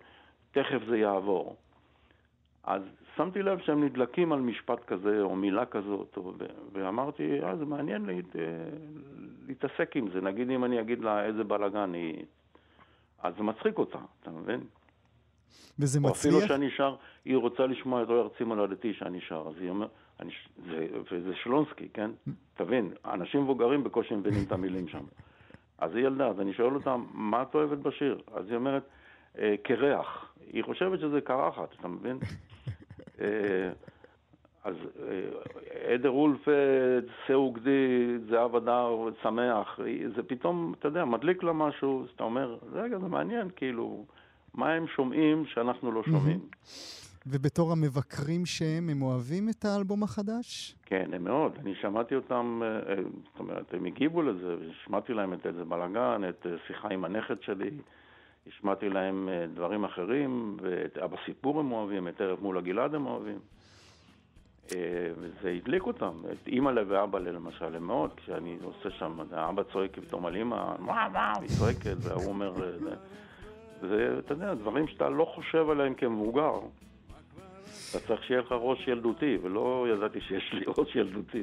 תכף 0.53 0.79
זה 0.89 0.99
יעבור. 0.99 1.57
אז 2.65 2.83
שמתי 3.17 3.43
לב 3.43 3.59
שהם 3.59 3.85
נדלקים 3.85 4.33
על 4.33 4.41
משפט 4.41 4.85
כזה 4.85 5.21
או 5.21 5.37
מילה 5.37 5.67
כזאת, 5.67 6.19
ואמרתי, 6.73 7.43
אה, 7.43 7.57
זה 7.57 7.65
מעניין 7.65 8.07
להת... 8.07 8.37
אה, 8.37 8.43
להתעסק 9.47 9.97
עם 9.97 10.11
זה. 10.11 10.21
נגיד 10.21 10.51
אם 10.51 10.65
אני 10.65 10.81
אגיד 10.81 11.01
לה 11.01 11.25
איזה 11.25 11.45
בלאגן 11.45 11.95
היא... 11.95 12.25
אז 13.23 13.35
זה 13.37 13.43
מצחיק 13.43 13.79
אותה, 13.79 13.99
אתה 14.23 14.31
מבין? 14.31 14.61
וזה 15.79 16.01
מצליח? 16.01 16.15
או 16.15 16.39
אפילו 16.39 16.49
שאני 16.49 16.71
שר, 16.71 16.95
היא 17.25 17.37
רוצה 17.37 17.67
לשמוע 17.67 18.03
את 18.03 18.09
אוי 18.09 18.21
ארצי 18.21 18.45
מולדתי 18.45 18.95
שאני 18.95 19.21
שר, 19.21 19.45
אז 19.49 19.55
היא 19.61 19.71
אומרת, 19.71 19.91
זה, 20.67 20.87
וזה 21.13 21.35
שלונסקי, 21.35 21.89
כן? 21.95 22.11
תבין, 22.55 22.93
אנשים 23.05 23.43
מבוגרים 23.43 23.85
בקושי 23.85 24.15
מבינים 24.15 24.45
את 24.47 24.53
המילים 24.53 24.89
שם. 24.89 25.05
אז 25.79 25.95
היא 25.95 26.07
ילדה, 26.07 26.29
אז 26.29 26.41
אני 26.41 26.53
שואל 26.53 26.75
אותה, 26.75 26.97
מה 27.13 27.43
את 27.43 27.55
אוהבת 27.55 27.79
בשיר? 27.79 28.23
אז 28.35 28.49
היא 28.49 28.57
אומרת, 28.57 28.83
אה, 29.39 29.55
קרח. 29.63 30.33
היא 30.53 30.65
חושבת 30.65 31.01
שזה 31.01 31.21
קרחת, 31.21 31.75
אתה 31.81 31.89
מבין? 31.89 32.19
אה, 33.21 33.27
אז 34.65 34.75
אה, 35.09 35.95
עדר 35.95 36.11
אולף, 36.11 36.49
שאו 37.27 37.53
גדי, 37.53 38.19
זהב 38.31 38.57
אדר, 38.57 38.97
שמח, 39.23 39.81
זה 40.17 40.23
פתאום, 40.23 40.75
אתה 40.79 40.89
יודע, 40.89 41.05
מדליק 41.05 41.43
לה 41.43 41.53
משהו, 41.53 42.03
אז 42.03 42.09
אתה 42.17 42.25
אומר, 42.25 42.59
רגע, 42.73 42.99
זה 42.99 43.09
מעניין, 43.09 43.49
כאילו, 43.57 44.05
מה 44.55 44.73
הם 44.73 44.87
שומעים 44.87 45.45
שאנחנו 45.47 45.93
לא 45.93 46.03
שומעים? 46.03 46.41
ובתור 47.27 47.73
המבקרים 47.73 48.47
שהם, 48.47 48.89
הם 48.89 49.03
אוהבים 49.03 49.49
את 49.49 49.65
האלבום 49.65 50.03
החדש? 50.03 50.77
כן, 50.87 51.11
הם 51.13 51.25
מאוד. 51.25 51.53
אני 51.61 51.75
שמעתי 51.81 52.15
אותם, 52.15 52.61
אה, 52.63 52.69
אה, 52.69 53.03
זאת 53.25 53.39
אומרת, 53.39 53.75
הם 53.75 53.85
הגיבו 53.85 54.23
לזה, 54.23 54.57
ושמעתי 54.61 55.13
להם 55.13 55.33
את 55.33 55.47
איזה 55.47 55.65
בלאגן, 55.65 56.23
את 56.29 56.47
אה, 56.47 56.51
שיחה 56.67 56.89
עם 56.89 57.05
הנכד 57.05 57.43
שלי, 57.43 57.71
השמעתי 58.47 58.89
להם 58.89 59.29
דברים 59.55 59.85
אחרים, 59.85 60.57
ואת 60.63 60.99
אבא 60.99 61.17
סיפור 61.27 61.61
הם 61.61 61.73
אוהבים, 61.73 62.09
את 62.09 62.21
ערב 62.21 62.39
מול 62.43 62.59
הגלעד 62.59 62.95
הם 62.95 63.07
אוהבים. 63.07 63.39
וזה 65.19 65.51
הדליק 65.51 65.87
אותם, 65.87 66.23
את 66.33 66.49
אימא'לה 66.49 66.83
ואבא'לה 66.89 67.33
למשל, 67.33 67.77
הם 67.77 67.87
מאוד, 67.87 68.11
כשאני 68.17 68.59
עושה 68.63 68.91
שם, 68.91 69.19
האבא 69.33 69.63
צועק 69.63 69.99
פתאום 69.99 70.27
על 70.27 70.37
אימא, 70.37 70.75
מה, 70.79 71.09
מה, 71.13 71.33
היא 71.41 71.49
צועקת, 71.49 71.97
והוא 72.01 72.29
אומר, 72.29 72.53
זה, 73.81 74.19
אתה 74.19 74.35
יודע, 74.35 74.55
דברים 74.55 74.89
שאתה 74.89 75.09
לא 75.09 75.25
חושב 75.25 75.71
עליהם 75.71 75.95
כמבוגר. 75.95 76.61
אתה 77.91 78.07
צריך 78.07 78.25
שיהיה 78.25 78.41
לך 78.41 78.53
ראש 78.53 78.89
ילדותי, 78.89 79.39
ולא 79.43 79.87
ידעתי 79.93 80.21
שיש 80.21 80.53
לי 80.53 80.65
ראש 80.79 80.97
ילדותי. 80.97 81.43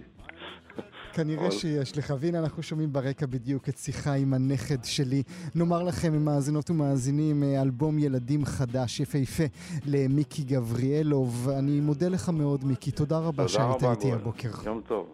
כנראה 1.14 1.48
אבל... 1.48 1.52
שיש 1.52 1.98
לך, 1.98 2.14
והנה 2.20 2.40
אנחנו 2.40 2.64
שומעים 2.64 2.94
ברקע 2.94 3.26
בדיוק 3.26 3.70
את 3.70 3.78
שיחה 3.78 4.14
עם 4.14 4.34
הנכד 4.34 4.84
שלי. 4.84 5.24
נאמר 5.56 5.84
לכם, 5.84 6.26
מאזינות 6.26 6.70
ומאזינים, 6.70 7.44
אה, 7.44 7.62
אלבום 7.62 8.00
ילדים 8.00 8.46
חדש, 8.46 9.00
יפהפה, 9.00 9.44
למיקי 9.86 10.44
גבריאלוב. 10.44 11.50
אני 11.58 11.80
מודה 11.80 12.08
לך 12.08 12.30
מאוד, 12.30 12.66
מיקי. 12.66 12.92
תודה 12.92 13.18
רבה 13.18 13.48
שהיית 13.48 13.84
איתי 13.84 14.12
הבוקר. 14.12 14.52
יום 14.66 14.82
טוב. 14.88 15.08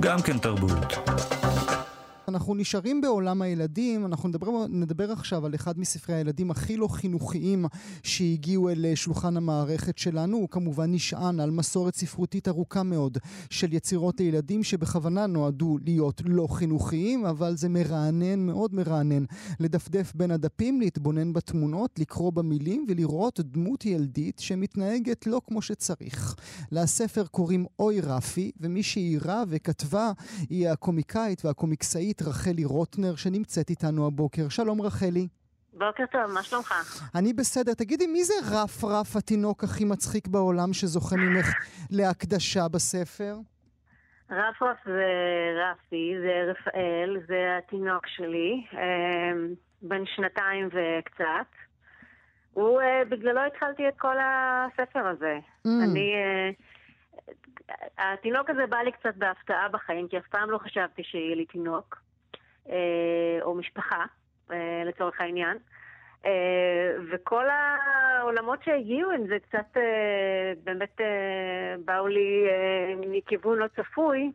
גם 0.00 0.22
כן 0.22 0.38
תרבות. 0.38 1.08
אנחנו 2.34 2.54
נשארים 2.54 3.00
בעולם 3.00 3.42
הילדים, 3.42 4.06
אנחנו 4.06 4.28
נדבר, 4.28 4.66
נדבר 4.68 5.12
עכשיו 5.12 5.46
על 5.46 5.54
אחד 5.54 5.78
מספרי 5.78 6.14
הילדים 6.14 6.50
הכי 6.50 6.76
לא 6.76 6.88
חינוכיים 6.88 7.64
שהגיעו 8.02 8.70
אל 8.70 8.94
שולחן 8.94 9.36
המערכת 9.36 9.98
שלנו. 9.98 10.36
הוא 10.36 10.48
כמובן 10.48 10.92
נשען 10.92 11.40
על 11.40 11.50
מסורת 11.50 11.94
ספרותית 11.94 12.48
ארוכה 12.48 12.82
מאוד 12.82 13.18
של 13.50 13.72
יצירות 13.72 14.18
הילדים 14.18 14.62
שבכוונה 14.62 15.26
נועדו 15.26 15.78
להיות 15.84 16.22
לא 16.24 16.46
חינוכיים, 16.50 17.26
אבל 17.26 17.56
זה 17.56 17.68
מרענן, 17.68 18.46
מאוד 18.46 18.74
מרענן, 18.74 19.24
לדפדף 19.60 20.12
בין 20.14 20.30
הדפים, 20.30 20.80
להתבונן 20.80 21.32
בתמונות, 21.32 21.98
לקרוא 21.98 22.32
במילים 22.32 22.86
ולראות 22.88 23.40
דמות 23.40 23.86
ילדית 23.86 24.38
שמתנהגת 24.38 25.26
לא 25.26 25.40
כמו 25.46 25.62
שצריך. 25.62 26.36
לספר 26.72 27.26
קוראים 27.26 27.66
אוי 27.78 28.00
רפי, 28.00 28.50
ומי 28.60 28.82
שאירה 28.82 29.44
וכתבה 29.48 30.12
היא 30.50 30.68
הקומיקאית 30.68 31.44
והקומיקסאית 31.44 32.22
רחלי 32.28 32.64
רוטנר, 32.64 33.16
שנמצאת 33.16 33.70
איתנו 33.70 34.06
הבוקר. 34.06 34.48
שלום 34.48 34.80
רחלי. 34.82 35.28
בוקר 35.72 36.04
טוב, 36.12 36.26
מה 36.34 36.42
שלומך? 36.42 36.74
אני 37.14 37.32
בסדר. 37.32 37.74
תגידי, 37.74 38.06
מי 38.06 38.24
זה 38.24 38.34
רף 38.52 38.84
רף 38.84 39.16
התינוק 39.16 39.64
הכי 39.64 39.84
מצחיק 39.84 40.28
בעולם 40.28 40.72
שזוכה 40.72 41.16
ממך 41.16 41.46
להקדשה 41.90 42.68
בספר? 42.68 43.34
רף 44.30 44.62
רף 44.62 44.76
זה 44.84 45.04
רפי, 45.62 46.14
זה 46.20 46.50
רפאל, 46.50 47.16
זה 47.26 47.58
התינוק 47.58 48.06
שלי, 48.06 48.64
אמ, 48.72 49.54
בן 49.82 50.06
שנתיים 50.06 50.68
וקצת. 50.68 51.50
הוא, 52.52 52.80
אה, 52.80 53.02
בגללו 53.08 53.40
התחלתי 53.46 53.88
את 53.88 53.94
כל 53.98 54.16
הספר 54.18 55.06
הזה. 55.06 55.38
Mm. 55.66 55.70
אני... 55.84 56.14
אה, 56.14 56.50
התינוק 57.98 58.50
הזה 58.50 58.66
בא 58.66 58.76
לי 58.76 58.92
קצת 58.92 59.16
בהפתעה 59.16 59.68
בחיים, 59.68 60.08
כי 60.08 60.18
אף 60.18 60.26
פעם 60.30 60.50
לא 60.50 60.58
חשבתי 60.58 61.02
שיהיה 61.04 61.34
לי 61.34 61.46
תינוק. 61.46 62.04
אה, 62.70 63.38
או 63.42 63.54
משפחה, 63.54 64.04
אה, 64.52 64.82
לצורך 64.84 65.20
העניין. 65.20 65.56
אה, 66.26 66.90
וכל 67.10 67.44
העולמות 67.50 68.62
שהגיעו 68.62 69.10
עם 69.10 69.26
זה 69.26 69.38
קצת 69.38 69.80
באמת 70.64 71.00
באו 71.84 72.08
לי 72.08 72.46
מכיוון 72.96 73.58
לא 73.58 73.66
צפוי. 73.76 74.32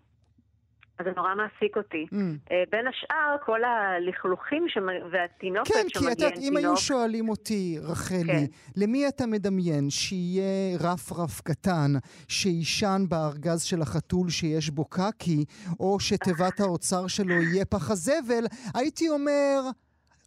אז 0.99 1.05
זה 1.05 1.11
נורא 1.15 1.35
מעסיק 1.35 1.77
אותי. 1.77 2.05
Mm. 2.11 2.15
Uh, 2.15 2.53
בין 2.71 2.87
השאר, 2.87 3.35
כל 3.45 3.63
הלכלוכים 3.63 4.65
שמ... 4.67 4.87
והתינוקת 5.11 5.71
כן, 5.73 5.89
שמגיע 5.89 6.11
עם 6.11 6.15
תינוק... 6.15 6.17
כן, 6.17 6.23
כי 6.23 6.25
את 6.25 6.31
יודעת, 6.31 6.39
אם 6.41 6.57
היו 6.57 6.77
שואלים 6.77 7.29
אותי, 7.29 7.77
רחלי, 7.81 8.47
כן. 8.47 8.81
למי 8.81 9.07
אתה 9.07 9.25
מדמיין 9.27 9.89
שיהיה 9.89 10.77
רף-רף 10.83 11.41
קטן 11.41 11.91
שיישן 12.27 13.01
בארגז 13.09 13.63
של 13.63 13.81
החתול 13.81 14.29
שיש 14.29 14.69
בו 14.69 14.85
קקי, 14.85 15.45
או 15.79 15.99
שתיבת 15.99 16.59
האוצר 16.63 17.07
שלו 17.07 17.35
יהיה 17.35 17.65
פח 17.65 17.91
הזבל, 17.91 18.43
הייתי 18.75 19.09
אומר, 19.09 19.59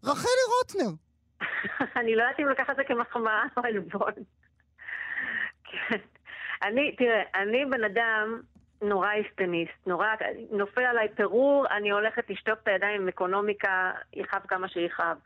רחלי 0.04 0.42
רוטנר. 0.58 0.92
אני 2.00 2.16
לא 2.16 2.22
יודעת 2.22 2.40
אם 2.40 2.48
לקחת 2.48 2.70
את 2.70 2.76
זה 2.76 2.84
כמחמאה 2.84 3.42
או 3.56 3.62
עלבון. 3.64 4.12
כן. 5.70 5.98
אני, 6.62 6.96
תראה, 6.96 7.22
אני 7.34 7.64
בן 7.64 7.84
אדם 7.84 8.40
נורא 8.82 9.12
איסטניסט, 9.12 9.86
נורא, 9.86 10.06
נופל 10.50 10.84
עליי 10.84 11.08
פירור, 11.08 11.66
אני 11.70 11.90
הולכת 11.90 12.30
לשטוף 12.30 12.58
את 12.62 12.68
הידיים 12.68 13.02
עם 13.02 13.08
אקונומיקה, 13.08 13.92
יכאב 14.12 14.42
כמה 14.48 14.68
שיכאב. 14.68 15.16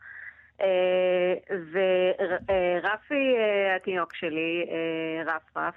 אה, 0.61 1.33
ורפי, 1.51 3.35
אה, 3.37 3.75
התינוק 3.75 4.13
שלי, 4.15 4.65
אה, 4.69 5.33
רף 5.33 5.57
רף, 5.57 5.75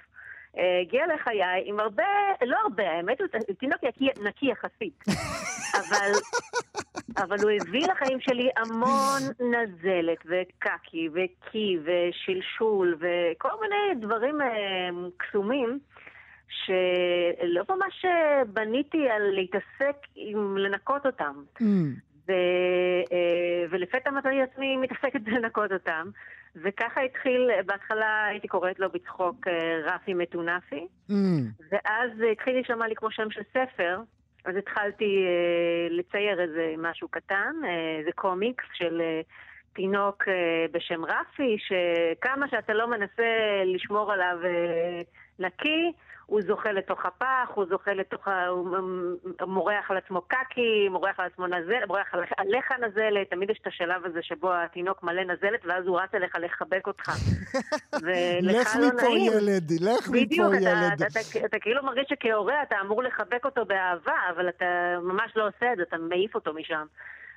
הגיע 0.81 1.05
לחיי 1.15 1.63
עם 1.65 1.79
הרבה, 1.79 2.03
לא 2.41 2.57
הרבה, 2.63 2.91
האמת 2.91 3.21
הוא 3.21 3.27
תינוק 3.59 3.83
נקי, 3.83 4.09
נקי 4.23 4.45
יחסית, 4.45 5.03
אבל, 5.79 6.11
אבל 7.17 7.35
הוא 7.43 7.51
הביא 7.51 7.87
לחיים 7.87 8.19
שלי 8.21 8.49
המון 8.57 9.21
נזלת 9.39 10.17
וקקי 10.25 11.09
וקי 11.13 11.77
ושלשול 11.83 12.97
וכל 12.99 13.49
מיני 13.61 14.05
דברים 14.05 14.37
קסומים. 15.17 15.79
שלא 16.51 17.63
ממש 17.69 18.05
אה, 18.05 18.45
בניתי 18.45 19.09
על 19.09 19.21
להתעסק 19.21 19.95
עם 20.15 20.57
לנקות 20.57 21.05
אותם. 21.05 21.43
Mm. 21.61 21.65
ו, 22.27 22.31
אה, 23.11 23.65
ולפתע 23.69 24.11
מצאתי 24.11 24.41
עצמי 24.41 24.77
מתעסקת 24.77 25.21
בלנקות 25.25 25.71
אותם. 25.71 26.09
וככה 26.55 27.01
התחיל, 27.01 27.49
בהתחלה 27.65 28.25
הייתי 28.25 28.47
קוראת 28.47 28.79
לו 28.79 28.89
בצחוק 28.91 29.47
אה, 29.47 29.81
רפי 29.85 30.13
מטונפי, 30.13 30.87
mm. 31.09 31.13
ואז 31.71 32.11
התחיל 32.31 32.53
להישמע 32.53 32.87
לי 32.87 32.95
כמו 32.95 33.11
שם 33.11 33.31
של 33.31 33.41
ספר, 33.53 33.99
אז 34.45 34.55
התחלתי 34.55 35.25
לצייר 35.89 36.41
איזה 36.41 36.73
משהו 36.77 37.07
קטן, 37.07 37.55
איזה 37.99 38.11
קומיקס 38.15 38.65
של 38.73 39.01
תינוק 39.73 40.23
בשם 40.71 41.05
רפי, 41.05 41.57
שכמה 41.59 42.47
שאתה 42.49 42.73
לא 42.73 42.87
מנסה 42.87 43.23
לשמור 43.65 44.13
עליו 44.13 44.37
נקי, 45.39 45.91
הוא 46.31 46.41
זוכה 46.41 46.71
לתוך 46.71 47.05
הפח, 47.05 47.49
הוא 47.53 47.65
זוכה 47.69 47.93
לתוך 47.93 48.27
ה... 48.27 48.47
הוא 48.47 48.77
מורח 49.47 49.91
על 49.91 49.97
עצמו 49.97 50.21
קקי, 50.21 50.89
מורח 50.89 51.19
על 51.19 51.25
עצמו 51.25 51.47
נזלת, 51.47 51.87
מורח 51.87 52.07
עליך 52.37 52.71
נזלת, 52.71 53.29
תמיד 53.29 53.49
יש 53.49 53.59
את 53.61 53.67
השלב 53.67 54.05
הזה 54.05 54.19
שבו 54.21 54.53
התינוק 54.53 55.03
מלא 55.03 55.23
נזלת, 55.23 55.65
ואז 55.65 55.87
הוא 55.87 55.99
רץ 55.99 56.09
אליך 56.13 56.35
לחבק 56.41 56.87
אותך. 56.87 57.09
לך 58.41 58.75
לא 58.75 58.87
מפה 58.87 59.07
ילד, 59.07 59.71
לך 59.81 60.07
מפה 60.09 60.17
ילד. 60.17 60.23
בדיוק, 60.25 61.45
אתה 61.45 61.59
כאילו 61.59 61.83
מרגיש 61.83 62.05
שכהורה 62.09 62.63
אתה 62.63 62.75
אמור 62.81 63.03
לחבק 63.03 63.45
אותו 63.45 63.65
באהבה, 63.65 64.17
אבל 64.29 64.49
אתה 64.49 64.65
ממש 65.01 65.31
לא 65.35 65.47
עושה 65.47 65.71
את 65.71 65.77
זה, 65.77 65.83
אתה 65.83 65.97
מעיף 65.97 66.35
אותו 66.35 66.53
משם. 66.53 66.85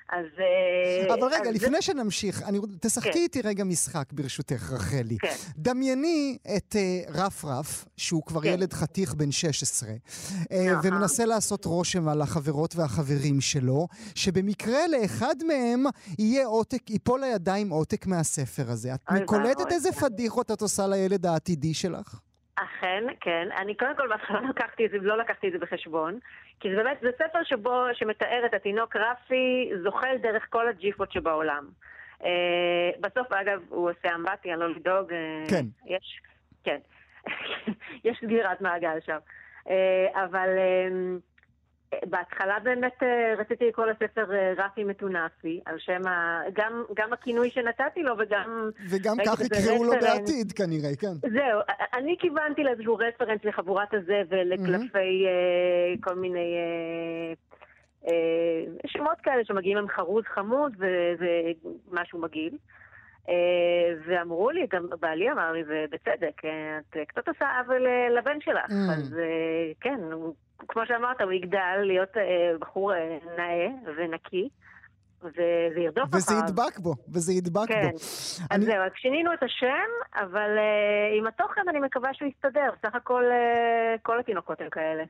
אז... 0.09 0.27
אה, 0.39 1.15
אבל 1.15 1.25
רגע, 1.27 1.51
אז 1.51 1.55
לפני 1.55 1.77
זה... 1.77 1.83
שנמשיך, 1.83 2.43
אני... 2.49 2.59
תשחקי 2.81 3.13
כן. 3.13 3.19
איתי 3.19 3.41
רגע 3.45 3.65
משחק, 3.65 4.13
ברשותך, 4.13 4.73
רחלי. 4.73 5.19
כן. 5.19 5.29
דמייני 5.57 6.39
את 6.57 6.75
uh, 6.75 7.11
רף 7.19 7.45
רף, 7.45 7.85
שהוא 7.97 8.23
כבר 8.27 8.41
כן. 8.41 8.49
ילד 8.49 8.73
חתיך 8.73 9.15
בן 9.15 9.31
16, 9.31 9.89
uh, 9.89 10.55
ומנסה 10.85 11.25
לעשות 11.25 11.65
רושם 11.65 12.09
על 12.09 12.23
החברות 12.23 12.77
והחברים 12.77 13.41
שלו, 13.41 13.87
שבמקרה 14.15 14.81
לאחד 14.89 15.35
מהם 15.47 15.85
יהיה 16.19 16.47
עותק, 16.47 16.91
ייפול 16.91 17.21
לידיים 17.21 17.71
עותק 17.71 18.07
מהספר 18.07 18.71
הזה. 18.71 18.95
את 18.95 19.01
קולטת 19.27 19.73
איזה 19.73 19.93
פדיחות 19.93 20.51
את 20.51 20.61
עושה 20.61 20.87
לילד 20.87 21.27
העתידי 21.27 21.75
שלך? 21.75 22.21
אכן, 22.57 23.05
כן. 23.21 23.49
אני 23.57 23.75
קודם 23.75 23.97
כל 23.97 24.09
בהתחלה 24.09 24.41
לקחתי 24.51 24.87
את 24.87 24.91
זה, 24.91 24.97
לא 25.01 25.19
לקחתי 25.19 25.47
את 25.49 25.53
זה 25.53 25.59
בחשבון, 25.59 26.19
כי 26.65 26.71
זה 26.71 26.77
באמת, 26.77 26.99
זה 27.01 27.11
ספר 27.19 27.43
שבו, 27.43 27.85
שמתאר 27.93 28.43
את 28.47 28.55
התינוק 28.55 28.97
רפי 28.97 29.71
זוחל 29.83 30.17
דרך 30.23 30.47
כל 30.51 30.69
הג'יפות 30.69 31.13
שבעולם. 31.13 31.69
Uh, 32.21 32.25
בסוף, 33.01 33.33
אגב, 33.33 33.61
הוא 33.69 33.91
עושה 33.91 34.15
אמבטיה, 34.15 34.57
לא 34.57 34.71
לדאוג. 34.71 35.11
Uh, 35.11 35.51
כן. 35.51 35.67
יש, 35.87 36.21
כן. 36.65 36.79
יש 38.05 38.19
סגירת 38.25 38.61
מעגל 38.61 38.99
שם. 39.07 39.19
Uh, 39.65 39.71
אבל... 40.15 40.49
Uh, 40.49 41.34
בהתחלה 42.07 42.59
באמת 42.63 43.03
אה, 43.03 43.35
רציתי 43.39 43.69
לקרוא 43.69 43.87
לספר 43.87 44.35
אה, 44.35 44.53
רפי 44.57 44.85
מטונפי, 44.85 45.61
על 45.67 45.79
שם 45.79 46.07
ה... 46.07 46.41
גם, 46.53 46.85
גם 46.95 47.13
הכינוי 47.13 47.51
שנתתי 47.51 48.03
לו 48.03 48.15
וגם... 48.19 48.71
וגם 48.91 49.17
כך 49.27 49.41
יקראו 49.41 49.85
לו 49.85 49.93
בעתיד 49.93 50.53
כנראה, 50.53 50.97
כן. 51.01 51.29
זהו, 51.31 51.61
אני 51.95 52.17
כיוונתי 52.19 52.65
לאיזשהו 52.65 52.97
רפרנס 52.97 53.45
לחבורת 53.45 53.95
הזבל, 53.95 54.53
לקלפי 54.53 55.27
mm-hmm. 55.27 56.01
כל 56.01 56.15
מיני... 56.15 56.57
שמות 58.87 59.21
כאלה 59.23 59.45
שמגיעים 59.45 59.79
עם 59.79 59.89
חרוז 59.89 60.25
חמוד 60.35 60.73
ומשהו 61.91 62.19
מגעיל. 62.19 62.57
אה, 63.29 63.95
ואמרו 64.07 64.51
לי, 64.51 64.67
גם 64.73 64.87
בעלי 65.01 65.31
אמר 65.33 65.53
לי, 65.53 65.63
ובצדק, 65.67 66.45
אה, 66.45 66.79
את 66.79 66.97
קצת 67.09 67.29
עושה 67.29 67.59
עוול 67.59 67.87
אה, 67.87 68.09
לבן 68.19 68.41
שלך. 68.41 68.71
Mm. 68.71 68.93
אז 68.93 69.15
אה, 69.19 69.73
כן, 69.81 70.01
הוא- 70.13 70.35
כמו 70.69 70.83
שאמרת, 70.87 71.21
הוא 71.21 71.33
יגדל 71.33 71.77
להיות 71.83 72.17
אה, 72.17 72.23
בחור 72.61 72.95
אה, 72.95 73.19
נאה 73.37 73.67
ונקי, 73.97 74.49
וזה 75.23 75.43
ירדוף 75.81 76.05
אחריו. 76.09 76.21
וזה 76.23 76.35
ידבק 76.35 76.79
בו, 76.79 76.95
וזה 77.13 77.33
ידבק 77.33 77.69
כן. 77.69 77.83
בו. 77.83 77.97
אז 77.97 78.41
אני- 78.51 78.65
זהו, 78.65 78.75
רק 78.87 78.97
שינינו 78.97 79.33
את 79.33 79.43
השם, 79.43 79.89
אבל 80.15 80.51
uh, 80.59 81.19
עם 81.19 81.27
התוכן 81.27 81.61
אני 81.69 81.81
מקווה 81.81 82.15
שהוא 82.15 82.29
יסתדר. 82.29 82.71
סך 82.87 82.95
הכל 82.95 83.25
uh, 83.25 83.99
כל 84.03 84.21
התינוקות 84.21 84.61
הם 84.61 84.71
כאלה. 84.71 85.05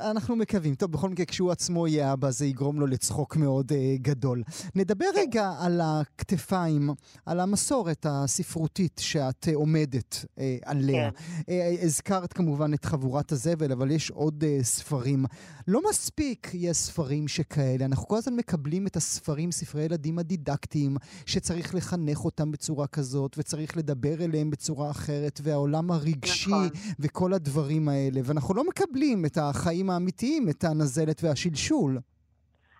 אנחנו 0.00 0.36
מקווים. 0.36 0.74
טוב, 0.74 0.92
בכל 0.92 1.08
מקרה, 1.08 1.26
כשהוא 1.26 1.50
עצמו 1.50 1.86
יהיה 1.88 2.12
אבא, 2.12 2.30
זה 2.30 2.46
יגרום 2.46 2.80
לו 2.80 2.86
לצחוק 2.86 3.36
מאוד 3.36 3.72
אה, 3.72 3.96
גדול. 4.02 4.42
נדבר 4.74 5.04
כן. 5.14 5.20
רגע 5.20 5.52
על 5.60 5.80
הכתפיים, 5.84 6.90
על 7.26 7.40
המסורת 7.40 8.06
הספרותית 8.08 9.00
שאת 9.04 9.48
אה, 9.48 9.54
עומדת 9.54 10.24
אה, 10.38 10.56
עליה. 10.64 11.10
כן. 11.10 11.52
אה, 11.52 11.76
הזכרת 11.82 12.32
כמובן 12.32 12.74
את 12.74 12.84
חבורת 12.84 13.32
הזבל, 13.32 13.72
אבל 13.72 13.90
יש 13.90 14.10
עוד 14.10 14.44
אה, 14.44 14.58
ספרים. 14.62 15.24
לא 15.68 15.80
מספיק 15.90 16.50
יש 16.54 16.76
ספרים 16.76 17.28
שכאלה. 17.28 17.84
אנחנו 17.84 18.08
כל 18.08 18.16
הזמן 18.16 18.36
מקבלים 18.36 18.86
את 18.86 18.96
הספרים, 18.96 19.52
ספרי 19.52 19.82
ילדים 19.82 20.18
הדידקטיים, 20.18 20.96
שצריך 21.26 21.74
לחנך 21.74 22.24
אותם 22.24 22.50
בצורה 22.50 22.86
כזאת, 22.86 23.34
וצריך 23.38 23.76
לדבר 23.76 24.24
אליהם 24.24 24.50
בצורה 24.50 24.90
אחרת, 24.90 25.40
והעולם 25.42 25.90
הרגשי, 25.90 26.50
נכון. 26.50 26.68
וכל 26.98 27.32
הדברים 27.32 27.88
האלה. 27.88 28.20
ואנחנו 28.24 28.54
לא 28.54 28.68
מקבלים 28.68 29.26
את 29.26 29.38
החיים 29.38 29.87
האמיתיים, 29.90 30.46
את 30.50 30.64
הנזלת 30.64 31.20
והשלשול. 31.24 31.98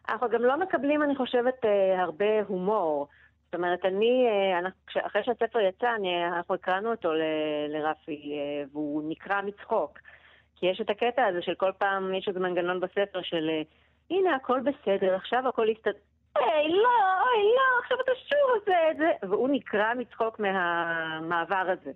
אנחנו 0.08 0.28
גם 0.28 0.42
לא 0.42 0.60
מקבלים, 0.60 1.02
אני 1.02 1.16
חושבת, 1.16 1.64
אה, 1.64 2.02
הרבה 2.02 2.42
הומור. 2.46 3.08
זאת 3.44 3.54
אומרת, 3.54 3.84
אני, 3.84 4.26
אה, 4.28 5.06
אחרי 5.06 5.22
שהספר 5.24 5.60
יצא, 5.60 5.94
אני, 5.94 6.26
אנחנו 6.26 6.54
הקראנו 6.54 6.90
אותו 6.90 7.12
ל- 7.12 7.66
לרפי, 7.68 8.32
אה, 8.32 8.64
והוא 8.72 9.02
נקרע 9.08 9.40
מצחוק. 9.42 9.98
כי 10.56 10.66
יש 10.66 10.80
את 10.80 10.90
הקטע 10.90 11.24
הזה 11.26 11.42
של 11.42 11.54
כל 11.54 11.72
פעם, 11.78 12.14
יש 12.14 12.28
איזה 12.28 12.40
מנגנון 12.40 12.80
בספר 12.80 13.22
של, 13.22 13.50
הנה, 14.10 14.36
הכל 14.36 14.60
בסדר, 14.60 15.14
עכשיו 15.14 15.48
הכל 15.48 15.68
יסתדר. 15.68 15.98
היי, 16.36 16.68
לא, 16.68 16.88
אוי, 17.20 17.42
לא, 17.56 17.80
עכשיו 17.82 17.96
אתה 18.04 18.12
שוב 18.14 18.60
עושה 18.60 18.90
את 18.90 18.96
זה. 18.96 19.28
והוא 19.28 19.48
נקרע 19.52 19.94
מצחוק 19.94 20.40
מהמעבר 20.40 21.66
הזה. 21.72 21.90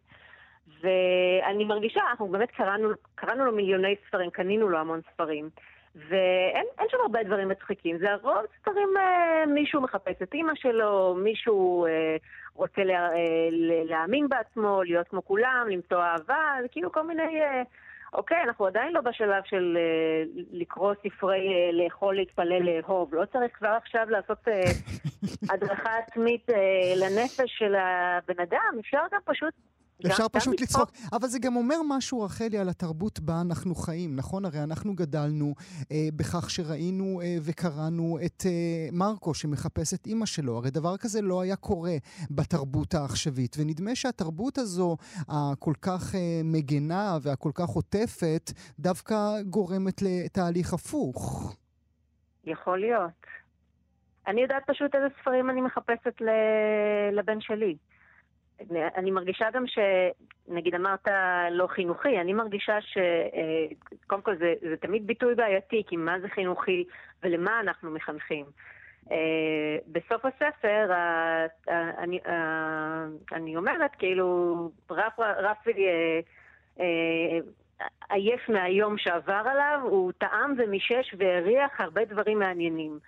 ואני 0.83 1.65
מרגישה, 1.65 2.01
אנחנו 2.11 2.29
באמת 2.29 2.51
קראנו, 2.51 2.89
קראנו 3.15 3.45
לו 3.45 3.53
מיליוני 3.53 3.95
ספרים, 4.09 4.31
קנינו 4.31 4.69
לו 4.69 4.79
המון 4.79 5.01
ספרים. 5.13 5.51
ואין 5.95 6.67
אין 6.79 6.87
שם 6.91 6.97
הרבה 7.03 7.23
דברים 7.23 7.49
מצחיקים, 7.49 7.99
זה 7.99 8.13
הרוב 8.13 8.47
ספרים, 8.61 8.89
אה, 8.97 9.47
מישהו 9.47 9.81
מחפש 9.81 10.23
את 10.23 10.35
אימא 10.35 10.53
שלו, 10.55 11.15
מישהו 11.15 11.87
אה, 11.87 12.17
רוצה 12.55 12.85
לה, 12.85 13.13
אה, 13.13 13.49
להאמין 13.85 14.29
בעצמו, 14.29 14.83
להיות 14.83 15.09
כמו 15.09 15.25
כולם, 15.25 15.67
למצוא 15.71 16.03
אהבה, 16.03 16.57
זה 16.63 16.69
כאילו 16.69 16.93
כל 16.93 17.03
מיני... 17.03 17.43
אה, 17.43 17.63
אוקיי, 18.13 18.43
אנחנו 18.43 18.67
עדיין 18.67 18.93
לא 18.93 19.01
בשלב 19.01 19.43
של 19.45 19.79
אה, 19.81 20.43
לקרוא 20.53 20.95
ספרי 21.03 21.49
אה, 21.49 21.73
לאכול, 21.73 22.17
להתפלל, 22.17 22.63
לאהוב. 22.63 23.15
לא 23.15 23.25
צריך 23.25 23.57
כבר 23.59 23.69
עכשיו 23.69 24.07
לעשות 24.11 24.49
אה, 24.49 24.63
הדרכה 25.55 25.91
עצמית 25.99 26.51
אה, 26.51 26.93
לנפש 26.97 27.59
של 27.59 27.75
הבן 27.75 28.43
אדם, 28.43 28.79
אפשר 28.81 29.01
גם 29.13 29.21
פשוט... 29.25 29.55
אפשר 30.07 30.23
גם- 30.23 30.29
פשוט 30.33 30.61
לצחוק. 30.61 30.91
אבל 31.13 31.29
זה 31.29 31.39
גם 31.39 31.57
אומר 31.57 31.77
משהו, 31.89 32.21
רחלי, 32.23 32.59
על 32.59 32.69
התרבות 32.69 33.21
בה 33.21 33.41
אנחנו 33.41 33.75
חיים, 33.75 34.17
נכון? 34.17 34.45
הרי 34.45 34.63
אנחנו 34.63 34.95
גדלנו 34.95 35.55
אה, 35.93 36.09
בכך 36.17 36.51
שראינו 36.51 37.21
אה, 37.21 37.37
וקראנו 37.43 38.19
את 38.27 38.43
אה, 38.47 38.51
מרקו 38.93 39.35
שמחפש 39.35 39.95
את 39.95 40.07
אימא 40.07 40.27
שלו. 40.27 40.57
הרי 40.57 40.71
דבר 40.71 40.97
כזה 40.97 41.23
לא 41.23 41.41
היה 41.41 41.57
קורה 41.57 41.93
בתרבות 42.31 42.95
העכשווית, 42.95 43.57
ונדמה 43.59 43.95
שהתרבות 43.95 44.59
הזו, 44.59 44.97
הכל 45.29 45.75
כך 45.83 46.15
אה, 46.15 46.21
מגנה 46.45 47.19
והכל 47.23 47.51
כך 47.55 47.69
עוטפת, 47.69 48.51
דווקא 48.79 49.17
גורמת 49.43 50.03
לתהליך 50.03 50.73
הפוך. 50.73 51.53
יכול 52.45 52.81
להיות. 52.81 53.11
אני 54.27 54.43
יודעת 54.43 54.63
פשוט 54.67 54.95
איזה 54.95 55.07
ספרים 55.21 55.51
אני 55.51 55.61
מחפשת 55.61 56.15
לבן 57.13 57.41
שלי. 57.41 57.77
אני 58.97 59.11
מרגישה 59.11 59.51
גם 59.51 59.67
ש... 59.67 59.79
נגיד 60.49 60.75
אמרת 60.75 61.09
לא 61.51 61.67
חינוכי, 61.67 62.21
אני 62.21 62.33
מרגישה 62.33 62.81
ש... 62.81 62.99
אה, 62.99 63.67
כל 64.07 64.37
זה, 64.37 64.55
זה 64.61 64.77
תמיד 64.77 65.07
ביטוי 65.07 65.35
בעייתי, 65.35 65.83
כי 65.87 65.97
מה 65.97 66.21
זה 66.21 66.29
חינוכי 66.29 66.85
ולמה 67.23 67.61
אנחנו 67.61 67.91
מחנכים. 67.91 68.45
אה, 69.11 69.77
בסוף 69.87 70.25
הספר, 70.25 70.91
אני, 71.99 72.19
אני 73.33 73.57
אומרת, 73.57 73.91
כאילו, 73.99 74.71
רף, 74.91 75.19
רפי 75.19 75.73
אה, 76.81 77.39
עייף 78.11 78.49
מהיום 78.49 78.99
שעבר 78.99 79.43
עליו, 79.51 79.81
הוא 79.83 80.13
טעם 80.19 80.55
ומישש 80.59 81.15
והריח 81.19 81.81
הרבה 81.81 82.05
דברים 82.05 82.39
מעניינים. 82.39 82.99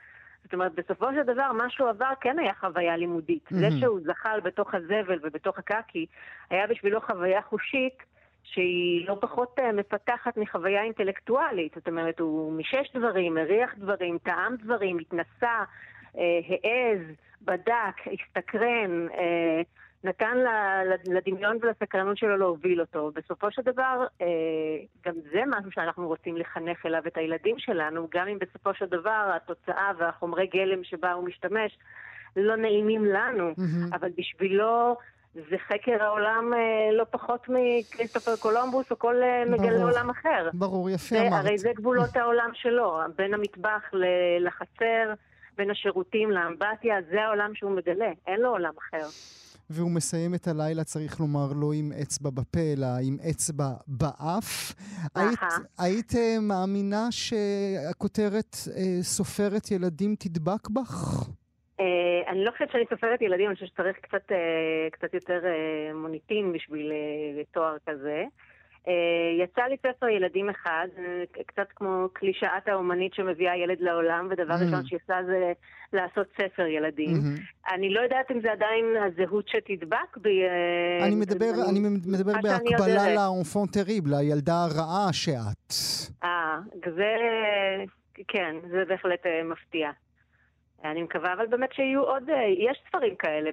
זאת 0.45 0.55
אומרת, 0.55 0.74
בסופו 0.74 1.07
של 1.14 1.22
דבר, 1.22 1.53
מה 1.53 1.70
שהוא 1.70 1.88
עבר 1.88 2.12
כן 2.20 2.38
היה 2.38 2.55
חוויה 2.61 2.97
לימודית. 2.97 3.49
Mm-hmm. 3.53 3.55
זה. 3.57 3.68
שהוא 3.80 4.01
זחל 4.05 4.40
בתוך 4.40 4.74
הזבל 4.74 5.18
ובתוך 5.22 5.59
הקקי, 5.59 6.07
היה 6.51 6.66
בשבילו 6.66 7.01
חוויה 7.01 7.42
חושית 7.42 8.03
שהיא 8.45 9.09
לא 9.09 9.16
פחות 9.20 9.59
אה, 9.59 9.72
מפתחת 9.72 10.36
מחוויה 10.36 10.82
אינטלקטואלית. 10.82 11.74
זאת 11.74 11.88
אומרת, 11.88 12.20
הוא 12.20 12.53
מישש 12.53 12.90
דברים, 12.95 13.36
הריח 13.36 13.74
דברים, 13.78 14.18
טעם 14.18 14.57
דברים, 14.57 14.99
התנסה, 14.99 15.64
אה, 16.18 16.40
העז, 16.49 17.01
בדק, 17.42 17.97
הסתקרן, 18.12 19.09
אה, 19.14 19.62
נתן 20.05 20.36
לדמיון 21.07 21.59
ולסקרנות 21.62 22.16
שלו 22.16 22.36
להוביל 22.36 22.80
אותו. 22.80 23.11
בסופו 23.14 23.50
של 23.50 23.62
דבר, 23.62 24.07
אה, 24.20 24.26
גם 25.07 25.14
זה 25.32 25.40
משהו 25.46 25.70
שאנחנו 25.70 26.07
רוצים 26.07 26.36
לחנך 26.36 26.86
אליו 26.86 27.02
את 27.07 27.16
הילדים 27.16 27.59
שלנו, 27.59 28.09
גם 28.14 28.28
אם 28.28 28.38
בסופו 28.38 28.74
של 28.74 28.86
דבר 28.86 29.30
התוצאה 29.36 29.90
והחומרי 29.98 30.46
גלם 30.46 30.84
שבה 30.84 31.12
הוא 31.12 31.24
משתמש 31.24 31.78
לא 32.36 32.57
נעימים 32.57 33.05
לנו, 33.05 33.52
מהמם. 33.57 33.92
אבל 33.92 34.09
בשבילו 34.18 34.96
זה 35.34 35.57
חקר 35.68 36.02
העולם 36.02 36.55
אה, 36.55 36.92
לא 36.92 37.05
פחות 37.11 37.46
מכריסטופר 37.48 38.36
קולומבוס 38.36 38.90
או 38.90 38.98
כל 38.98 39.22
אה, 39.22 39.44
מגלה. 39.50 39.82
עולם 39.82 40.11
אחר. 40.11 40.48
ברור, 40.52 40.90
יפה 40.90 41.16
אמרת. 41.16 41.32
הרי 41.32 41.59
זה 41.59 41.70
גבולות 41.74 42.16
העולם 42.16 42.50
שלו, 42.55 42.98
בין 43.16 43.34
המטבח 43.34 43.90
לחצר, 44.40 45.12
בין 45.57 45.70
השירותים 45.70 46.30
לאמבטיה, 46.30 46.96
זה 47.11 47.22
העולם 47.22 47.55
שהוא 47.55 47.70
מגלה, 47.70 48.11
אין 48.26 48.40
לו 48.40 48.48
עולם 48.48 48.72
אחר. 48.78 49.07
והוא 49.70 49.90
מסיים 49.90 50.34
את 50.34 50.46
הלילה, 50.48 50.84
צריך 50.84 51.20
לומר, 51.20 51.52
לא 51.60 51.72
עם 51.74 51.92
אצבע 52.02 52.30
בפה, 52.30 52.60
אלא 52.60 52.86
עם 53.02 53.16
אצבע 53.30 53.68
באף. 53.86 54.74
היית, 55.14 55.40
היית 55.78 56.12
אה, 56.14 56.36
מאמינה 56.40 57.06
שהכותרת 57.10 58.56
אה, 58.76 59.02
סופרת 59.02 59.70
ילדים 59.70 60.14
תדבק 60.18 60.68
בך? 60.68 61.28
אה, 61.80 62.30
אני 62.30 62.44
לא 62.44 62.50
חושבת 62.50 62.70
שאני 62.72 62.84
סופרת 62.90 63.22
ילדים, 63.22 63.46
אני 63.46 63.54
חושבת 63.54 63.68
שצריך 63.68 63.96
קצת, 64.00 64.32
אה, 64.32 64.90
קצת 64.90 65.14
יותר 65.14 65.40
אה, 65.44 65.94
מוניטין 65.94 66.52
בשביל 66.52 66.92
אה, 66.92 67.42
תואר 67.52 67.76
כזה. 67.86 68.24
אה, 68.89 68.93
יצא 69.45 69.62
לי 69.62 69.76
ספר 69.87 70.09
ילדים 70.09 70.51
אחד, 70.51 70.87
קצת 71.47 71.66
כמו 71.76 72.09
קלישאת 72.12 72.68
האומנית 72.68 73.14
שמביאה 73.14 73.57
ילד 73.57 73.80
לעולם, 73.80 74.28
ודבר 74.30 74.55
Mm. 74.55 74.64
ראשון 74.64 74.87
שהיא 74.87 74.99
עושה 75.03 75.14
זה 75.26 75.53
לעשות 75.93 76.26
ספר 76.41 76.66
ילדים. 76.66 77.11
מהמם. 77.12 77.35
אני 77.72 77.91
לא 77.95 78.01
יודעת 78.01 78.30
אם 78.30 78.41
זה 78.41 78.53
עדיין 78.53 78.85
הזהות 79.07 79.49
שתדבק 79.49 80.16
בי. 80.16 80.43
אה, 80.43 81.07
אני 81.07 81.14
מדבר, 81.14 81.51
אני 81.70 81.80
מדבר 82.07 82.32
בהקבלה. 82.43 83.14
לאנפון 83.14 83.66
טריבל, 83.68 84.11
לילדה 84.18 84.64
הרעה 84.64 85.12
שאת. 85.12 85.72
אה, 86.24 86.59
זה, 86.97 87.16
כן, 88.28 88.57
זה 88.70 88.85
בהחלט 88.89 89.26
אה, 89.26 89.41
מפתיע. 89.45 89.91
אני 90.85 91.03
מקווה 91.03 91.32
אבל 91.32 91.47
באמת 91.47 91.72
שיהיו 91.72 92.03
עוד, 92.03 92.30
אה, 92.30 92.37
יש 92.59 92.78
ספרים 92.89 93.14
כאלה 93.16 93.51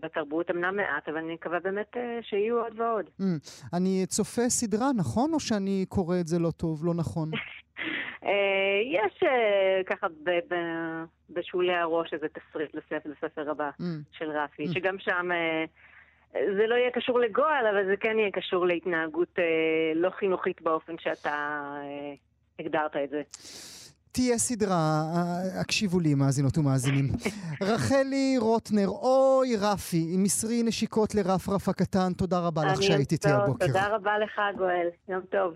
בתרבות, 0.00 0.50
אמנם 0.50 0.76
מעט, 0.76 1.08
אבל 1.08 1.16
אני 1.18 1.34
מקווה 1.34 1.60
באמת 1.60 1.96
אה, 1.96 2.18
שיהיו 2.22 2.58
עוד 2.60 2.80
ועוד. 2.80 3.06
Mm, 3.20 3.24
אני 3.72 4.06
צופה 4.06 4.42
סדרה, 4.48 4.86
נכון? 4.96 5.32
או 5.34 5.40
שאני 5.40 5.84
קורא 5.88 6.16
את 6.20 6.26
זה 6.26 6.38
לא 6.38 6.50
טוב, 6.56 6.86
לא 6.86 6.94
נכון? 6.94 7.30
אה, 8.24 8.30
יש 8.84 9.20
ככה 9.86 10.06
ב- 10.08 10.54
ב- 10.54 11.04
בשולי 11.30 11.74
הראש 11.74 12.12
איזה 12.14 12.26
תסריט 12.28 12.74
לספר, 12.74 12.98
לספר 13.10 13.50
הבא 13.50 13.70
Mm. 13.80 13.82
של 14.12 14.30
רפי, 14.30 14.64
Mm. 14.64 14.72
שגם 14.74 14.98
שם 14.98 15.28
זה 16.32 16.66
לא 16.66 16.74
יהיה 16.74 16.90
קשור 16.90 17.20
לגועל, 17.20 17.66
אבל 17.66 17.86
זה 17.86 17.96
כן 17.96 18.18
יהיה 18.18 18.30
קשור 18.30 18.66
להתנהגות 18.66 19.38
אה, 19.38 19.44
לא 19.94 20.10
חינוכית 20.10 20.62
באופן 20.62 20.98
שאתה 20.98 21.30
אה, 21.82 22.14
הגדרת 22.58 22.96
את 22.96 23.10
זה. 23.10 23.22
תהיה 24.12 24.38
סדרה, 24.38 25.02
אה, 25.14 25.60
הקשיבו 25.60 26.00
לי, 26.00 26.14
מאזינות 26.14 26.58
ומאזינים. 26.58 27.08
רחלי 27.70 28.36
רוטנר, 28.38 28.88
אוי 28.88 29.56
רפי, 29.56 30.14
מסרי 30.16 30.62
נשיקות 30.62 31.14
לרפרף 31.14 31.68
הקטן, 31.68 32.12
תודה 32.12 32.38
רבה 32.38 32.64
לך 32.64 32.82
שהיית 32.82 33.12
איתי 33.12 33.28
הבוקר. 33.30 33.66
תודה 33.66 33.86
רבה 33.86 34.18
לך, 34.18 34.40
גואל. 34.58 34.88
יום 35.08 35.20
טוב. 35.30 35.54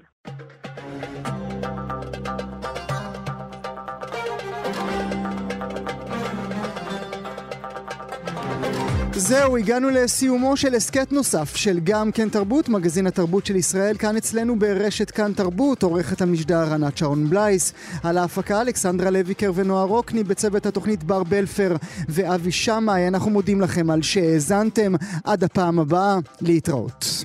זהו, 9.16 9.56
הגענו 9.56 9.90
לסיומו 9.90 10.56
של 10.56 10.74
הסכת 10.74 11.12
נוסף 11.12 11.56
של 11.56 11.80
גם 11.84 12.12
כן 12.12 12.28
תרבות, 12.28 12.68
מגזין 12.68 13.06
התרבות 13.06 13.46
של 13.46 13.56
ישראל, 13.56 13.96
כאן 13.96 14.16
אצלנו 14.16 14.58
ברשת 14.58 15.10
כאן 15.10 15.32
תרבות, 15.32 15.82
עורכת 15.82 16.22
המשדר 16.22 16.72
ענת 16.74 16.98
שרון 16.98 17.30
בלייס, 17.30 17.72
על 18.02 18.18
ההפקה 18.18 18.60
אלכסנדרה 18.60 19.10
לויקר 19.10 19.52
ונועה 19.54 19.84
רוקני, 19.84 20.24
בצוות 20.24 20.66
התוכנית 20.66 21.04
בר 21.04 21.22
בלפר 21.22 21.76
ואבי 22.08 22.52
שמאי, 22.52 23.08
אנחנו 23.08 23.30
מודים 23.30 23.60
לכם 23.60 23.90
על 23.90 24.02
שהאזנתם, 24.02 24.92
עד 25.24 25.44
הפעם 25.44 25.78
הבאה, 25.78 26.18
להתראות. 26.40 27.24